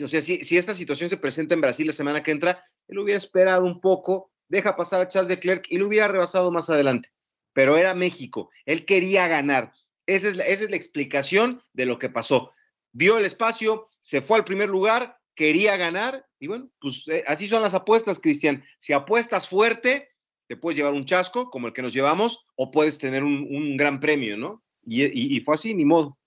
o 0.00 0.06
sea, 0.06 0.20
si, 0.20 0.56
esta 0.56 0.74
situación 0.74 1.08
se 1.08 1.16
presenta 1.16 1.54
en 1.54 1.62
Brasil 1.62 1.86
la 1.86 1.92
semana 1.92 2.22
que 2.22 2.30
entra, 2.30 2.64
él 2.88 2.98
hubiera 2.98 3.18
esperado 3.18 3.64
un 3.64 3.80
poco, 3.80 4.30
deja 4.48 4.76
pasar 4.76 5.00
a 5.00 5.08
Charles 5.08 5.30
Leclerc 5.30 5.64
y 5.70 5.78
lo 5.78 5.86
hubiera 5.86 6.08
rebasado 6.08 6.52
más 6.52 6.68
adelante. 6.68 7.08
Pero 7.52 7.76
era 7.76 7.94
México, 7.94 8.50
él 8.64 8.84
quería 8.84 9.28
ganar. 9.28 9.72
Esa 10.06 10.28
es, 10.28 10.70
la 10.70 10.76
explicación 10.76 11.62
de 11.72 11.86
lo 11.86 11.98
que 11.98 12.08
pasó. 12.08 12.52
Vio 12.92 13.18
el 13.18 13.24
espacio, 13.24 13.88
se 14.00 14.20
fue 14.20 14.38
al 14.38 14.44
primer 14.44 14.68
lugar, 14.68 15.18
quería 15.34 15.76
ganar 15.76 16.26
y 16.38 16.48
bueno, 16.48 16.68
pues 16.80 17.06
eh, 17.08 17.24
así 17.26 17.46
son 17.46 17.62
las 17.62 17.74
apuestas, 17.74 18.18
Cristian. 18.18 18.64
Si 18.78 18.92
apuestas 18.92 19.48
fuerte, 19.48 20.10
te 20.48 20.56
puedes 20.56 20.76
llevar 20.76 20.92
un 20.92 21.04
chasco 21.04 21.50
como 21.50 21.68
el 21.68 21.72
que 21.72 21.82
nos 21.82 21.92
llevamos 21.92 22.44
o 22.56 22.70
puedes 22.70 22.98
tener 22.98 23.22
un, 23.22 23.76
gran 23.76 24.00
premio, 24.00 24.36
¿no? 24.36 24.62
Y, 24.84 25.40
fue 25.40 25.54
así, 25.54 25.74
ni 25.74 25.84
modo. 25.84 26.18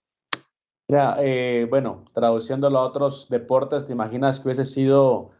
Ya, 0.87 1.17
eh, 1.19 1.67
bueno, 1.69 2.05
traduciéndolo 2.13 2.79
a 2.79 2.85
otros 2.85 3.27
deportes, 3.29 3.85
¿te 3.85 3.91
imaginas 3.91 4.39
que 4.39 4.47
hubiese 4.47 4.65
sido 4.65 5.31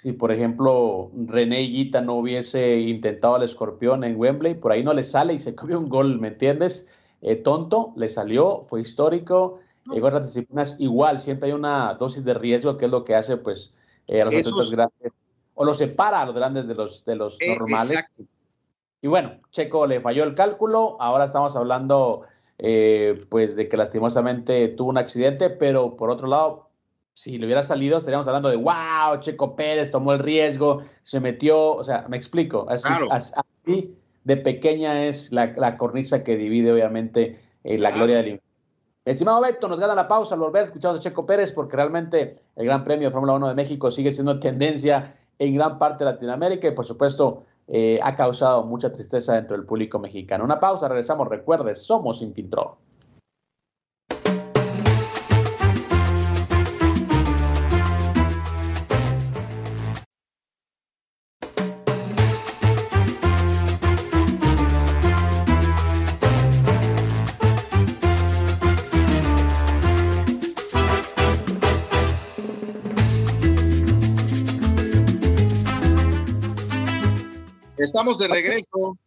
si, 0.00 0.12
por 0.12 0.32
ejemplo, 0.32 1.10
René 1.26 1.60
Guita 1.60 2.00
no 2.00 2.14
hubiese 2.14 2.78
intentado 2.78 3.34
al 3.34 3.42
escorpión 3.42 4.04
en 4.04 4.16
Wembley? 4.16 4.54
Por 4.54 4.72
ahí 4.72 4.82
no 4.82 4.94
le 4.94 5.04
sale 5.04 5.34
y 5.34 5.38
se 5.38 5.54
come 5.56 5.76
un 5.76 5.88
gol, 5.88 6.18
¿me 6.20 6.28
entiendes? 6.28 6.88
eh, 7.22 7.36
tonto, 7.36 7.92
le 7.96 8.08
salió, 8.08 8.62
fue 8.62 8.80
histórico. 8.80 9.60
En 9.92 10.04
otras 10.04 10.26
disciplinas 10.26 10.76
igual, 10.78 11.20
siempre 11.20 11.48
hay 11.48 11.54
una 11.54 11.94
dosis 11.94 12.24
de 12.24 12.34
riesgo 12.34 12.76
que 12.76 12.84
es 12.84 12.90
lo 12.90 13.04
que 13.04 13.14
hace 13.14 13.36
pues 13.36 13.72
a 14.08 14.24
los 14.24 14.34
atletas 14.34 14.70
grandes 14.70 15.12
o 15.54 15.64
lo 15.64 15.74
separa 15.74 16.22
a 16.22 16.26
los 16.26 16.34
grandes 16.34 16.66
de 16.66 16.74
los, 16.74 17.04
de 17.04 17.16
los 17.16 17.38
normales. 17.46 17.90
Exacto. 17.90 18.22
Y 19.02 19.08
bueno, 19.08 19.38
Checo 19.50 19.86
le 19.86 20.00
falló 20.00 20.24
el 20.24 20.34
cálculo, 20.34 20.96
ahora 21.00 21.24
estamos 21.24 21.56
hablando 21.56 22.22
eh, 22.58 23.24
pues 23.28 23.56
de 23.56 23.68
que 23.68 23.76
lastimosamente 23.76 24.68
tuvo 24.68 24.90
un 24.90 24.98
accidente, 24.98 25.50
pero 25.50 25.96
por 25.96 26.10
otro 26.10 26.28
lado, 26.28 26.69
si 27.14 27.38
le 27.38 27.46
hubiera 27.46 27.62
salido, 27.62 27.98
estaríamos 27.98 28.26
hablando 28.28 28.48
de, 28.48 28.56
wow, 28.56 29.20
Checo 29.20 29.56
Pérez 29.56 29.90
tomó 29.90 30.12
el 30.12 30.18
riesgo, 30.20 30.82
se 31.02 31.20
metió, 31.20 31.74
o 31.74 31.84
sea, 31.84 32.06
me 32.08 32.16
explico, 32.16 32.66
así, 32.68 33.94
de 34.24 34.36
pequeña 34.36 35.04
es 35.04 35.32
la, 35.32 35.76
cornisa 35.76 36.22
que 36.22 36.36
divide 36.36 36.72
obviamente 36.72 37.40
eh, 37.64 37.78
la 37.78 37.90
gloria 37.90 38.16
del 38.16 38.40
Estimado 39.04 39.40
Beto, 39.40 39.66
nos 39.66 39.80
gana 39.80 39.94
la 39.94 40.06
pausa 40.06 40.34
al 40.34 40.40
volver 40.40 40.64
escuchamos 40.64 41.00
a 41.00 41.02
Checo 41.02 41.24
Pérez 41.24 41.52
porque 41.52 41.74
realmente 41.74 42.36
el 42.54 42.66
Gran 42.66 42.84
Premio 42.84 43.08
de 43.08 43.12
Fórmula 43.12 43.32
1 43.32 43.48
de 43.48 43.54
México 43.54 43.90
sigue 43.90 44.12
siendo 44.12 44.38
tendencia 44.38 45.14
en 45.38 45.54
gran 45.54 45.78
parte 45.78 46.04
de 46.04 46.12
Latinoamérica 46.12 46.68
y 46.68 46.72
por 46.72 46.86
supuesto 46.86 47.44
eh, 47.66 48.00
ha 48.02 48.16
causado 48.16 48.64
mucha 48.64 48.92
tristeza 48.92 49.34
dentro 49.34 49.56
del 49.56 49.64
público 49.64 49.98
mexicano. 49.98 50.44
Una 50.44 50.58
pausa, 50.58 50.88
regresamos. 50.88 51.28
Recuerde, 51.28 51.76
somos 51.76 52.20
Infiltró. 52.20 52.78
Estamos 78.00 78.18
de 78.18 78.28
regreso 78.28 78.98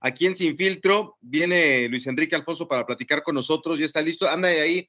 aquí 0.00 0.24
en 0.24 0.36
Sin 0.36 0.56
Filtro. 0.56 1.18
Viene 1.20 1.86
Luis 1.90 2.06
Enrique 2.06 2.34
Alfonso 2.34 2.66
para 2.66 2.86
platicar 2.86 3.22
con 3.22 3.34
nosotros. 3.34 3.78
Ya 3.78 3.84
está 3.84 4.00
listo. 4.00 4.26
Anda 4.26 4.48
ahí. 4.48 4.88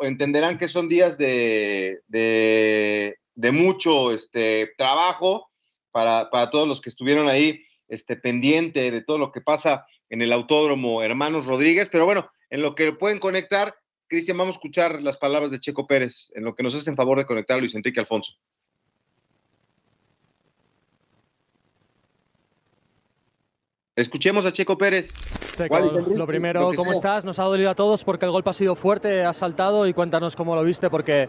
Entenderán 0.00 0.58
que 0.58 0.66
son 0.66 0.88
días 0.88 1.16
de, 1.16 2.00
de, 2.08 3.52
mucho 3.52 4.12
este, 4.12 4.72
trabajo 4.76 5.52
para, 5.92 6.28
todos 6.50 6.66
los 6.66 6.80
que 6.80 6.88
estuvieron 6.88 7.28
ahí 7.28 7.62
este, 7.86 8.16
pendiente 8.16 8.90
de 8.90 9.02
todo 9.02 9.18
lo 9.18 9.30
que 9.30 9.40
pasa 9.40 9.86
en 10.10 10.20
el 10.20 10.32
Autódromo 10.32 11.00
Hermanos 11.00 11.46
Rodríguez. 11.46 11.88
Pero 11.92 12.06
bueno, 12.06 12.28
en 12.50 12.60
lo 12.60 12.74
que 12.74 12.90
pueden 12.90 13.20
conectar, 13.20 13.76
Cristian, 14.08 14.36
vamos 14.36 14.56
a 14.56 14.58
escuchar 14.58 15.00
las 15.00 15.16
palabras 15.16 15.52
de 15.52 15.60
Checo 15.60 15.86
Pérez, 15.86 16.32
en 16.34 16.42
lo 16.42 16.56
que 16.56 16.64
nos 16.64 16.74
hacen 16.74 16.96
favor 16.96 17.18
de 17.18 17.24
conectar 17.24 17.56
a 17.56 17.60
Luis 17.60 17.76
Enrique 17.76 18.00
Alfonso. 18.00 18.34
Escuchemos 23.96 24.44
a 24.44 24.52
Checo 24.52 24.76
Pérez. 24.76 25.14
lo 26.16 26.26
primero, 26.26 26.72
¿cómo 26.74 26.90
estás? 26.90 27.24
Nos 27.24 27.38
ha 27.38 27.44
dolido 27.44 27.70
a 27.70 27.76
todos 27.76 28.02
porque 28.02 28.24
el 28.24 28.32
golpe 28.32 28.50
ha 28.50 28.52
sido 28.52 28.74
fuerte, 28.74 29.24
has 29.24 29.36
saltado 29.36 29.86
y 29.86 29.94
cuéntanos 29.94 30.34
cómo 30.34 30.56
lo 30.56 30.64
viste 30.64 30.90
porque 30.90 31.28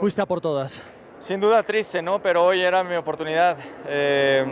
fuiste 0.00 0.22
a 0.22 0.26
por 0.26 0.40
todas. 0.40 0.82
Sin 1.20 1.38
duda 1.38 1.62
triste, 1.64 2.00
¿no? 2.00 2.22
Pero 2.22 2.46
hoy 2.46 2.62
era 2.62 2.82
mi 2.82 2.96
oportunidad. 2.96 3.58
Eh, 3.86 4.42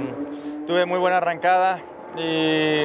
tuve 0.66 0.84
muy 0.84 0.98
buena 0.98 1.16
arrancada 1.16 1.80
y 2.18 2.82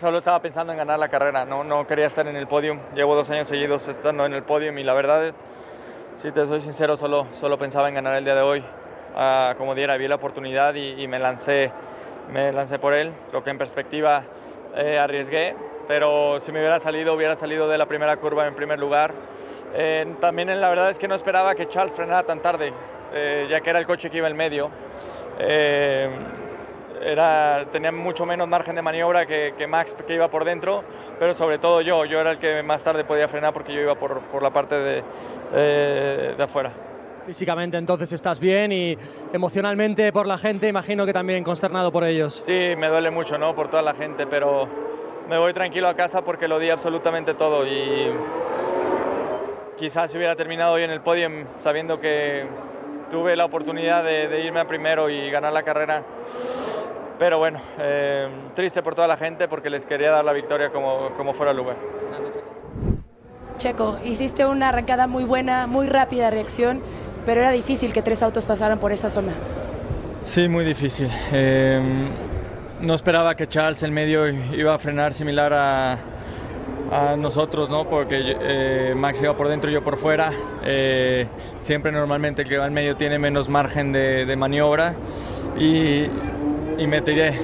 solo 0.00 0.18
estaba 0.18 0.42
pensando 0.42 0.72
en 0.72 0.78
ganar 0.78 0.98
la 0.98 1.08
carrera. 1.08 1.44
No, 1.44 1.62
no 1.62 1.86
quería 1.86 2.06
estar 2.06 2.26
en 2.26 2.34
el 2.34 2.48
podio. 2.48 2.80
Llevo 2.96 3.14
dos 3.14 3.30
años 3.30 3.46
seguidos 3.46 3.86
estando 3.86 4.26
en 4.26 4.32
el 4.32 4.42
podio 4.42 4.76
y 4.76 4.82
la 4.82 4.94
verdad, 4.94 5.32
si 6.20 6.32
te 6.32 6.44
soy 6.44 6.60
sincero, 6.60 6.96
solo, 6.96 7.28
solo 7.34 7.56
pensaba 7.56 7.88
en 7.88 7.94
ganar 7.94 8.16
el 8.16 8.24
día 8.24 8.34
de 8.34 8.42
hoy 8.42 8.64
como 9.56 9.74
diera, 9.74 9.96
vi 9.96 10.08
la 10.08 10.16
oportunidad 10.16 10.74
y, 10.74 11.06
me, 11.06 11.18
lancé, 11.18 11.72
me 12.30 12.52
lancé 12.52 12.78
por 12.78 12.92
él. 12.92 13.12
Creo 13.30 13.42
que 13.42 13.50
en 13.50 13.58
perspectiva 13.58 14.24
eh, 14.76 14.98
arriesgué, 14.98 15.54
pero 15.88 16.38
si 16.40 16.52
me 16.52 16.58
hubiera 16.60 16.78
salido, 16.80 17.14
hubiera 17.14 17.34
salido 17.36 17.68
de 17.68 17.78
la 17.78 17.86
primera 17.86 18.16
curva 18.18 18.46
en 18.46 18.54
primer 18.54 18.78
lugar. 18.78 19.12
Eh, 19.74 20.14
también 20.20 20.60
la 20.60 20.68
verdad 20.68 20.90
es 20.90 20.98
que 20.98 21.08
no 21.08 21.14
esperaba 21.14 21.54
que 21.54 21.68
Charles 21.68 21.94
frenara 21.94 22.24
tan 22.24 22.40
tarde, 22.40 22.72
eh, 23.14 23.46
ya 23.48 23.60
que 23.60 23.70
era 23.70 23.78
el 23.78 23.86
coche 23.86 24.10
que 24.10 24.18
iba 24.18 24.28
en 24.28 24.36
medio. 24.36 24.70
Era, 26.98 27.66
tenía 27.70 27.92
mucho 27.92 28.26
menos 28.26 28.48
margen 28.48 28.74
de 28.74 28.82
maniobra 28.82 29.26
que, 29.26 29.66
Max 29.68 29.94
que 30.06 30.14
iba 30.14 30.28
por 30.28 30.44
dentro, 30.44 30.82
pero 31.18 31.34
sobre 31.34 31.58
todo 31.58 31.80
yo, 31.82 32.04
yo 32.04 32.20
era 32.20 32.32
el 32.32 32.38
que 32.38 32.62
más 32.62 32.82
tarde 32.82 33.04
podía 33.04 33.28
frenar 33.28 33.52
porque 33.52 33.72
yo 33.72 33.80
iba 33.80 33.94
por, 33.94 34.22
por 34.22 34.42
la 34.42 34.50
parte 34.50 34.74
de, 34.74 35.04
de 36.36 36.42
afuera. 36.42 36.72
Físicamente 37.26 37.76
entonces 37.76 38.12
estás 38.12 38.38
bien 38.38 38.70
y 38.70 38.96
emocionalmente 39.32 40.12
por 40.12 40.28
la 40.28 40.38
gente, 40.38 40.68
imagino 40.68 41.04
que 41.04 41.12
también 41.12 41.42
consternado 41.42 41.90
por 41.90 42.04
ellos. 42.04 42.42
Sí, 42.46 42.76
me 42.78 42.86
duele 42.86 43.10
mucho, 43.10 43.36
¿no? 43.36 43.52
Por 43.52 43.68
toda 43.68 43.82
la 43.82 43.94
gente, 43.94 44.28
pero 44.28 44.68
me 45.28 45.36
voy 45.36 45.52
tranquilo 45.52 45.88
a 45.88 45.94
casa 45.94 46.22
porque 46.22 46.46
lo 46.46 46.60
di 46.60 46.70
absolutamente 46.70 47.34
todo 47.34 47.66
y 47.66 48.12
quizás 49.76 50.12
si 50.12 50.16
hubiera 50.16 50.36
terminado 50.36 50.74
hoy 50.74 50.84
en 50.84 50.90
el 50.90 51.00
podium 51.00 51.46
sabiendo 51.58 51.98
que 51.98 52.46
tuve 53.10 53.34
la 53.34 53.44
oportunidad 53.44 54.04
de, 54.04 54.44
irme 54.44 54.60
a 54.60 54.68
primero 54.68 55.10
y 55.10 55.28
ganar 55.28 55.52
la 55.52 55.64
carrera. 55.64 56.04
Pero 57.18 57.38
bueno, 57.38 57.60
eh, 57.78 58.28
triste 58.54 58.84
por 58.84 58.94
toda 58.94 59.08
la 59.08 59.16
gente 59.16 59.48
porque 59.48 59.68
les 59.68 59.84
quería 59.84 60.12
dar 60.12 60.24
la 60.24 60.32
victoria 60.32 60.70
como, 60.70 61.10
como 61.16 61.34
fuera 61.34 61.50
el 61.50 61.56
lugar. 61.56 61.76
Checo, 63.56 63.98
hiciste 64.04 64.44
una 64.44 64.68
arrancada 64.68 65.06
muy 65.06 65.24
buena, 65.24 65.66
muy 65.66 65.86
rápida 65.86 66.30
reacción 66.30 66.82
pero 67.26 67.40
era 67.40 67.50
difícil 67.50 67.92
que 67.92 68.00
tres 68.00 68.22
autos 68.22 68.46
pasaran 68.46 68.78
por 68.78 68.92
esa 68.92 69.08
zona. 69.08 69.32
Sí, 70.24 70.48
muy 70.48 70.64
difícil. 70.64 71.08
Em, 71.32 72.08
no 72.80 72.94
esperaba 72.94 73.34
que 73.34 73.46
Charles 73.48 73.82
en 73.82 73.92
medio 73.92 74.28
iba 74.28 74.72
a 74.72 74.78
frenar 74.78 75.12
similar 75.12 75.52
a, 75.52 75.98
nosotros, 77.18 77.68
¿no? 77.68 77.88
Porque 77.88 78.36
eh, 78.40 78.94
Max 78.96 79.20
iba 79.20 79.36
por 79.36 79.48
dentro 79.48 79.68
y 79.68 79.74
yo 79.74 79.82
por 79.82 79.96
fuera. 79.96 80.30
Eh, 80.64 81.26
siempre 81.56 81.90
normalmente 81.90 82.42
el 82.42 82.48
que 82.48 82.58
va 82.58 82.68
en 82.68 82.72
medio 82.72 82.94
tiene 82.96 83.18
menos 83.18 83.48
margen 83.48 83.92
de, 83.92 84.36
maniobra 84.36 84.94
y, 85.58 86.06
me 86.86 87.00
tiré. 87.00 87.34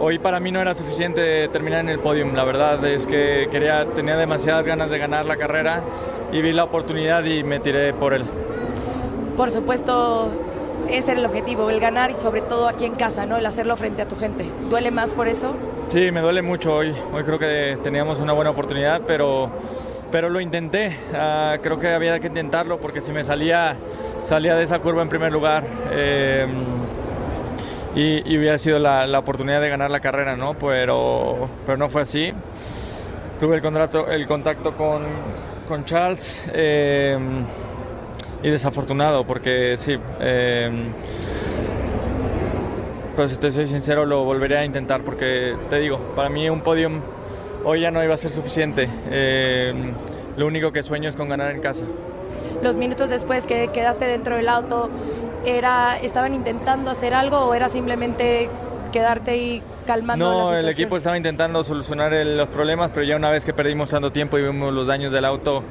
Hoy 0.00 0.20
para 0.20 0.38
mí 0.38 0.52
no 0.52 0.60
era 0.60 0.74
suficiente 0.74 1.48
terminar 1.48 1.80
en 1.80 1.88
el 1.88 1.98
podium. 1.98 2.34
La 2.34 2.44
verdad 2.44 2.84
es 2.86 3.06
que 3.06 3.48
quería, 3.50 3.84
tenía 3.86 4.16
demasiadas 4.16 4.64
ganas 4.64 4.92
de 4.92 4.98
ganar 4.98 5.26
la 5.26 5.36
carrera 5.36 5.82
y 6.32 6.40
vi 6.40 6.52
la 6.52 6.64
oportunidad 6.64 7.24
y 7.24 7.42
me 7.42 7.58
tiré 7.58 7.92
por 7.92 8.14
él. 8.14 8.24
Por 9.36 9.50
supuesto, 9.50 10.28
ese 10.88 11.12
era 11.12 11.20
el 11.20 11.26
objetivo, 11.26 11.68
el 11.68 11.80
ganar 11.80 12.12
y 12.12 12.14
sobre 12.14 12.42
todo 12.42 12.68
aquí 12.68 12.84
en 12.84 12.94
casa, 12.94 13.26
¿no? 13.26 13.38
El 13.38 13.46
hacerlo 13.46 13.76
frente 13.76 14.02
a 14.02 14.06
tu 14.06 14.14
gente. 14.14 14.48
¿Duele 14.70 14.92
más 14.92 15.10
por 15.10 15.26
eso? 15.26 15.54
Sí, 15.88 16.12
me 16.12 16.20
duele 16.20 16.42
mucho 16.42 16.76
hoy. 16.76 16.94
Hoy 17.12 17.24
creo 17.24 17.40
que 17.40 17.76
teníamos 17.82 18.20
una 18.20 18.32
buena 18.32 18.50
oportunidad, 18.50 19.02
pero, 19.04 19.50
pero 20.12 20.30
lo 20.30 20.40
intenté. 20.40 20.96
Ah, 21.12 21.56
creo 21.60 21.80
que 21.80 21.88
había 21.88 22.20
que 22.20 22.28
intentarlo 22.28 22.78
porque 22.78 23.00
si 23.00 23.10
me 23.10 23.24
salía, 23.24 23.76
salía 24.20 24.54
de 24.54 24.62
esa 24.62 24.78
curva 24.78 25.02
en 25.02 25.08
primer 25.08 25.32
lugar. 25.32 25.64
Em, 25.90 26.87
y, 27.98 28.38
hubiera 28.38 28.56
sido 28.58 28.78
la, 28.78 29.06
la, 29.06 29.18
oportunidad 29.18 29.60
de 29.60 29.68
ganar 29.68 29.90
la 29.90 29.98
carrera, 29.98 30.36
¿no? 30.36 30.54
Pero, 30.54 31.48
pero 31.66 31.76
no 31.76 31.90
fue 31.90 32.02
así. 32.02 32.32
Tuve 33.40 33.56
el, 33.56 33.62
contrato, 33.62 34.08
el 34.08 34.26
contacto 34.26 34.72
con, 34.74 35.02
con 35.66 35.84
Charles 35.84 36.44
eh, 36.52 37.18
y 38.42 38.50
desafortunado 38.50 39.24
porque 39.24 39.76
sí. 39.76 39.96
Eh, 40.20 40.70
pero 43.16 43.28
si 43.28 43.36
te 43.36 43.50
soy 43.50 43.66
sincero 43.66 44.06
lo 44.06 44.22
volveré 44.22 44.58
a 44.58 44.64
intentar 44.64 45.02
porque 45.02 45.56
te 45.68 45.80
digo, 45.80 45.98
para 46.14 46.28
mí 46.28 46.48
un 46.48 46.60
podium 46.60 47.00
hoy 47.64 47.80
ya 47.80 47.90
no 47.90 48.02
iba 48.04 48.14
a 48.14 48.16
ser 48.16 48.30
suficiente. 48.30 48.88
Eh, 49.10 49.74
lo 50.36 50.46
único 50.46 50.70
que 50.70 50.84
sueño 50.84 51.08
es 51.08 51.16
con 51.16 51.28
ganar 51.28 51.50
en 51.50 51.60
casa. 51.60 51.84
Los 52.62 52.76
minutos 52.76 53.08
después 53.10 53.44
que 53.44 53.68
quedaste 53.68 54.04
dentro 54.04 54.36
del 54.36 54.48
auto, 54.48 54.88
era, 55.44 55.98
¿estaban 55.98 56.34
intentando 56.34 56.90
hacer 56.90 57.14
algo 57.14 57.38
o 57.38 57.54
era 57.54 57.68
simplemente 57.68 58.48
quedarte 58.92 59.36
y 59.36 59.62
calmando 59.86 60.24
no, 60.24 60.30
la 60.30 60.38
situación? 60.38 60.64
el 60.64 60.72
equipo 60.72 60.96
estaba 60.96 61.16
intentando 61.16 61.64
solucionar 61.64 62.12
los 62.12 62.48
problemas, 62.48 62.90
pero 62.92 63.04
ya 63.04 63.16
una 63.16 63.30
vez 63.30 63.44
que 63.44 63.52
perdimos 63.52 63.90
tanto 63.90 64.12
tiempo 64.12 64.38
y 64.38 64.42
vimos 64.42 64.72
los 64.72 64.86
daños 64.86 65.12
del 65.12 65.24
auto, 65.24 65.62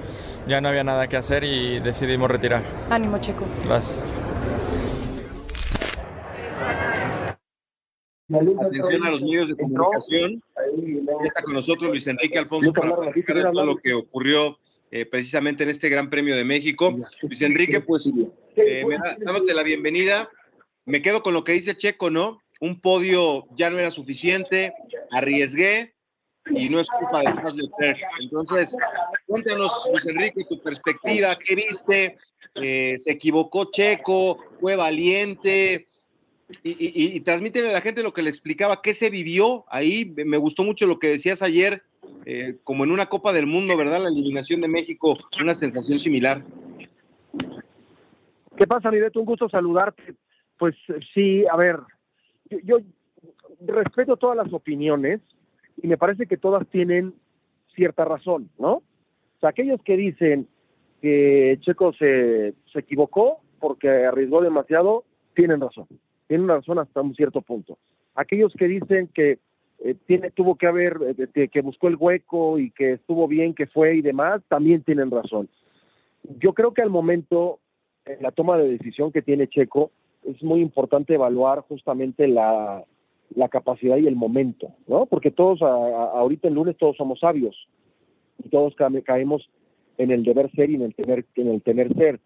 ya 0.48 0.62
no 0.62 0.70
había 0.70 0.84
nada 0.84 1.08
que 1.08 1.18
hacer 1.18 1.44
y 1.44 1.80
decidimos 1.80 2.30
retirar. 2.30 2.64
Ánimo, 2.90 3.18
Checo. 3.18 3.46
Gracias. 3.66 4.06
Atención 8.30 9.06
a 9.06 9.12
los 9.12 9.24
medios 9.24 9.48
de 9.48 9.56
comunicación. 9.56 10.42
Ya 11.22 11.28
está 11.28 11.42
con 11.44 11.54
nosotros 11.54 11.90
Luis 11.92 12.06
Enrique 12.08 12.38
Alfonso 12.38 12.74
para 12.74 12.96
platicar 12.96 13.38
de 13.38 13.44
todo 13.44 13.66
lo 13.66 13.78
que 13.78 13.94
ocurrió 13.94 14.58
eh, 14.92 15.06
precisamente 15.06 15.64
en 15.64 15.70
este 15.70 15.88
Gran 15.88 16.10
Premio 16.10 16.36
de 16.36 16.44
México. 16.44 16.94
Luis 17.22 17.42
Enrique, 17.42 17.80
pues, 17.80 18.12
eh, 18.58 18.86
me 18.86 18.98
da, 18.98 19.16
dándote 19.20 19.54
la 19.54 19.64
bienvenida. 19.64 20.30
Me 20.86 21.02
quedo 21.02 21.22
con 21.22 21.34
lo 21.34 21.44
que 21.44 21.54
dice 21.54 21.76
Checo, 21.76 22.10
¿no? 22.10 22.42
un 22.60 22.80
podio 22.80 23.46
ya 23.56 23.70
no 23.70 23.78
era 23.78 23.92
suficiente, 23.92 24.74
arriesgué 25.12 25.94
y 26.50 26.70
no 26.70 26.80
es 26.80 26.88
culpa 26.90 27.20
de 27.20 27.34
Charles 27.34 27.56
Leclerc. 27.56 27.98
Entonces, 28.22 28.76
cuéntanos, 29.26 29.72
Luis 29.92 30.06
Enrique, 30.06 30.46
tu 30.50 30.62
perspectiva, 30.62 31.38
¿qué 31.38 31.56
viste? 31.56 32.18
Eh, 32.56 32.96
¿Se 33.00 33.12
equivocó 33.12 33.70
Checo? 33.72 34.40
¿Fue 34.60 34.76
valiente? 34.76 35.88
Y, 36.64 36.72
y, 36.72 37.18
y, 37.18 37.30
a 37.30 37.72
la 37.72 37.82
gente 37.82 38.02
lo 38.02 38.14
que 38.14 38.22
le 38.22 38.30
explicaba, 38.30 38.82
qué 38.82 38.94
se 38.94 39.10
vivió 39.10 39.66
ahí. 39.70 40.14
Me 40.16 40.38
gustó 40.38 40.64
mucho 40.64 40.88
lo 40.88 41.00
que 41.00 41.10
decías 41.10 41.42
ayer, 41.42 41.84
eh, 42.26 42.56
como 42.64 42.86
en 42.86 42.92
una 42.92 43.08
Copa 43.08 43.34
del 43.34 43.46
Mundo, 43.46 43.76
¿verdad? 43.76 44.02
La 44.02 44.10
eliminación 44.10 44.62
de 44.62 44.70
México, 44.70 45.18
una 45.42 45.54
sensación 45.54 46.00
similar. 46.00 46.46
¿Qué 48.58 48.68
pasa, 48.68 48.92
mi 48.92 48.98
Un 49.00 49.26
gusto 49.26 49.50
saludarte. 49.50 50.16
Pues 50.58 50.76
sí, 51.14 51.46
a 51.52 51.56
ver, 51.56 51.78
yo, 52.64 52.78
respeto 53.62 54.18
todas 54.18 54.38
las 54.38 54.52
opiniones 54.52 55.22
y 55.82 55.88
me 55.88 55.98
parece 55.98 56.26
que 56.26 56.38
todas 56.38 56.68
tienen 56.68 57.14
cierta 57.76 58.06
razón, 58.06 58.50
¿no? 58.58 58.74
O 58.74 59.40
sea, 59.40 59.50
aquellos 59.50 59.82
que 59.84 59.96
dicen 59.96 60.48
que 61.02 61.60
Checo 61.62 61.94
se, 61.94 62.56
se 62.74 62.80
equivocó 62.80 63.42
porque 63.60 64.06
arriesgó 64.06 64.42
demasiado, 64.42 65.04
tienen 65.36 65.62
razón 65.62 65.88
tiene 66.28 66.46
razón 66.48 66.80
hasta 66.80 67.02
un 67.02 67.16
cierto 67.16 67.42
punto. 67.42 67.78
Aquellos 68.16 68.54
que 68.54 68.68
dicen 68.68 69.10
que 69.14 69.40
eh, 69.80 69.96
tiene, 70.06 70.32
tuvo 70.32 70.56
que 70.56 70.68
haber, 70.68 70.98
eh, 71.36 71.48
que 71.48 71.62
buscó 71.62 71.88
el 71.88 71.96
hueco 71.96 72.60
y 72.60 72.72
que 72.72 72.94
estuvo 72.94 73.28
bien, 73.28 73.54
que 73.54 73.68
fue 73.68 73.96
y 73.96 74.02
demás, 74.02 74.42
también 74.48 74.84
tienen 74.84 75.12
razón. 75.12 75.50
Yo 76.40 76.54
creo 76.54 76.74
que 76.74 76.82
al 76.82 76.90
momento, 76.90 77.60
en 78.08 78.22
la 78.22 78.32
toma 78.32 78.58
de 78.58 78.70
decisión 78.70 79.12
que 79.12 79.22
tiene 79.22 79.48
Checo, 79.48 79.92
es 80.24 80.42
muy 80.44 80.62
importante 80.62 81.14
evaluar 81.14 81.62
justamente 81.62 82.28
la, 82.28 82.84
la 83.36 83.50
capacidad 83.50 83.98
y 83.98 84.08
el 84.08 84.16
momento, 84.16 84.72
¿no? 84.88 85.06
Porque 85.06 85.32
todos, 85.32 85.62
ahorita 85.62 86.48
el 86.48 86.56
lunes 86.56 86.78
todos 86.78 86.98
somos 86.98 87.20
sabios 87.20 87.68
y 88.44 88.50
todos 88.50 88.76
caemos 89.04 89.50
en 89.98 90.12
el 90.12 90.24
deber 90.24 90.52
ser 90.52 90.70
y 90.70 90.76
en 90.76 90.84
el 90.84 90.96
tener, 90.96 91.26
en 91.36 91.48
el 91.48 91.62
tener 91.62 91.94
ser. 91.96 92.20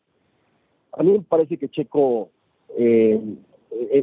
A 0.94 1.04
mí 1.04 1.12
me 1.13 1.22
parece 1.22 1.58
que 1.58 1.70
Checo 1.70 2.30
eh, 2.78 3.20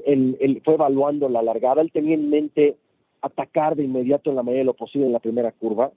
él, 0.06 0.62
fue 0.64 0.74
evaluando 0.74 1.28
la 1.28 1.42
largada, 1.42 1.82
él 1.82 1.92
tenía 1.92 2.14
en 2.14 2.30
mente 2.30 2.76
atacar 3.20 3.76
de 3.76 3.84
inmediato 3.84 4.30
en 4.30 4.36
la 4.36 4.42
medida 4.42 4.60
de 4.60 4.64
lo 4.64 4.74
posible 4.74 5.06
en 5.06 5.12
la 5.12 5.18
primera 5.20 5.52
curva. 5.52 5.92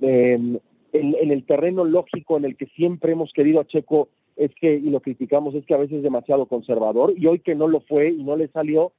Em, 0.00 0.58
en, 0.92 1.30
el 1.30 1.44
terreno 1.44 1.84
lógico 1.84 2.36
en 2.36 2.44
el 2.44 2.56
que 2.56 2.66
siempre 2.66 3.12
hemos 3.12 3.32
querido 3.32 3.60
a 3.60 3.66
Checo 3.66 4.08
es 4.36 4.50
que, 4.54 4.74
y 4.74 4.90
lo 4.90 5.00
criticamos, 5.00 5.54
es 5.54 5.64
que 5.64 5.74
a 5.74 5.78
veces 5.78 5.98
es 5.98 6.02
demasiado 6.02 6.46
conservador, 6.46 7.12
y 7.16 7.26
hoy 7.26 7.40
que 7.40 7.54
no 7.54 7.68
lo 7.68 7.80
fue 7.80 8.10
y 8.10 8.22
no 8.22 8.36
le 8.36 8.48
salió, 8.48 8.92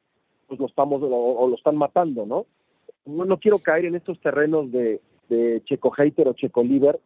pues 0.48 0.60
lo 0.60 0.67
estamos, 0.67 1.02
o, 1.04 1.48
lo 1.48 1.56
están 1.56 1.76
matando, 1.76 2.26
¿no? 2.26 2.45
¿no? 3.06 3.26
No 3.26 3.39
quiero 3.39 3.60
caer 3.60 3.86
en 3.86 3.95
estos 3.95 4.19
terrenos 4.19 4.71
de, 4.71 5.00
Checo 5.65 5.89
hater 5.89 6.28
o 6.28 6.34
Checo 6.34 6.63
liver. 6.63 7.00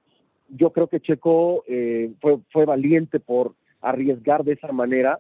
Yo 0.49 0.71
creo 0.71 0.87
que 0.87 0.99
Checo 0.99 1.63
eh, 1.67 2.11
fue, 2.19 2.37
fue 2.51 2.65
valiente 2.65 3.19
por 3.19 3.53
arriesgar 3.81 4.43
de 4.43 4.53
esa 4.53 4.73
manera 4.73 5.19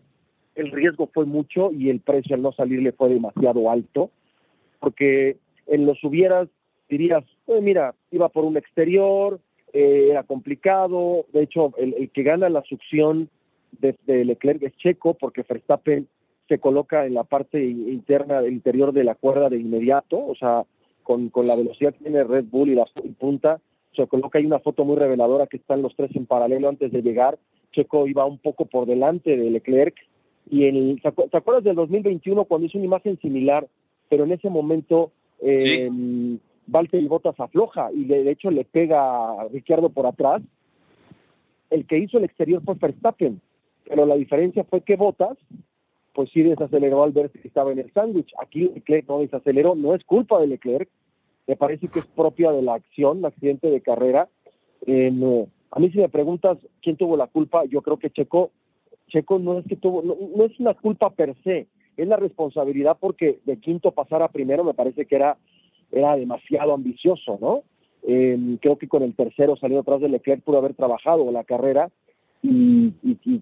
el 0.59 0.71
riesgo 0.71 1.09
fue 1.13 1.25
mucho 1.25 1.71
y 1.71 1.89
el 1.89 2.01
precio 2.01 2.35
al 2.35 2.41
no 2.41 2.51
salirle 2.51 2.91
fue 2.91 3.09
demasiado 3.09 3.69
alto, 3.71 4.11
porque 4.79 5.37
en 5.67 5.85
los 5.85 6.03
hubieras 6.03 6.49
dirías, 6.89 7.23
mira, 7.61 7.95
iba 8.11 8.29
por 8.29 8.43
un 8.43 8.57
exterior, 8.57 9.39
eh, 9.73 10.07
era 10.11 10.23
complicado, 10.23 11.25
de 11.33 11.43
hecho 11.43 11.73
el, 11.77 12.09
que 12.11 12.23
gana 12.23 12.49
la 12.49 12.63
succión 12.63 13.29
de, 13.79 13.95
Leclerc 14.25 14.63
es 14.63 14.75
Checo, 14.77 15.13
porque 15.13 15.45
Verstappen 15.47 16.07
se 16.47 16.59
coloca 16.59 17.05
en 17.05 17.13
la 17.13 17.23
parte 17.23 17.63
interna 17.63 18.45
interior 18.47 18.91
de 18.91 19.03
la 19.03 19.15
cuerda 19.15 19.49
de 19.49 19.57
inmediato, 19.57 20.17
o 20.17 20.35
sea, 20.35 20.65
con, 21.03 21.31
la 21.45 21.55
velocidad 21.55 21.93
que 21.93 22.03
tiene 22.03 22.23
Red 22.23 22.45
Bull 22.45 22.69
y 22.69 22.75
la 22.75 22.85
punta, 23.19 23.59
se 23.95 24.07
coloca 24.07 24.39
ahí 24.39 24.45
una 24.45 24.59
foto 24.59 24.85
muy 24.85 24.97
reveladora 24.97 25.47
que 25.47 25.57
están 25.57 25.81
los 25.81 25.95
tres 25.95 26.15
en 26.15 26.25
paralelo 26.25 26.69
antes 26.69 26.91
de 26.91 27.01
llegar. 27.01 27.37
Checo 27.71 28.07
iba 28.07 28.25
un 28.25 28.37
poco 28.37 28.65
por 28.65 28.85
delante 28.85 29.35
de 29.35 29.49
Leclerc 29.49 29.95
y 30.49 30.65
el, 30.65 31.01
¿te 31.01 31.37
acuerdas 31.37 31.63
del 31.63 31.75
2021 31.75 32.45
cuando 32.45 32.67
hizo 32.67 32.77
una 32.77 32.85
imagen 32.85 33.19
similar, 33.19 33.67
pero 34.09 34.23
en 34.23 34.31
ese 34.31 34.49
momento 34.49 35.11
eh, 35.41 35.89
Valtteri 36.69 37.07
Bottas 37.07 37.39
afloja 37.39 37.91
y 37.91 38.05
de 38.05 38.29
hecho 38.29 38.51
le 38.51 38.65
pega 38.65 39.41
a 39.41 39.47
Ricciardo 39.47 39.89
por 39.89 40.05
atrás? 40.05 40.41
El 41.69 41.85
que 41.85 41.99
hizo 41.99 42.17
el 42.17 42.23
exterior 42.23 42.63
fue 42.63 42.75
Verstappen, 42.75 43.41
pero 43.87 44.05
la 44.05 44.15
diferencia 44.15 44.63
fue 44.63 44.81
que 44.81 44.95
Bottas 44.95 45.37
pues 46.13 46.31
sí 46.31 46.41
desaceleró 46.41 47.03
al 47.03 47.11
ver 47.11 47.29
que 47.29 47.47
estaba 47.47 47.71
en 47.71 47.79
el 47.79 47.93
sándwich. 47.93 48.33
Aquí 48.41 48.61
Leclerc 48.61 49.07
no 49.07 49.19
desaceleró, 49.19 49.75
no 49.75 49.95
es 49.95 50.03
culpa 50.03 50.39
de 50.39 50.47
Leclerc, 50.47 50.89
me 51.47 51.55
parece 51.55 51.87
que 51.87 51.99
es 51.99 52.07
propia 52.07 52.51
de 52.51 52.61
la 52.61 52.75
acción, 52.75 53.19
el 53.19 53.25
accidente 53.25 53.69
de 53.69 53.81
carrera. 53.81 54.27
Eh, 54.85 55.11
a 55.71 55.79
mí 55.79 55.91
si 55.91 55.97
me 55.99 56.09
preguntas 56.09 56.57
quién 56.81 56.97
tuvo 56.97 57.15
la 57.15 57.27
culpa, 57.27 57.63
yo 57.65 57.81
creo 57.81 57.97
que 57.97 58.09
Checo 58.09 58.51
Checo 59.09 59.39
no 59.39 59.59
es 59.59 59.65
que 59.65 59.75
tuvo, 59.75 60.01
no, 60.03 60.45
es 60.45 60.57
una 60.59 60.73
culpa 60.73 61.09
per 61.09 61.35
se, 61.43 61.67
es 61.97 62.07
la 62.07 62.15
responsabilidad 62.15 62.97
porque 62.99 63.39
de 63.45 63.57
quinto 63.57 63.91
pasar 63.91 64.21
a 64.21 64.29
primero 64.29 64.63
me 64.63 64.73
parece 64.73 65.05
que 65.05 65.15
era, 65.15 65.37
era 65.91 66.15
demasiado 66.15 66.73
ambicioso, 66.73 67.37
¿no? 67.41 67.63
Em, 68.03 68.57
creo 68.57 68.77
que 68.77 68.87
con 68.87 69.03
el 69.03 69.13
tercero 69.15 69.57
saliendo 69.57 69.81
atrás 69.81 70.01
de 70.01 70.09
Leclerc 70.09 70.41
pudo 70.43 70.57
haber 70.57 70.73
trabajado 70.73 71.31
la 71.31 71.43
carrera 71.43 71.89
y, 72.41 72.91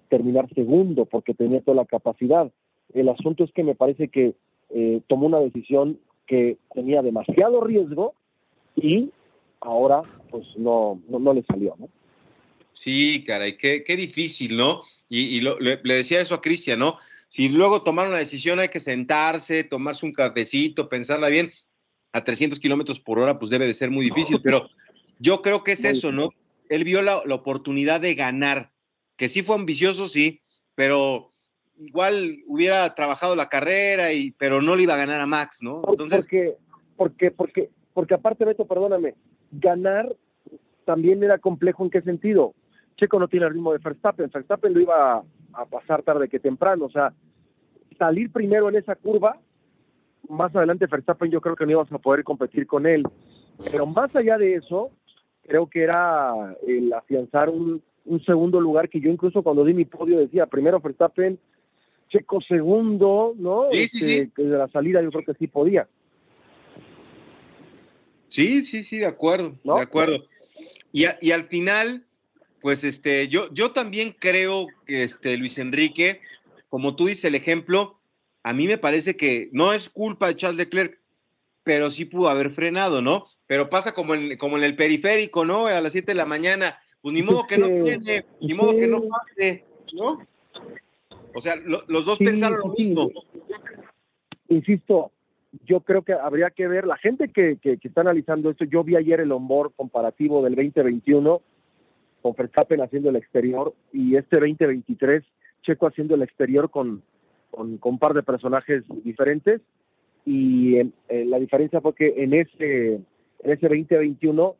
terminar 0.10 0.50
segundo 0.56 1.06
porque 1.06 1.34
tenía 1.34 1.62
toda 1.62 1.76
la 1.76 1.86
capacidad. 1.86 2.52
El 2.94 3.10
asunto 3.10 3.44
es 3.44 3.52
que 3.52 3.64
me 3.64 3.76
parece 3.76 4.08
que 4.08 4.34
eh, 4.72 5.02
tomó 5.08 5.28
una 5.28 5.40
decisión 5.40 6.00
que 6.26 6.58
tenía 6.74 7.02
demasiado 7.02 7.62
riesgo 7.62 8.14
y 8.76 9.12
ahora 9.62 10.02
pues 10.32 10.46
no, 10.58 11.00
no, 11.08 11.34
le 11.34 11.44
salió, 11.44 11.76
¿no? 11.78 11.90
Sí, 12.72 13.24
caray, 13.26 13.58
qué, 13.58 13.84
qué 13.84 13.96
difícil, 13.96 14.56
¿no? 14.58 14.82
y, 15.10 15.42
le, 15.42 15.78
decía 15.84 16.22
eso 16.22 16.36
a 16.36 16.42
Cristian, 16.42 16.80
¿no? 16.80 16.98
Si 17.30 17.50
luego 17.50 17.84
tomar 17.84 18.08
una 18.08 18.18
decisión 18.18 18.60
hay 18.60 18.70
que 18.70 18.80
sentarse, 18.80 19.64
tomarse 19.64 20.06
un 20.06 20.14
cafecito, 20.14 20.90
pensarla 20.90 21.28
bien, 21.28 21.52
a 22.14 22.24
300 22.24 22.60
kilómetros 22.60 23.00
por 23.00 23.20
hora, 23.20 23.38
pues 23.40 23.52
debe 23.52 23.68
de 23.68 23.74
ser 23.74 23.92
muy 23.92 24.06
difícil, 24.06 24.40
pero 24.44 24.70
yo 25.20 25.42
creo 25.42 25.64
que 25.64 25.74
es 25.74 25.84
eso, 25.84 26.12
¿no? 26.12 26.30
Él 26.70 26.84
vio 26.84 27.02
la, 27.02 27.18
oportunidad 27.18 28.02
de 28.02 28.16
ganar, 28.16 28.72
que 29.16 29.28
sí 29.28 29.44
fue 29.44 29.56
ambicioso, 29.56 30.08
sí, 30.08 30.42
pero 30.76 31.32
igual 31.78 32.40
hubiera 32.48 32.94
trabajado 32.96 33.36
la 33.36 33.50
carrera, 33.50 34.14
y, 34.14 34.32
pero 34.32 34.62
no 34.62 34.76
le 34.76 34.84
iba 34.84 34.96
a 34.96 34.98
ganar 34.98 35.22
a 35.22 35.26
Max, 35.26 35.60
¿no? 35.62 35.82
Entonces... 35.88 36.26
Porque, 36.26 36.56
porque, 36.96 37.32
porque, 37.32 37.70
porque 37.94 38.14
aparte, 38.14 38.46
Beto, 38.46 38.66
perdóname, 38.66 39.16
ganar 39.52 40.16
también 40.88 41.22
era 41.22 41.38
complejo 41.38 41.84
en 41.84 41.90
qué 41.90 42.02
sentido. 42.02 42.54
Checo 42.96 43.20
no 43.20 43.28
tiene 43.28 43.46
el 43.46 43.54
ritmo 43.54 43.74
de 43.74 43.80
Verstappen, 43.80 44.30
Verstappen 44.34 44.74
lo 44.74 44.80
iba 44.80 45.24
a, 45.54 45.66
pasar 45.66 46.02
tarde 46.02 46.30
que 46.30 46.40
temprano, 46.40 46.86
o 46.86 46.90
sea, 46.90 47.14
salir 47.98 48.32
primero 48.32 48.70
en 48.70 48.78
esa 48.78 48.96
curva, 48.96 49.40
más 50.30 50.56
adelante 50.56 50.88
Verstappen 50.88 51.32
yo 51.32 51.42
creo 51.42 51.56
que 51.56 51.66
no 51.66 51.72
íbamos 51.72 51.92
a 51.92 51.98
poder 51.98 52.24
competir 52.24 52.68
con 52.68 52.86
él, 52.86 53.04
pero 53.72 53.86
más 53.86 54.16
allá 54.16 54.38
de 54.38 54.56
eso, 54.56 54.92
creo 55.46 55.68
que 55.68 55.84
era 55.84 56.56
el 56.68 56.92
afianzar 56.94 57.50
un, 57.50 57.82
segundo 58.26 58.62
lugar 58.62 58.88
que 58.90 59.02
yo 59.02 59.10
incluso 59.10 59.44
cuando 59.44 59.66
di 59.66 59.74
mi 59.74 59.84
podio 59.84 60.20
decía, 60.20 60.46
primero 60.46 60.80
Verstappen, 60.80 61.38
Checo 62.10 62.40
segundo, 62.40 63.36
¿no? 63.38 63.68
Sí, 63.72 63.88
sí, 63.88 63.98
sí. 63.98 64.18
Este, 64.20 64.44
desde 64.44 64.58
la 64.58 64.70
salida 64.70 65.02
yo 65.02 65.12
creo 65.12 65.26
que 65.26 65.34
sí 65.34 65.48
podía. 65.48 65.90
Sí, 68.30 68.62
sí, 68.62 68.84
sí, 68.84 69.00
de 69.00 69.08
acuerdo, 69.08 69.56
de 69.64 69.82
acuerdo. 69.82 70.24
Y, 70.94 71.06
y 71.22 71.32
al 71.32 71.46
final, 71.46 72.06
pues 72.62 72.84
este, 72.84 73.28
yo, 73.28 73.52
yo 73.54 73.72
también 73.72 74.16
creo 74.18 74.68
que 74.86 75.04
este, 75.04 75.36
Luis 75.38 75.58
Enrique, 75.58 76.22
como 76.70 76.96
tú 76.96 77.08
dices 77.08 77.26
el 77.26 77.36
ejemplo, 77.36 77.98
a 78.48 78.54
mí 78.54 78.66
me 78.66 78.78
parece 78.78 79.18
que 79.18 79.50
no 79.52 79.74
es 79.74 79.90
culpa 79.90 80.28
de 80.28 80.38
Charles 80.38 80.58
Leclerc, 80.58 80.98
pero 81.64 81.90
sí 81.90 82.06
pudo 82.06 82.30
haber 82.30 82.50
frenado, 82.50 83.02
¿no? 83.02 83.28
Pero 83.46 83.70
pasa 83.70 83.94
como 83.94 84.16
en, 84.16 84.38
como 84.38 84.58
en 84.58 84.64
el 84.64 84.78
periférico, 84.78 85.44
¿no? 85.44 85.68
A 85.68 85.82
las 85.82 85.92
7 85.92 86.14
de 86.14 86.16
la 86.16 86.26
mañana, 86.26 86.80
pues 87.02 87.14
ni 87.14 87.24
modo 87.24 87.46
que 87.46 87.58
no 87.58 87.68
tiene, 87.68 88.24
ni 88.40 88.54
modo 88.54 88.72
que 88.78 88.88
no 88.88 89.02
pase, 89.02 89.66
¿no? 89.92 90.26
O 91.36 91.42
sea, 91.42 91.58
los 91.58 92.06
dos 92.06 92.20
pensaron 92.20 92.60
lo 92.60 92.68
mismo. 92.70 93.12
Insisto, 94.48 95.12
yo 95.66 95.82
creo 95.82 96.04
que 96.04 96.14
habría 96.14 96.50
que 96.50 96.70
ver, 96.70 96.88
la 96.88 96.96
gente 96.96 97.28
que, 97.28 97.58
que, 97.62 97.78
que 97.78 97.88
está 97.90 98.00
analizando 98.00 98.50
esto, 98.50 98.64
yo 98.64 98.82
vi 98.86 98.96
ayer 98.96 99.20
el 99.20 99.34
onboard 99.34 99.74
comparativo 99.76 100.42
del 100.42 100.56
2021 100.56 101.42
con 102.22 102.34
Verstappen 102.34 102.80
haciendo 102.80 103.10
el 103.10 103.18
exterior 103.18 103.76
y 103.92 104.16
este 104.16 104.40
2023 104.40 105.26
Checo 105.64 105.88
haciendo 105.88 106.16
el 106.16 106.22
exterior 106.22 106.72
con, 106.72 107.04
con, 107.58 107.80
un 107.82 108.00
par 108.00 108.14
de 108.14 108.24
personajes 108.24 108.84
diferentes 109.04 109.62
y 110.26 110.78
eh, 110.78 111.26
la 111.26 111.40
diferencia 111.40 111.82
fue 111.82 111.96
que 111.96 112.14
en 112.18 112.34
ese, 112.34 112.96
en 112.96 113.52
ese 113.52 113.68
2021 113.68 114.56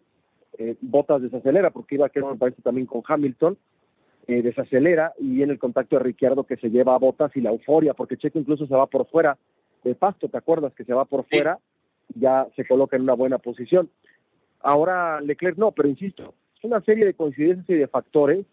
eh, 0.58 0.76
Bottas 0.82 1.22
desacelera 1.22 1.70
porque 1.70 1.96
iba 1.96 2.08
a 2.08 2.10
quedar 2.10 2.32
me 2.32 2.38
parece 2.38 2.62
también 2.62 2.88
con 2.88 3.04
Hamilton 3.08 3.58
eh, 4.28 4.42
desacelera 4.42 5.14
y 5.20 5.44
en 5.44 5.52
el 5.52 5.60
contacto 5.60 5.98
de 5.98 6.04
Ricciardo 6.04 6.46
que 6.46 6.58
se 6.58 6.70
lleva 6.70 6.96
a 6.96 7.00
Bottas 7.00 7.32
y 7.36 7.42
la 7.42 7.52
euforia 7.52 7.94
porque 7.94 8.18
Checo 8.18 8.40
incluso 8.40 8.66
se 8.66 8.76
va 8.76 8.88
por 8.88 9.08
fuera 9.08 9.38
de 9.84 9.94
pasto, 9.94 10.28
¿te 10.28 10.38
acuerdas? 10.38 10.74
Que 10.74 10.84
se 10.84 10.94
va 10.94 11.06
por 11.06 11.24
fuera, 11.26 11.60
ya 12.16 12.48
se 12.56 12.66
coloca 12.66 12.98
en 12.98 13.04
una 13.04 13.14
buena 13.14 13.38
posición. 13.38 13.90
Ahora 14.60 15.22
Leclerc 15.22 15.58
no, 15.58 15.72
pero 15.72 15.88
insisto, 15.88 16.34
es 16.58 16.64
una 16.64 16.82
serie 16.82 17.06
de 17.06 17.14
coincidencias 17.14 17.70
y 17.70 17.80
de 17.80 17.88
factores 17.88 18.46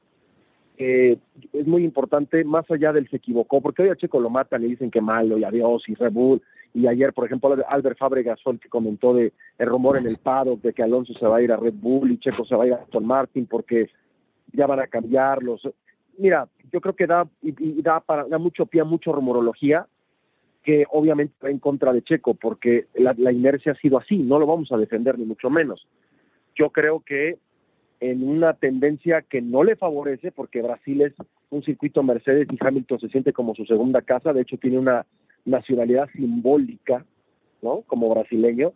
que 0.76 1.18
es 1.52 1.66
muy 1.66 1.84
importante, 1.84 2.44
más 2.44 2.68
allá 2.70 2.92
del 2.92 3.08
se 3.08 3.16
equivocó, 3.16 3.60
porque 3.60 3.82
hoy 3.82 3.90
a 3.90 3.96
Checo 3.96 4.20
lo 4.20 4.30
matan 4.30 4.64
y 4.64 4.68
dicen 4.68 4.90
que 4.90 5.00
malo 5.00 5.38
y 5.38 5.44
adiós 5.44 5.84
y 5.88 5.94
Red 5.94 6.12
Bull, 6.12 6.42
y 6.74 6.88
ayer, 6.88 7.12
por 7.12 7.24
ejemplo, 7.24 7.54
Albert 7.68 7.98
Fábregas 7.98 8.42
fue 8.42 8.58
que 8.58 8.68
comentó 8.68 9.14
de 9.14 9.32
el 9.58 9.66
rumor 9.68 9.96
en 9.96 10.06
el 10.06 10.16
paddock 10.16 10.60
de 10.60 10.72
que 10.72 10.82
Alonso 10.82 11.14
se 11.14 11.26
va 11.26 11.36
a 11.36 11.42
ir 11.42 11.52
a 11.52 11.56
Red 11.56 11.74
Bull 11.74 12.10
y 12.10 12.18
Checo 12.18 12.44
se 12.44 12.56
va 12.56 12.64
a 12.64 12.66
ir 12.66 12.72
a 12.72 12.76
Aston 12.76 13.06
Martin 13.06 13.46
porque 13.46 13.90
ya 14.52 14.66
van 14.66 14.80
a 14.80 14.88
cambiarlos. 14.88 15.68
Mira, 16.18 16.48
yo 16.72 16.80
creo 16.80 16.96
que 16.96 17.06
da, 17.06 17.28
y, 17.42 17.80
da, 17.80 18.00
para, 18.00 18.24
da 18.24 18.38
mucho 18.38 18.66
pie 18.66 18.80
a 18.80 18.84
mucha 18.84 19.12
rumorología 19.12 19.86
que 20.64 20.84
obviamente 20.90 21.34
va 21.44 21.50
en 21.50 21.60
contra 21.60 21.92
de 21.92 22.02
Checo 22.02 22.34
porque 22.34 22.86
la, 22.94 23.14
la 23.18 23.30
inercia 23.30 23.72
ha 23.72 23.76
sido 23.76 23.98
así, 23.98 24.16
no 24.16 24.40
lo 24.40 24.46
vamos 24.46 24.72
a 24.72 24.76
defender 24.76 25.16
ni 25.16 25.26
mucho 25.26 25.50
menos. 25.50 25.86
Yo 26.56 26.70
creo 26.70 27.00
que 27.06 27.38
en 28.10 28.28
una 28.28 28.52
tendencia 28.52 29.22
que 29.22 29.40
no 29.40 29.64
le 29.64 29.76
favorece 29.76 30.30
porque 30.30 30.60
Brasil 30.60 31.00
es 31.00 31.14
un 31.48 31.62
circuito 31.62 32.02
Mercedes 32.02 32.46
y 32.50 32.58
Hamilton 32.60 33.00
se 33.00 33.08
siente 33.08 33.32
como 33.32 33.54
su 33.54 33.64
segunda 33.64 34.02
casa, 34.02 34.34
de 34.34 34.42
hecho 34.42 34.58
tiene 34.58 34.78
una 34.78 35.06
nacionalidad 35.46 36.08
simbólica, 36.14 37.06
¿no? 37.62 37.80
Como 37.86 38.10
brasileño, 38.10 38.72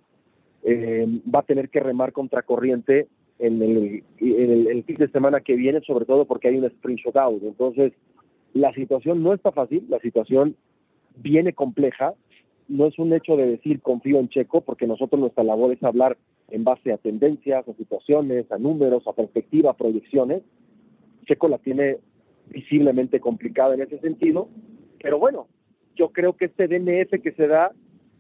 eh, 0.63 1.07
va 1.35 1.41
a 1.41 1.47
tener 1.47 1.69
que 1.69 1.81
remar 1.81 2.13
contracorriente 2.13 3.09
en 3.39 3.61
el, 3.61 4.05
en 4.19 4.67
el, 4.67 4.85
fin 4.85 4.97
de 4.97 5.09
semana 5.09 5.41
que 5.41 5.57
viene, 5.57 5.83
sobre 5.83 6.07
todo 6.07 6.25
porque 6.25 6.49
hay 6.49 6.57
un 6.57 6.65
sprint 6.65 7.01
shootout. 7.01 7.43
Entonces, 7.43 7.93
la 8.55 8.73
situación 8.73 9.23
no 9.23 9.35
está 9.35 9.53
fácil, 9.53 9.85
la 9.91 9.99
situación 10.01 10.57
viene 11.17 11.53
compleja. 11.53 12.15
No 12.69 12.87
es 12.87 12.99
un 12.99 13.13
hecho 13.13 13.37
de 13.37 13.47
decir 13.47 13.81
confío 13.81 14.19
en 14.19 14.29
Checo, 14.29 14.61
porque 14.61 14.87
nosotros 14.87 15.21
nuestra 15.21 15.45
labor 15.45 15.73
es 15.73 15.83
hablar 15.83 16.17
en 16.51 16.65
base 16.65 16.93
a 16.93 16.99
tendencias, 16.99 17.67
a 17.67 17.75
situaciones, 17.75 18.51
a 18.53 18.59
números, 18.59 19.07
a 19.07 19.13
perspectivas, 19.13 19.75
a 19.75 19.77
proyecciones. 19.77 20.43
Checo 21.27 21.49
la 21.49 21.59
tiene 21.59 21.99
visiblemente 22.49 23.21
complicada 23.21 23.75
en 23.75 23.83
ese 23.83 23.99
sentido, 24.01 24.49
pero 25.03 25.19
bueno, 25.19 25.49
yo 25.97 26.11
creo 26.11 26.37
que 26.37 26.47
este 26.47 26.69
DNF 26.69 27.23
que 27.23 27.33
se 27.33 27.47
da 27.47 27.73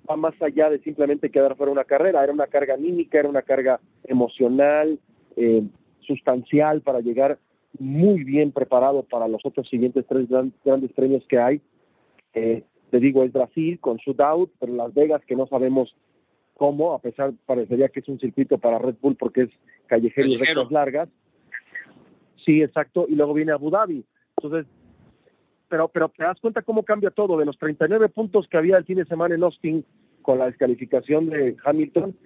va 0.09 0.17
más 0.17 0.35
allá 0.41 0.71
de 0.71 0.79
simplemente 0.81 1.31
quedar 1.31 1.57
fuera 1.57 1.73
una 1.73 1.85
carrera, 1.85 2.23
era 2.23 2.33
una 2.33 2.47
carga 2.47 2.75
anímica, 2.75 3.19
era 3.19 3.29
una 3.29 3.43
carga 3.43 3.81
emocional, 4.05 4.99
eh, 5.37 5.63
sustancial 6.01 6.81
para 6.81 7.01
llegar 7.01 7.39
muy 7.79 8.25
bien 8.25 8.51
preparado 8.51 9.03
para 9.03 9.29
los 9.29 9.45
otros 9.45 9.69
siguientes 9.69 10.07
tres 10.09 10.27
grandes 10.29 10.93
premios 10.93 11.25
que 11.29 11.39
hay. 11.39 11.61
Eh, 12.35 12.65
te 12.91 13.01
digo, 13.01 13.25
es 13.25 13.33
Brasil 13.33 13.79
con 13.81 13.97
shootout, 13.97 14.51
pero 14.59 14.73
Las 14.73 14.95
Vegas 14.95 15.23
que 15.27 15.37
no 15.37 15.47
sabemos 15.47 15.95
cómo, 16.55 16.93
a 16.93 16.99
pesar, 16.99 17.33
parecería 17.47 17.89
que 17.89 18.01
es 18.01 18.09
un 18.09 18.19
circuito 18.19 18.59
para 18.59 18.79
Red 18.79 18.97
Bull 19.01 19.17
porque 19.17 19.43
es 19.43 19.51
callejero, 19.87 20.27
callejero. 20.27 20.29
y 20.29 20.37
rectas 20.37 20.73
largas. 20.73 21.09
Sí, 22.45 22.63
exacto, 22.63 23.07
y 23.09 23.15
luego 23.15 23.35
viene 23.35 23.53
Abu 23.53 23.71
Dhabi. 23.71 24.05
Entonces, 24.37 24.67
pero, 25.69 25.89
pero 25.89 26.09
te 26.09 26.25
das 26.25 26.41
cuenta 26.41 26.63
cómo 26.63 26.83
cambia 26.83 27.11
todo. 27.11 27.39
De 27.39 27.45
los 27.45 27.59
39 27.59 28.09
puntos 28.09 28.49
que 28.49 28.57
había 28.57 28.77
el 28.77 28.85
fin 28.85 28.97
de 28.97 29.05
semana 29.05 29.35
en 29.35 29.43
Austin 29.43 29.85
con 30.23 30.39
la 30.39 30.47
descalificación 30.47 31.29
de 31.29 31.57
Hamilton, 31.65 32.17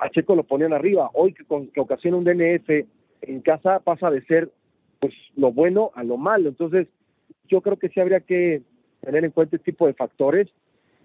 a 0.00 0.10
Checo 0.10 0.34
lo 0.34 0.44
ponían 0.44 0.72
arriba. 0.72 1.10
Hoy 1.14 1.32
que, 1.32 1.44
que 1.72 1.80
ocasiona 1.80 2.16
un 2.16 2.24
DNF 2.24 2.86
en 3.22 3.40
casa 3.40 3.80
pasa 3.80 4.10
de 4.10 4.22
ser 4.24 4.52
pues 5.00 5.14
lo 5.36 5.52
bueno 5.52 5.92
a 5.94 6.02
lo 6.02 6.16
malo. 6.16 6.48
Entonces, 6.48 6.88
yo 7.48 7.60
creo 7.60 7.78
que 7.78 7.88
sí 7.88 8.00
habría 8.00 8.20
que 8.20 8.62
tener 9.00 9.24
en 9.24 9.30
cuenta 9.30 9.56
este 9.56 9.72
tipo 9.72 9.86
de 9.86 9.94
factores 9.94 10.48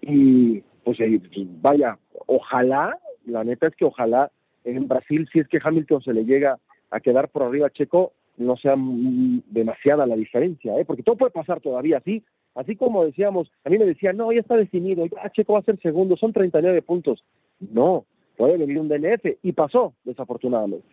y 0.00 0.62
pues 0.84 1.00
eh, 1.00 1.20
vaya, 1.60 1.98
ojalá, 2.26 2.98
la 3.26 3.44
neta 3.44 3.66
es 3.66 3.76
que 3.76 3.84
ojalá 3.84 4.30
en 4.64 4.88
Brasil, 4.88 5.28
si 5.32 5.40
es 5.40 5.48
que 5.48 5.60
Hamilton 5.62 6.02
se 6.02 6.12
le 6.12 6.24
llega 6.24 6.58
a 6.90 7.00
quedar 7.00 7.28
por 7.28 7.42
arriba 7.42 7.66
a 7.66 7.70
Checo, 7.70 8.12
no 8.36 8.56
sea 8.56 8.74
demasiada 8.76 10.06
la 10.06 10.16
diferencia, 10.16 10.78
¿eh? 10.78 10.84
porque 10.84 11.02
todo 11.02 11.16
puede 11.16 11.30
pasar 11.30 11.60
todavía, 11.60 11.98
así, 11.98 12.22
así 12.54 12.76
como 12.76 13.04
decíamos, 13.04 13.50
a 13.64 13.70
mí 13.70 13.78
me 13.78 13.86
decían, 13.86 14.16
no, 14.16 14.32
ya 14.32 14.40
está 14.40 14.56
definido, 14.56 15.06
ya 15.06 15.30
Checo 15.30 15.54
va 15.54 15.60
a 15.60 15.64
ser 15.64 15.78
segundo, 15.80 16.16
son 16.16 16.32
39 16.32 16.82
puntos. 16.82 17.22
No, 17.60 18.04
puede 18.36 18.56
venir 18.56 18.78
un 18.78 18.88
DNF, 18.88 19.38
y 19.42 19.52
pasó, 19.52 19.94
desafortunadamente. 20.04 20.86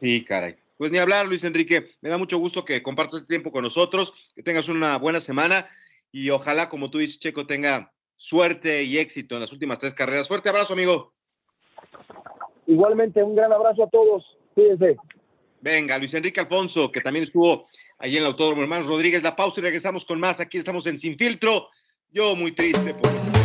Sí, 0.00 0.24
caray. 0.24 0.56
Pues 0.76 0.90
ni 0.90 0.98
hablar, 0.98 1.26
Luis 1.26 1.44
Enrique, 1.44 1.86
me 2.00 2.10
da 2.10 2.18
mucho 2.18 2.38
gusto 2.38 2.64
que 2.64 2.82
compartas 2.82 3.20
este 3.20 3.28
tiempo 3.28 3.52
con 3.52 3.62
nosotros, 3.62 4.32
que 4.34 4.42
tengas 4.42 4.68
una 4.68 4.98
buena 4.98 5.20
semana, 5.20 5.68
y 6.12 6.30
ojalá, 6.30 6.68
como 6.68 6.90
tú 6.90 6.98
dices, 6.98 7.18
Checo 7.18 7.46
tenga 7.46 7.92
suerte 8.16 8.84
y 8.84 8.98
éxito 8.98 9.34
en 9.34 9.40
las 9.40 9.52
últimas 9.52 9.78
tres 9.78 9.94
carreras. 9.94 10.28
Fuerte 10.28 10.50
abrazo, 10.50 10.74
amigo. 10.74 11.14
Igualmente, 12.66 13.22
un 13.22 13.34
gran 13.34 13.52
abrazo 13.52 13.84
a 13.84 13.88
todos. 13.88 14.24
Fíjense. 14.54 14.96
Venga, 15.60 15.98
Luis 15.98 16.14
Enrique 16.14 16.40
Alfonso, 16.40 16.92
que 16.92 17.00
también 17.00 17.24
estuvo 17.24 17.66
allí 17.98 18.16
en 18.16 18.22
el 18.22 18.28
Autódromo 18.28 18.62
Hermanos 18.62 18.86
Rodríguez. 18.86 19.22
La 19.22 19.34
pausa 19.34 19.60
y 19.60 19.62
regresamos 19.62 20.04
con 20.04 20.20
más. 20.20 20.38
Aquí 20.38 20.58
estamos 20.58 20.86
en 20.86 20.98
Sin 20.98 21.16
Filtro. 21.16 21.68
Yo 22.10 22.36
muy 22.36 22.52
triste 22.52 22.94
por. 22.94 23.41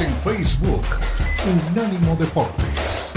En 0.00 0.14
Facebook, 0.22 0.84
Unánimo 1.72 2.14
Deportes. 2.14 3.12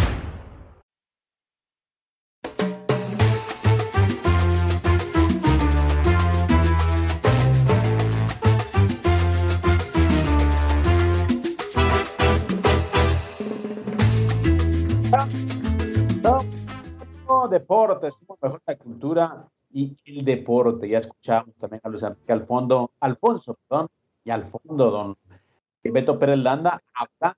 deportes, 17.49 18.13
mejor 18.41 18.61
la 18.65 18.77
cultura 18.77 19.47
y 19.71 19.95
el 20.05 20.25
deporte. 20.25 20.87
Ya 20.87 20.99
escuchamos 20.99 21.53
también 21.59 21.81
a 21.83 21.89
Luis 21.89 22.03
Enrique 22.03 22.31
al 22.31 22.45
fondo, 22.45 22.91
Alfonso, 22.99 23.57
perdón, 23.67 23.87
y 24.23 24.29
al 24.29 24.45
fondo, 24.49 24.89
don 24.89 25.17
Beto 25.83 26.19
Pérez 26.19 26.37
Landa, 26.37 26.81
habla 26.93 27.35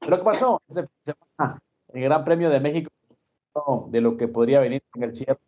de 0.00 0.08
lo 0.08 0.18
que 0.18 0.24
pasó 0.24 0.62
ese 0.68 0.86
el 1.92 2.02
Gran 2.02 2.24
Premio 2.24 2.50
de 2.50 2.60
México, 2.60 2.90
de 3.88 4.00
lo 4.00 4.16
que 4.16 4.28
podría 4.28 4.60
venir 4.60 4.82
en 4.94 5.02
el 5.04 5.14
cierre 5.14 5.38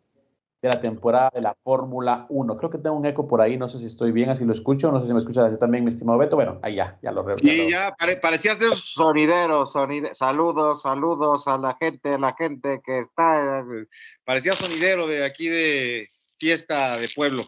de 0.61 0.69
la 0.69 0.79
temporada 0.79 1.29
de 1.33 1.41
la 1.41 1.55
Fórmula 1.63 2.25
1. 2.29 2.57
Creo 2.57 2.69
que 2.69 2.77
tengo 2.77 2.95
un 2.95 3.05
eco 3.05 3.27
por 3.27 3.41
ahí, 3.41 3.57
no 3.57 3.67
sé 3.67 3.79
si 3.79 3.85
estoy 3.85 4.11
bien, 4.11 4.29
así 4.29 4.45
lo 4.45 4.53
escucho, 4.53 4.91
no 4.91 4.99
sé 5.01 5.07
si 5.07 5.13
me 5.13 5.19
escuchas 5.19 5.45
así 5.45 5.59
también, 5.59 5.83
mi 5.83 5.91
estimado 5.91 6.17
Beto. 6.17 6.35
Bueno, 6.35 6.59
ahí 6.63 6.75
ya, 6.75 6.97
ya 7.01 7.11
lo 7.11 7.21
reo. 7.21 7.37
Sí, 7.37 7.69
ya, 7.69 7.93
parecías 8.21 8.57
de 8.59 8.69
un 8.69 8.75
sonidero, 8.75 9.65
saludos, 9.65 10.81
saludos 10.81 11.47
a 11.47 11.57
la 11.57 11.75
gente, 11.79 12.17
la 12.17 12.33
gente 12.33 12.81
que 12.83 12.99
está, 12.99 13.63
parecía 14.23 14.53
sonidero 14.53 15.05
de 15.05 15.25
aquí 15.25 15.47
de 15.47 16.09
fiesta 16.39 16.97
de 16.97 17.07
pueblo. 17.13 17.43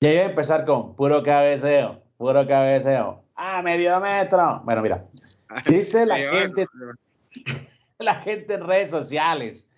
Ya 0.00 0.12
iba 0.12 0.22
a 0.22 0.26
empezar 0.26 0.64
con 0.64 0.94
puro 0.94 1.22
cabeceo, 1.22 2.02
puro 2.16 2.46
cabeceo. 2.46 3.23
Ah, 3.34 3.62
medio 3.62 3.98
metro. 4.00 4.62
Bueno, 4.64 4.82
mira, 4.82 5.04
dice 5.66 6.06
la 6.06 6.16
gente, 6.16 6.66
la 7.98 8.14
gente 8.16 8.54
en 8.54 8.66
redes 8.66 8.90
sociales 8.90 9.68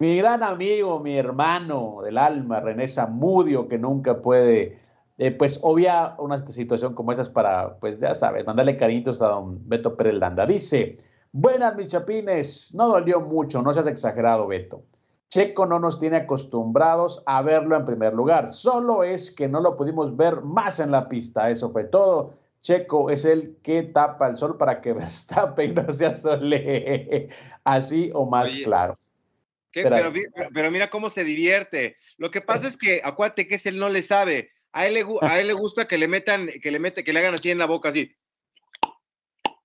mi 0.00 0.16
gran 0.16 0.42
amigo, 0.42 0.98
mi 0.98 1.14
hermano 1.18 2.00
del 2.02 2.16
alma, 2.16 2.58
René 2.60 2.88
Zamudio, 2.88 3.68
que 3.68 3.78
nunca 3.78 4.22
puede, 4.22 4.80
eh, 5.18 5.30
pues 5.30 5.60
obvia 5.62 6.14
una 6.18 6.38
situación 6.46 6.94
como 6.94 7.12
esa 7.12 7.20
es 7.20 7.28
para, 7.28 7.78
pues 7.78 8.00
ya 8.00 8.14
sabes, 8.14 8.46
mandarle 8.46 8.78
cariñitos 8.78 9.20
a 9.20 9.28
don 9.28 9.68
Beto 9.68 9.98
Pérez 9.98 10.14
Landa. 10.14 10.46
Dice, 10.46 10.96
buenas 11.32 11.76
mis 11.76 11.88
chapines, 11.88 12.74
no 12.74 12.88
dolió 12.88 13.20
mucho, 13.20 13.60
no 13.60 13.74
seas 13.74 13.88
exagerado, 13.88 14.46
Beto. 14.46 14.84
Checo 15.28 15.66
no 15.66 15.78
nos 15.78 16.00
tiene 16.00 16.16
acostumbrados 16.16 17.22
a 17.26 17.42
verlo 17.42 17.76
en 17.76 17.84
primer 17.84 18.14
lugar, 18.14 18.54
solo 18.54 19.04
es 19.04 19.30
que 19.30 19.48
no 19.48 19.60
lo 19.60 19.76
pudimos 19.76 20.16
ver 20.16 20.40
más 20.40 20.80
en 20.80 20.92
la 20.92 21.10
pista, 21.10 21.50
eso 21.50 21.70
fue 21.72 21.84
todo. 21.84 22.32
Checo 22.62 23.10
es 23.10 23.24
el 23.24 23.56
que 23.62 23.82
tapa 23.82 24.28
el 24.28 24.36
sol 24.36 24.56
para 24.56 24.80
que 24.80 24.92
Verstappen 24.94 25.74
no 25.74 25.92
se 25.92 26.06
asole, 26.06 27.30
así 27.64 28.10
o 28.14 28.26
más 28.26 28.50
claro. 28.64 28.98
Pero, 29.72 30.12
pero, 30.52 30.70
mira 30.70 30.90
cómo 30.90 31.10
se 31.10 31.22
divierte. 31.22 31.96
Lo 32.16 32.30
que 32.30 32.40
pasa 32.40 32.66
es 32.66 32.76
que, 32.76 33.00
acuérdate 33.04 33.46
que 33.46 33.54
es 33.54 33.66
él 33.66 33.78
no 33.78 33.88
le 33.88 34.02
sabe. 34.02 34.50
A 34.72 34.86
él 34.86 34.94
le, 34.94 35.06
a 35.20 35.40
él 35.40 35.46
le 35.46 35.52
gusta 35.52 35.86
que 35.86 35.96
le 35.96 36.08
metan, 36.08 36.48
que 36.60 36.70
le 36.70 36.80
mete, 36.80 37.04
que 37.04 37.12
le 37.12 37.20
hagan 37.20 37.34
así 37.34 37.50
en 37.50 37.58
la 37.58 37.66
boca, 37.66 37.90
así. 37.90 38.12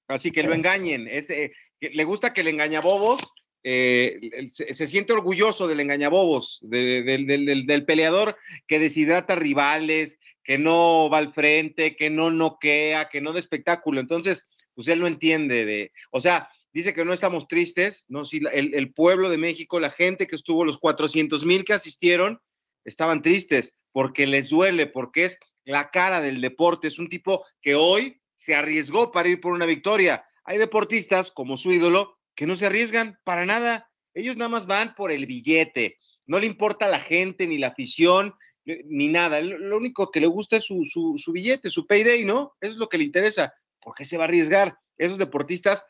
Así 0.07 0.31
que 0.31 0.43
lo 0.43 0.53
engañen. 0.53 1.07
Ese, 1.07 1.53
le 1.79 2.03
gusta 2.03 2.33
que 2.33 2.43
le 2.43 2.51
engaña 2.51 2.81
bobos. 2.81 3.21
Eh, 3.67 4.47
se, 4.51 4.85
siente 4.85 5.11
orgulloso 5.11 5.67
del 5.67 5.79
engañabobos, 5.79 6.59
del, 6.61 7.83
peleador 7.87 8.37
que 8.67 8.77
deshidrata 8.77 9.33
rivales, 9.33 10.19
que 10.43 10.59
no 10.59 11.09
va 11.09 11.17
al 11.17 11.33
frente, 11.33 11.95
que 11.95 12.11
no 12.11 12.29
noquea, 12.29 13.09
que 13.09 13.21
no 13.21 13.33
de 13.33 13.39
espectáculo. 13.39 13.99
Entonces, 13.99 14.47
pues 14.75 14.87
él 14.87 14.99
no 14.99 15.07
entiende 15.07 15.65
de, 15.65 15.91
o 16.11 16.21
sea, 16.21 16.47
dice 16.73 16.93
que 16.93 17.03
no 17.05 17.11
estamos 17.11 17.47
tristes, 17.47 18.05
no, 18.07 18.23
si 18.23 18.37
el, 18.53 18.75
el 18.75 18.93
pueblo 18.93 19.31
de 19.31 19.39
México, 19.39 19.79
la 19.79 19.89
gente 19.89 20.27
que 20.27 20.35
estuvo, 20.35 20.63
los 20.63 20.77
400 20.77 21.43
mil 21.43 21.65
que 21.65 21.73
asistieron, 21.73 22.39
estaban 22.83 23.23
tristes 23.23 23.75
porque 23.91 24.27
les 24.27 24.49
duele, 24.49 24.85
porque 24.85 25.25
es 25.25 25.39
la 25.63 25.89
cara 25.89 26.21
del 26.21 26.39
deporte, 26.39 26.87
es 26.87 26.99
un 26.99 27.09
tipo 27.09 27.43
que 27.63 27.73
hoy 27.73 28.21
se 28.35 28.53
arriesgó 28.53 29.09
para 29.09 29.29
ir 29.29 29.41
por 29.41 29.53
una 29.53 29.65
victoria. 29.65 30.23
Hay 30.43 30.59
deportistas 30.59 31.31
como 31.31 31.57
su 31.57 31.71
ídolo 31.71 32.19
que 32.35 32.45
no 32.45 32.55
se 32.55 32.65
arriesgan 32.65 33.19
para 33.23 33.45
nada, 33.45 33.89
ellos 34.13 34.37
nada 34.37 34.49
más 34.49 34.65
van 34.67 34.95
por 34.95 35.11
el 35.11 35.25
billete, 35.25 35.97
no 36.27 36.39
le 36.39 36.47
importa 36.47 36.87
la 36.87 36.99
gente 36.99 37.47
ni 37.47 37.57
la 37.57 37.67
afición, 37.67 38.35
ni 38.65 39.07
nada. 39.07 39.41
Lo 39.41 39.77
único 39.77 40.11
que 40.11 40.19
le 40.19 40.27
gusta 40.27 40.57
es 40.57 40.65
su, 40.65 40.83
su, 40.85 41.31
billete, 41.31 41.69
su 41.69 41.85
payday, 41.85 42.25
¿no? 42.25 42.53
Eso 42.59 42.73
es 42.73 42.77
lo 42.77 42.89
que 42.89 42.97
le 42.97 43.03
interesa. 43.03 43.53
¿Por 43.79 43.93
qué 43.93 44.05
se 44.05 44.17
va 44.17 44.23
a 44.23 44.27
arriesgar? 44.27 44.77
Esos 44.97 45.17
deportistas, 45.17 45.85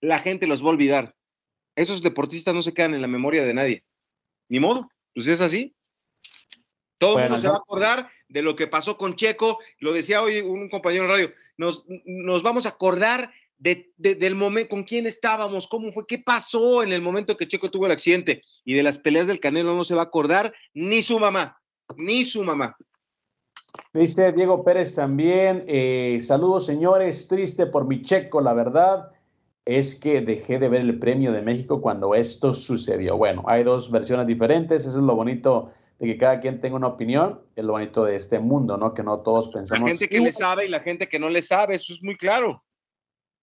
la 0.00 0.20
gente 0.20 0.46
los 0.46 0.62
va 0.62 0.66
a 0.66 0.70
olvidar. 0.70 1.16
Esos 1.74 2.02
deportistas 2.02 2.54
no 2.54 2.62
se 2.62 2.74
quedan 2.74 2.94
en 2.94 3.02
la 3.02 3.08
memoria 3.08 3.44
de 3.44 3.54
nadie. 3.54 3.84
Ni 4.48 4.60
modo, 4.60 4.88
pues 5.14 5.26
es 5.26 5.40
así. 5.40 5.74
Todo 6.98 7.18
el 7.18 7.24
mundo 7.24 7.38
se 7.38 7.48
va 7.48 7.54
a 7.54 7.58
acordar 7.58 8.10
de 8.28 8.42
lo 8.42 8.54
que 8.54 8.66
pasó 8.66 8.96
con 8.96 9.16
Checo. 9.16 9.58
Lo 9.78 9.92
decía 9.92 10.22
hoy 10.22 10.40
un 10.40 10.68
compañero 10.68 11.04
en 11.04 11.10
radio. 11.10 11.32
Nos, 11.56 11.84
nos 12.04 12.42
vamos 12.42 12.66
a 12.66 12.70
acordar 12.70 13.32
de, 13.60 13.92
del 13.96 14.34
momento, 14.34 14.70
con 14.70 14.82
quién 14.82 15.06
estábamos, 15.06 15.68
cómo 15.68 15.92
fue, 15.92 16.04
qué 16.08 16.18
pasó 16.18 16.82
en 16.82 16.92
el 16.92 17.00
momento 17.00 17.36
que 17.36 17.46
Checo 17.46 17.70
tuvo 17.70 17.86
el 17.86 17.92
accidente. 17.92 18.42
Y 18.64 18.74
de 18.74 18.82
las 18.82 18.98
peleas 18.98 19.28
del 19.28 19.38
Canelo 19.38 19.76
no 19.76 19.84
se 19.84 19.94
va 19.94 20.02
a 20.02 20.06
acordar 20.06 20.52
ni 20.74 21.04
su 21.04 21.20
mamá 21.20 21.60
ni 21.96 22.24
su 22.24 22.44
mamá. 22.44 22.76
Dice 23.92 24.32
Diego 24.32 24.64
Pérez 24.64 24.94
también, 24.94 25.64
eh, 25.68 26.20
saludos 26.22 26.66
señores, 26.66 27.28
triste 27.28 27.66
por 27.66 27.86
mi 27.86 28.02
checo, 28.02 28.40
la 28.40 28.52
verdad 28.52 29.12
es 29.64 29.94
que 29.94 30.20
dejé 30.22 30.58
de 30.58 30.68
ver 30.68 30.80
el 30.80 30.98
premio 30.98 31.32
de 31.32 31.42
México 31.42 31.80
cuando 31.80 32.14
esto 32.14 32.54
sucedió. 32.54 33.16
Bueno, 33.16 33.44
hay 33.46 33.62
dos 33.62 33.90
versiones 33.90 34.26
diferentes, 34.26 34.86
eso 34.86 34.98
es 34.98 35.04
lo 35.04 35.14
bonito 35.14 35.70
de 36.00 36.06
que 36.06 36.18
cada 36.18 36.40
quien 36.40 36.60
tenga 36.60 36.76
una 36.76 36.88
opinión, 36.88 37.40
es 37.54 37.64
lo 37.64 37.72
bonito 37.72 38.04
de 38.04 38.16
este 38.16 38.40
mundo, 38.40 38.76
¿no? 38.76 38.94
Que 38.94 39.02
no 39.02 39.20
todos 39.20 39.48
pensamos. 39.48 39.82
La 39.82 39.90
gente 39.90 40.08
que 40.08 40.18
le 40.18 40.32
sabe 40.32 40.66
y 40.66 40.68
la 40.68 40.80
gente 40.80 41.08
que 41.08 41.18
no 41.18 41.28
le 41.28 41.42
sabe, 41.42 41.76
eso 41.76 41.92
es 41.92 42.02
muy 42.02 42.16
claro. 42.16 42.64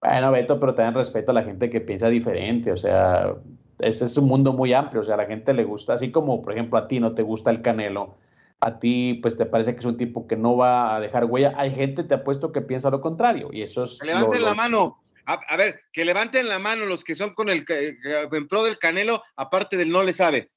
Bueno, 0.01 0.31
Beto, 0.31 0.59
pero 0.59 0.75
también 0.75 0.95
respeto 0.95 1.31
a 1.31 1.33
la 1.33 1.43
gente 1.43 1.69
que 1.69 1.81
piensa 1.81 2.09
diferente, 2.09 2.71
o 2.71 2.77
sea, 2.77 3.33
ese 3.79 4.05
es 4.05 4.17
un 4.17 4.25
mundo 4.25 4.53
muy 4.53 4.73
amplio, 4.73 5.01
o 5.01 5.05
sea, 5.05 5.15
a 5.15 5.17
la 5.17 5.25
gente 5.25 5.53
le 5.53 5.63
gusta, 5.63 5.93
así 5.93 6.11
como, 6.11 6.41
por 6.41 6.53
ejemplo, 6.53 6.77
a 6.77 6.87
ti 6.87 6.99
no 6.99 7.13
te 7.13 7.23
gusta 7.23 7.49
el 7.49 7.61
canelo, 7.61 8.17
a 8.59 8.79
ti 8.79 9.19
pues 9.21 9.37
te 9.37 9.45
parece 9.45 9.73
que 9.73 9.79
es 9.79 9.85
un 9.85 9.97
tipo 9.97 10.27
que 10.27 10.35
no 10.35 10.57
va 10.57 10.95
a 10.95 10.99
dejar 10.99 11.25
huella. 11.25 11.53
Hay 11.57 11.71
gente, 11.71 12.03
te 12.03 12.15
apuesto, 12.15 12.51
que 12.51 12.61
piensa 12.61 12.89
lo 12.89 13.01
contrario 13.01 13.49
y 13.51 13.61
eso 13.61 13.83
es... 13.83 13.99
levanten 14.01 14.43
la 14.43 14.55
mano. 14.55 15.03
A, 15.25 15.57
ver, 15.57 15.81
que 15.91 16.05
levanten 16.05 16.47
la 16.47 16.57
mano 16.57 16.85
los 16.85 17.03
que 17.03 17.13
son 17.13 17.33
con 17.33 17.49
el 17.49 17.65
en 17.67 18.47
pro 18.47 18.63
del 18.63 18.77
Canelo, 18.77 19.21
aparte 19.35 19.75
del 19.75 19.91
no 19.91 20.01
le 20.01 20.13
sabe. 20.13 20.51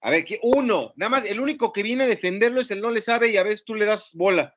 A 0.00 0.10
ver, 0.10 0.24
que 0.24 0.40
uno, 0.42 0.92
nada 0.96 1.10
más, 1.10 1.24
el 1.24 1.38
único 1.38 1.72
que 1.72 1.84
viene 1.84 2.04
a 2.04 2.08
defenderlo 2.08 2.60
es 2.60 2.72
el 2.72 2.80
no 2.80 2.90
le 2.90 3.00
sabe 3.00 3.28
y 3.28 3.36
a 3.36 3.44
veces 3.44 3.64
tú 3.64 3.76
le 3.76 3.84
das 3.84 4.10
bola. 4.14 4.56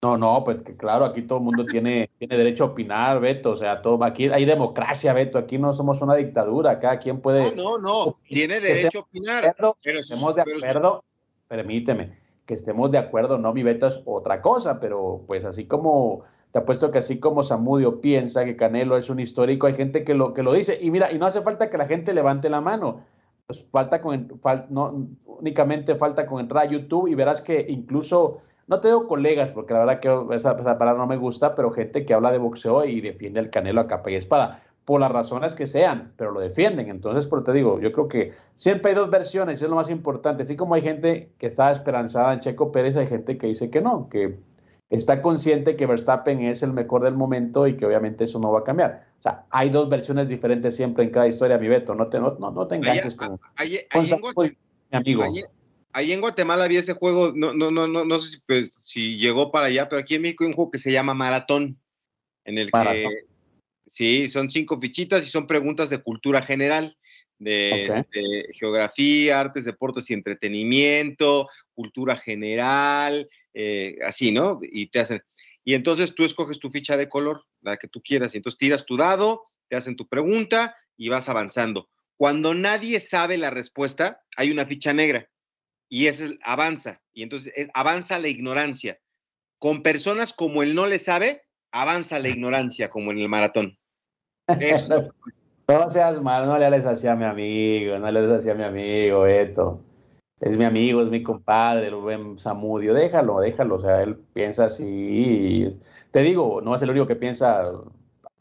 No, 0.00 0.16
no, 0.16 0.44
pues 0.44 0.62
que 0.62 0.76
claro, 0.76 1.04
aquí 1.04 1.22
todo 1.22 1.38
el 1.38 1.44
mundo 1.44 1.64
tiene, 1.66 2.10
tiene 2.18 2.36
derecho 2.36 2.64
a 2.64 2.66
opinar, 2.68 3.18
Beto, 3.18 3.50
o 3.50 3.56
sea, 3.56 3.82
todo, 3.82 4.04
aquí 4.04 4.28
hay 4.28 4.44
democracia, 4.44 5.12
Beto, 5.12 5.38
aquí 5.38 5.58
no 5.58 5.74
somos 5.74 6.00
una 6.00 6.14
dictadura, 6.14 6.78
cada 6.78 6.98
quien 6.98 7.20
puede... 7.20 7.54
No, 7.56 7.78
no, 7.78 8.06
no, 8.06 8.18
tiene 8.28 8.60
derecho 8.60 8.98
a 8.98 9.02
opinar. 9.02 9.56
pero 9.56 9.98
estemos 9.98 10.36
de 10.36 10.42
acuerdo, 10.42 11.04
permíteme, 11.48 12.16
que 12.46 12.54
estemos 12.54 12.90
de 12.90 12.98
acuerdo, 12.98 13.38
no, 13.38 13.52
mi 13.52 13.62
veto 13.62 13.88
es 13.88 14.00
otra 14.04 14.40
cosa, 14.40 14.80
pero 14.80 15.22
pues 15.26 15.44
así 15.44 15.66
como, 15.66 16.22
te 16.52 16.60
apuesto 16.60 16.90
que 16.90 16.98
así 16.98 17.18
como 17.18 17.42
Samudio 17.42 18.00
piensa 18.00 18.44
que 18.44 18.56
Canelo 18.56 18.96
es 18.96 19.10
un 19.10 19.20
histórico, 19.20 19.66
hay 19.66 19.74
gente 19.74 20.04
que 20.04 20.14
lo, 20.14 20.32
que 20.32 20.42
lo 20.42 20.52
dice, 20.52 20.78
y 20.80 20.90
mira, 20.90 21.12
y 21.12 21.18
no 21.18 21.26
hace 21.26 21.42
falta 21.42 21.68
que 21.68 21.76
la 21.76 21.86
gente 21.86 22.14
levante 22.14 22.48
la 22.48 22.60
mano, 22.60 23.02
pues 23.46 23.64
falta 23.70 24.00
con, 24.00 24.40
no, 24.70 25.08
únicamente 25.26 25.94
falta 25.96 26.26
con 26.26 26.40
entrar 26.40 26.64
a 26.64 26.70
YouTube 26.70 27.08
y 27.08 27.14
verás 27.14 27.42
que 27.42 27.66
incluso, 27.68 28.42
no 28.68 28.80
te 28.80 28.88
digo 28.88 29.08
colegas, 29.08 29.50
porque 29.50 29.72
la 29.72 29.80
verdad 29.80 30.00
que 30.00 30.36
esa, 30.36 30.52
esa 30.52 30.78
palabra 30.78 31.00
no 31.00 31.06
me 31.06 31.16
gusta, 31.16 31.54
pero 31.54 31.72
gente 31.72 32.04
que 32.04 32.14
habla 32.14 32.30
de 32.30 32.38
boxeo 32.38 32.84
y 32.84 33.00
defiende 33.00 33.40
el 33.40 33.50
Canelo 33.50 33.80
a 33.80 33.86
capa 33.86 34.10
y 34.10 34.14
espada 34.14 34.62
por 34.84 35.00
las 35.00 35.12
razones 35.12 35.54
que 35.54 35.66
sean, 35.66 36.12
pero 36.16 36.30
lo 36.30 36.40
defienden. 36.40 36.88
Entonces, 36.88 37.26
por 37.26 37.44
te 37.44 37.52
digo, 37.52 37.78
yo 37.78 37.92
creo 37.92 38.08
que 38.08 38.32
siempre 38.54 38.90
hay 38.90 38.96
dos 38.96 39.10
versiones, 39.10 39.60
es 39.60 39.68
lo 39.68 39.76
más 39.76 39.90
importante. 39.90 40.44
Así 40.44 40.56
como 40.56 40.74
hay 40.74 40.80
gente 40.80 41.32
que 41.36 41.48
está 41.48 41.70
esperanzada 41.70 42.32
en 42.32 42.40
Checo 42.40 42.72
Pérez, 42.72 42.96
hay 42.96 43.06
gente 43.06 43.36
que 43.36 43.48
dice 43.48 43.68
que 43.68 43.82
no, 43.82 44.08
que 44.08 44.38
está 44.88 45.20
consciente 45.20 45.76
que 45.76 45.84
Verstappen 45.84 46.40
es 46.40 46.62
el 46.62 46.72
mejor 46.72 47.02
del 47.02 47.14
momento 47.14 47.66
y 47.66 47.76
que 47.76 47.84
obviamente 47.84 48.24
eso 48.24 48.38
no 48.38 48.50
va 48.50 48.60
a 48.60 48.64
cambiar. 48.64 49.08
O 49.18 49.22
sea, 49.22 49.44
hay 49.50 49.68
dos 49.68 49.90
versiones 49.90 50.26
diferentes 50.26 50.74
siempre 50.76 51.04
en 51.04 51.10
cada 51.10 51.26
historia, 51.26 51.58
mi 51.58 51.68
Beto. 51.68 51.94
No 51.94 52.08
te, 52.08 52.18
no, 52.18 52.36
no, 52.38 52.66
te 52.66 52.76
enganches 52.76 53.14
con, 53.14 53.38
ahí, 53.56 53.80
mi 54.90 54.96
amigo. 54.96 55.24
Ahí, 55.92 56.12
en 56.12 56.20
Guatemala 56.20 56.64
había 56.64 56.80
ese 56.80 56.92
juego, 56.92 57.32
no, 57.34 57.54
no, 57.54 57.70
no, 57.70 57.86
no, 57.86 58.04
no 58.04 58.18
sé 58.18 58.28
si, 58.28 58.40
pues, 58.46 58.74
si 58.80 59.16
llegó 59.16 59.50
para 59.50 59.66
allá, 59.66 59.88
pero 59.88 60.00
aquí 60.00 60.16
en 60.16 60.22
México 60.22 60.44
hay 60.44 60.48
un 60.48 60.54
juego 60.54 60.70
que 60.70 60.78
se 60.78 60.92
llama 60.92 61.14
Maratón, 61.14 61.80
en 62.44 62.58
el 62.58 62.70
que 62.70 63.26
Sí, 63.88 64.28
son 64.28 64.50
cinco 64.50 64.78
fichitas 64.78 65.22
y 65.22 65.30
son 65.30 65.46
preguntas 65.46 65.88
de 65.88 66.02
cultura 66.02 66.42
general, 66.42 66.96
de, 67.38 68.46
geografía, 68.52 69.40
artes, 69.40 69.64
deportes 69.64 70.10
y 70.10 70.14
entretenimiento, 70.14 71.48
cultura 71.72 72.16
general, 72.16 73.28
eh, 73.54 73.96
así, 74.04 74.30
¿no? 74.30 74.60
Y 74.62 74.88
te 74.88 75.00
hacen. 75.00 75.22
Y 75.64 75.72
entonces 75.72 76.14
tú 76.14 76.24
escoges 76.24 76.58
tu 76.58 76.70
ficha 76.70 76.98
de 76.98 77.08
color, 77.08 77.44
la 77.62 77.78
que 77.78 77.88
tú 77.88 78.02
quieras, 78.02 78.34
y 78.34 78.38
entonces 78.38 78.58
tiras 78.58 78.84
tu 78.84 78.96
dado, 78.96 79.44
te 79.68 79.76
hacen 79.76 79.96
tu 79.96 80.06
pregunta 80.06 80.76
y 80.96 81.08
vas 81.08 81.28
avanzando. 81.30 81.88
Cuando 82.16 82.52
nadie 82.52 83.00
sabe 83.00 83.38
la 83.38 83.50
respuesta, 83.50 84.20
hay 84.36 84.50
una 84.50 84.66
ficha 84.66 84.92
negra 84.92 85.28
y 85.88 86.06
es 86.06 86.22
avanza, 86.42 87.00
y 87.12 87.22
entonces 87.22 87.52
avanza 87.74 88.18
la 88.18 88.28
ignorancia. 88.28 88.98
Con 89.58 89.82
personas 89.82 90.32
como 90.32 90.62
él 90.62 90.74
no 90.74 90.86
le 90.86 90.98
sabe, 90.98 91.42
avanza 91.72 92.18
la 92.18 92.28
ignorancia 92.28 92.90
como 92.90 93.10
en 93.10 93.18
el 93.18 93.28
maratón. 93.28 93.78
no, 95.68 95.90
seas 95.90 96.22
mal, 96.22 96.46
no 96.46 96.58
le 96.58 96.66
hables 96.66 96.86
así 96.86 97.06
a 97.06 97.16
mi 97.16 97.24
amigo, 97.24 97.98
no 97.98 98.10
le 98.10 98.18
hables 98.18 98.38
así 98.38 98.50
a 98.50 98.54
mi 98.54 98.64
amigo, 98.64 99.26
esto. 99.26 99.80
Es 100.40 100.56
mi 100.56 100.64
amigo, 100.64 101.02
es 101.02 101.10
mi 101.10 101.22
compadre, 101.22 101.88
el 101.88 101.96
buen 101.96 102.38
Samudio, 102.38 102.94
déjalo, 102.94 103.40
déjalo, 103.40 103.76
o 103.76 103.80
sea, 103.80 104.02
él 104.02 104.16
piensa 104.32 104.66
así. 104.66 105.68
Te 106.12 106.20
digo, 106.20 106.60
no 106.60 106.74
es 106.74 106.82
el 106.82 106.90
único 106.90 107.08
que 107.08 107.16
piensa 107.16 107.72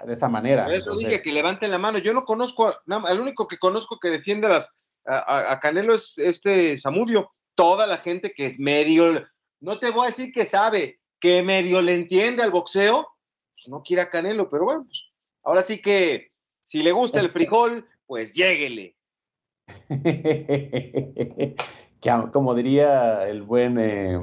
de 0.06 0.14
esa 0.14 0.30
manera. 0.30 0.66
Por 0.66 0.74
eso 0.74 0.96
dije 0.96 1.22
que 1.22 1.32
levanten 1.32 1.72
la 1.72 1.80
mano. 1.80 1.98
Yo 1.98 2.14
no 2.14 2.24
conozco, 2.24 2.74
el 3.10 3.20
único 3.20 3.48
que 3.48 3.58
conozco 3.58 4.00
que 4.00 4.10
defiende 4.10 4.48
las, 4.48 4.76
a, 5.06 5.52
a, 5.52 5.60
Canelo 5.60 5.96
es 5.96 6.18
este 6.18 6.78
Samudio. 6.78 7.32
Toda 7.58 7.88
la 7.88 7.98
gente 7.98 8.32
que 8.32 8.46
es 8.46 8.60
medio, 8.60 9.28
no 9.60 9.80
te 9.80 9.90
voy 9.90 10.04
a 10.04 10.10
decir 10.10 10.32
que 10.32 10.46
sabe, 10.46 11.00
que 11.20 11.42
medio 11.42 11.82
le 11.82 11.96
entiende 11.96 12.44
al 12.44 12.52
boxeo, 12.52 13.08
pues 13.56 13.68
no 13.68 13.82
quiere 13.82 14.04
a 14.04 14.10
Canelo, 14.10 14.50
pero 14.50 14.66
bueno, 14.66 14.86
pues 14.86 15.08
ahora 15.44 15.64
sí 15.64 15.82
que 15.82 16.32
si 16.64 16.84
le 16.84 16.92
gusta 16.92 17.20
el 17.20 17.32
frijol, 17.32 17.88
pues 18.06 18.36
lléguele. 18.36 18.96
Como 22.32 22.54
diría 22.54 23.28
el 23.28 23.42
buen, 23.42 23.80
eh, 23.80 24.20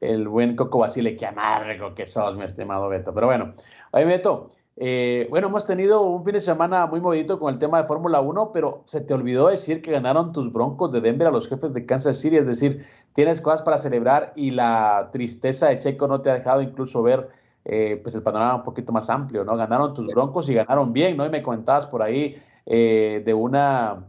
el 0.00 0.28
buen 0.28 0.56
Coco 0.56 0.78
Basile, 0.78 1.14
qué 1.14 1.26
amargo 1.26 1.94
que 1.94 2.06
sos, 2.06 2.36
mi 2.36 2.44
estimado 2.44 2.88
Beto. 2.88 3.12
Pero 3.14 3.26
bueno, 3.26 3.52
oye 3.92 4.06
Beto, 4.06 4.48
eh, 4.76 5.26
bueno, 5.28 5.48
hemos 5.48 5.66
tenido 5.66 6.00
un 6.02 6.24
fin 6.24 6.34
de 6.34 6.40
semana 6.40 6.86
muy 6.86 7.00
movido 7.00 7.38
con 7.38 7.52
el 7.52 7.58
tema 7.58 7.80
de 7.82 7.86
Fórmula 7.86 8.20
1, 8.20 8.52
pero 8.52 8.82
se 8.86 9.02
te 9.02 9.12
olvidó 9.12 9.48
decir 9.48 9.82
que 9.82 9.92
ganaron 9.92 10.32
tus 10.32 10.50
broncos 10.50 10.92
de 10.92 11.00
Denver 11.00 11.28
a 11.28 11.30
los 11.30 11.48
jefes 11.48 11.74
de 11.74 11.84
Kansas 11.84 12.18
City, 12.18 12.36
es 12.36 12.46
decir, 12.46 12.86
tienes 13.12 13.40
cosas 13.40 13.62
para 13.62 13.78
celebrar 13.78 14.32
y 14.34 14.50
la 14.50 15.10
tristeza 15.12 15.68
de 15.68 15.78
Checo 15.78 16.08
no 16.08 16.22
te 16.22 16.30
ha 16.30 16.34
dejado 16.34 16.62
incluso 16.62 17.02
ver 17.02 17.28
eh, 17.64 18.00
pues 18.02 18.14
el 18.14 18.22
panorama 18.22 18.56
un 18.56 18.62
poquito 18.64 18.92
más 18.92 19.10
amplio, 19.10 19.44
¿no? 19.44 19.56
Ganaron 19.56 19.94
tus 19.94 20.06
broncos 20.06 20.48
y 20.48 20.54
ganaron 20.54 20.92
bien, 20.92 21.16
¿no? 21.16 21.26
Y 21.26 21.30
me 21.30 21.42
comentabas 21.42 21.86
por 21.86 22.02
ahí 22.02 22.42
eh, 22.66 23.22
de 23.24 23.34
una 23.34 24.06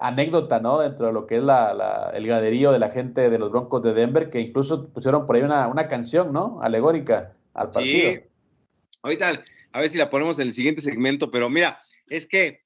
anécdota, 0.00 0.60
¿no? 0.60 0.78
Dentro 0.78 1.06
de 1.06 1.12
lo 1.12 1.26
que 1.26 1.36
es 1.36 1.42
la, 1.42 2.10
el 2.14 2.26
graderío 2.26 2.72
de 2.72 2.78
la 2.78 2.90
gente 2.90 3.30
de 3.30 3.38
los 3.38 3.50
Broncos 3.50 3.82
de 3.82 3.94
Denver, 3.94 4.28
que 4.30 4.40
incluso 4.40 4.88
pusieron 4.88 5.26
por 5.26 5.36
ahí 5.36 5.42
una, 5.42 5.68
una 5.68 5.88
canción, 5.88 6.32
¿no? 6.32 6.60
Alegórica 6.62 7.32
al 7.54 7.70
partido. 7.70 8.12
Sí. 8.12 8.20
Ahorita, 9.02 9.44
a 9.76 9.80
ver 9.80 9.90
si 9.90 9.98
la 9.98 10.08
ponemos 10.08 10.38
en 10.38 10.48
el 10.48 10.54
siguiente 10.54 10.80
segmento, 10.80 11.30
pero 11.30 11.50
mira, 11.50 11.82
es 12.06 12.26
que 12.26 12.62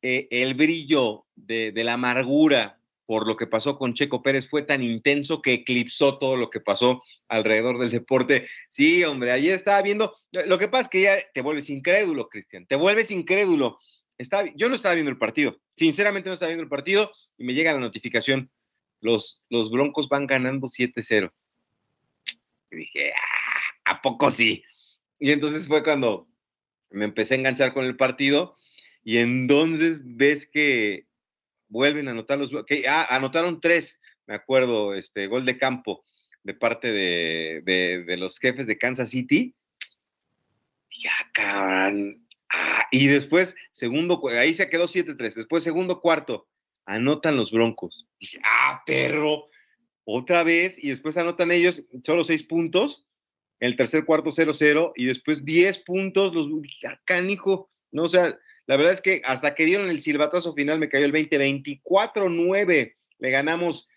eh, 0.00 0.28
el 0.30 0.54
brillo 0.54 1.26
de, 1.34 1.72
la 1.74 1.94
amargura 1.94 2.78
por 3.04 3.26
lo 3.26 3.36
que 3.36 3.48
pasó 3.48 3.76
con 3.76 3.94
Checo 3.94 4.22
Pérez 4.22 4.48
fue 4.48 4.62
tan 4.62 4.80
intenso 4.84 5.42
que 5.42 5.54
eclipsó 5.54 6.18
todo 6.18 6.36
lo 6.36 6.48
que 6.48 6.60
pasó 6.60 7.02
alrededor 7.26 7.78
del 7.78 7.90
deporte. 7.90 8.46
Sí, 8.68 9.02
hombre, 9.02 9.32
ayer 9.32 9.54
estaba 9.54 9.82
viendo, 9.82 10.14
lo 10.30 10.56
que 10.56 10.68
pasa 10.68 10.82
es 10.82 10.88
que 10.88 11.00
ya 11.02 11.16
te 11.34 11.40
vuelves 11.40 11.68
incrédulo, 11.68 12.28
Cristian, 12.28 12.64
te 12.64 12.76
vuelves 12.76 13.10
incrédulo. 13.10 13.80
yo 14.54 14.68
no 14.68 14.76
estaba 14.76 14.94
viendo 14.94 15.10
el 15.10 15.18
partido, 15.18 15.60
sinceramente 15.74 16.28
no 16.28 16.34
estaba 16.34 16.50
viendo 16.50 16.62
el 16.62 16.70
partido 16.70 17.10
y 17.36 17.42
me 17.42 17.54
llega 17.54 17.72
la 17.72 17.80
notificación, 17.80 18.52
los, 19.00 19.42
los 19.50 19.72
Broncos 19.72 20.08
van 20.08 20.28
ganando 20.28 20.68
7-0. 20.68 21.32
Y 22.70 22.76
dije, 22.76 23.10
ah, 23.10 23.90
¿a 23.92 24.00
poco 24.00 24.30
sí? 24.30 24.62
Y 25.18 25.32
entonces 25.32 25.66
fue 25.66 25.82
cuando 25.82 26.28
me 26.90 27.04
empecé 27.04 27.34
a 27.34 27.38
enganchar 27.38 27.72
con 27.72 27.84
el 27.84 27.96
partido 27.96 28.56
y 29.04 29.18
entonces 29.18 30.00
ves 30.04 30.46
que 30.46 31.06
vuelven 31.68 32.08
a 32.08 32.12
anotar 32.12 32.38
los... 32.38 32.50
Que, 32.66 32.88
ah, 32.88 33.06
anotaron 33.08 33.60
tres, 33.60 34.00
me 34.26 34.34
acuerdo, 34.34 34.94
este 34.94 35.26
gol 35.26 35.44
de 35.44 35.58
campo 35.58 36.04
de 36.46 36.54
parte 36.54 36.92
de, 36.92 38.16
los 38.18 38.38
jefes 38.38 38.66
de 38.66 38.78
Kansas 38.78 39.10
City. 39.10 39.54
Ya, 41.02 41.12
cabrón. 41.32 42.24
Ah, 42.48 42.86
y 42.92 43.08
después, 43.08 43.56
segundo, 43.72 44.22
ahí 44.28 44.54
se 44.54 44.70
quedó 44.70 44.86
7-3. 44.86 45.34
Después, 45.34 45.64
segundo 45.64 46.00
cuarto, 46.00 46.46
anotan 46.86 47.36
los 47.36 47.50
Broncos. 47.50 48.06
Dije, 48.20 48.38
ah, 48.44 48.82
perro, 48.86 49.48
otra 50.04 50.44
vez. 50.44 50.82
Y 50.82 50.90
después 50.90 51.16
anotan 51.16 51.50
ellos 51.50 51.82
solo 52.04 52.22
seis 52.22 52.44
puntos. 52.44 53.04
El 53.60 53.76
tercer 53.76 54.04
cuarto 54.04 54.30
0-0 54.30 54.92
y 54.96 55.06
después 55.06 55.44
10 55.44 55.78
puntos. 55.78 56.34
Los 56.34 56.48
acá, 56.88 57.20
hijo. 57.20 57.70
No, 57.90 58.04
o 58.04 58.08
sea, 58.08 58.38
la 58.66 58.76
verdad 58.76 58.92
es 58.92 59.00
que 59.00 59.22
hasta 59.24 59.54
que 59.54 59.64
dieron 59.64 59.88
el 59.88 60.00
silbatazo 60.00 60.52
final 60.54 60.78
me 60.78 60.88
cayó 60.88 61.04
el 61.04 61.12
20, 61.12 61.38
24-9. 61.38 62.94
Le 63.18 63.30
ganamos 63.30 63.88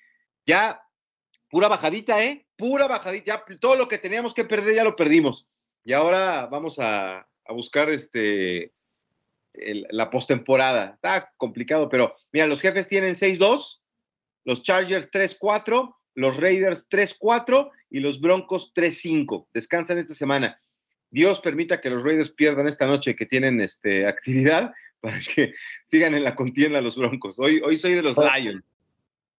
ya 0.46 0.82
pura 1.50 1.68
bajadita, 1.68 2.24
¿eh? 2.24 2.46
Pura 2.56 2.88
bajadita. 2.88 3.44
Ya 3.48 3.58
todo 3.60 3.76
lo 3.76 3.88
que 3.88 3.98
teníamos 3.98 4.34
que 4.34 4.46
perder 4.46 4.76
ya 4.76 4.84
lo 4.84 4.96
perdimos. 4.96 5.48
Y 5.84 5.94
ahora 5.94 6.46
vamos 6.46 6.78
a, 6.80 7.28
buscar 7.50 7.90
este 7.90 8.72
la 9.54 10.10
postemporada. 10.12 10.92
Está 10.94 11.34
complicado, 11.36 11.90
pero 11.90 12.14
mira, 12.32 12.46
los 12.46 12.62
jefes 12.62 12.88
tienen 12.88 13.16
6-2, 13.16 13.80
los 14.46 14.62
Chargers 14.62 15.10
3-4, 15.10 15.96
los 16.20 16.38
Raiders 16.38 16.88
3-4 16.90 17.70
y 17.90 18.00
los 18.00 18.20
Broncos 18.22 18.74
3-5. 18.76 19.48
Descansan 19.54 19.98
esta 19.98 20.14
semana. 20.14 20.58
Dios 21.12 21.40
permita 21.40 21.82
que 21.82 21.90
los 21.90 22.04
Raiders 22.04 22.30
pierdan 22.30 22.68
esta 22.68 22.86
noche 22.86 23.16
que 23.16 23.26
tienen 23.26 23.60
este, 23.62 24.08
actividad 24.08 24.74
para 25.02 25.20
que 25.20 25.54
sigan 25.84 26.14
en 26.14 26.24
la 26.24 26.36
contienda 26.36 26.82
los 26.82 26.98
Broncos. 26.98 27.40
Hoy, 27.40 27.62
hoy 27.66 27.78
soy 27.78 27.94
de 27.94 28.04
los 28.04 28.18
Lions. 28.18 28.64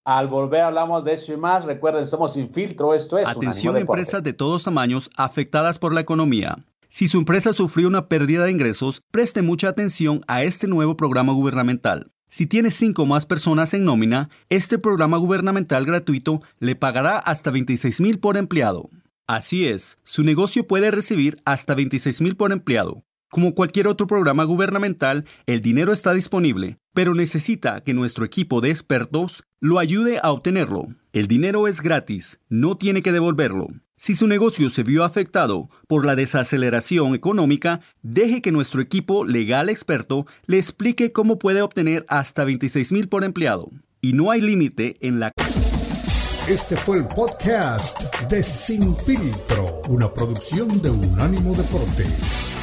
Al 0.05 0.29
volver 0.29 0.63
hablamos 0.63 1.05
de 1.05 1.13
eso 1.13 1.33
y 1.33 1.37
más. 1.37 1.65
Recuerden, 1.67 2.07
somos 2.07 2.33
sin 2.33 2.53
filtro. 2.53 2.95
Esto 2.95 3.19
es. 3.19 3.29
Atención, 3.29 3.77
empresas 3.77 4.23
de 4.23 4.33
todos 4.33 4.65
tamaños 4.65 5.11
afectadas 5.15 5.79
por 5.79 5.95
la 5.95 6.01
economía. 6.01 6.57
Si 6.89 7.07
su 7.07 7.19
empresa 7.19 7.53
sufrió 7.53 7.87
una 7.87 8.09
pérdida 8.09 8.45
de 8.45 8.51
ingresos, 8.51 9.03
preste 9.13 9.43
mucha 9.43 9.69
atención 9.69 10.25
a 10.27 10.43
este 10.43 10.67
nuevo 10.67 10.97
programa 10.97 11.33
gubernamental. 11.33 12.11
Si 12.31 12.47
tiene 12.47 12.71
cinco 12.71 13.07
más 13.07 13.27
personas 13.27 13.75
en 13.75 13.85
nómina, 13.85 14.31
este 14.51 14.79
programa 14.79 15.17
gubernamental 15.19 15.85
gratuito 15.85 16.43
le 16.61 16.77
pagará 16.77 17.19
hasta 17.19 17.51
26 17.51 18.01
mil 18.01 18.21
por 18.21 18.37
empleado. 18.37 18.89
Así 19.27 19.67
es, 19.67 19.99
su 20.05 20.23
negocio 20.23 20.65
puede 20.69 20.93
recibir 20.93 21.43
hasta 21.45 21.75
26 21.75 22.21
mil 22.21 22.37
por 22.37 22.53
empleado. 22.53 23.03
Como 23.31 23.55
cualquier 23.57 23.89
otro 23.89 24.07
programa 24.07 24.45
gubernamental, 24.45 25.25
el 25.47 25.61
dinero 25.61 25.93
está 25.93 26.15
disponible, 26.15 26.79
pero 26.95 27.15
necesita 27.15 27.83
que 27.83 27.95
nuestro 27.95 28.25
equipo 28.25 28.61
de 28.61 28.71
expertos 28.71 29.43
lo 29.61 29.81
ayude 29.81 30.21
a 30.23 30.31
obtenerlo. 30.31 30.87
El 31.13 31.27
dinero 31.27 31.67
es 31.67 31.81
gratis, 31.81 32.39
no 32.49 32.77
tiene 32.77 33.03
que 33.03 33.11
devolverlo. 33.11 33.69
Si 34.03 34.15
su 34.15 34.27
negocio 34.27 34.71
se 34.71 34.83
vio 34.83 35.05
afectado 35.05 35.69
por 35.87 36.07
la 36.07 36.17
desaceleración 36.17 37.15
económica, 37.15 37.83
deje 38.01 38.41
que 38.41 38.51
nuestro 38.51 38.81
equipo 38.81 39.27
legal 39.27 39.69
experto 39.69 40.27
le 40.47 40.57
explique 40.57 41.13
cómo 41.13 41.39
puede 41.39 41.61
obtener 41.61 42.07
hasta 42.09 42.45
26 42.45 42.93
mil 42.93 43.09
por 43.11 43.25
empleado. 43.25 43.69
Y 44.01 44.15
no 44.15 44.31
hay 44.31 44.41
límite 44.41 44.97
en 45.07 45.21
la... 45.21 45.33
Este 46.49 46.77
fue 46.77 46.97
el 46.97 47.07
podcast 47.09 48.11
de 48.31 48.43
Sin 48.43 48.97
Filtro, 48.97 49.67
una 49.91 50.11
producción 50.15 50.81
de 50.81 50.89
Unánimo 50.89 51.53
Deportes. 51.55 52.57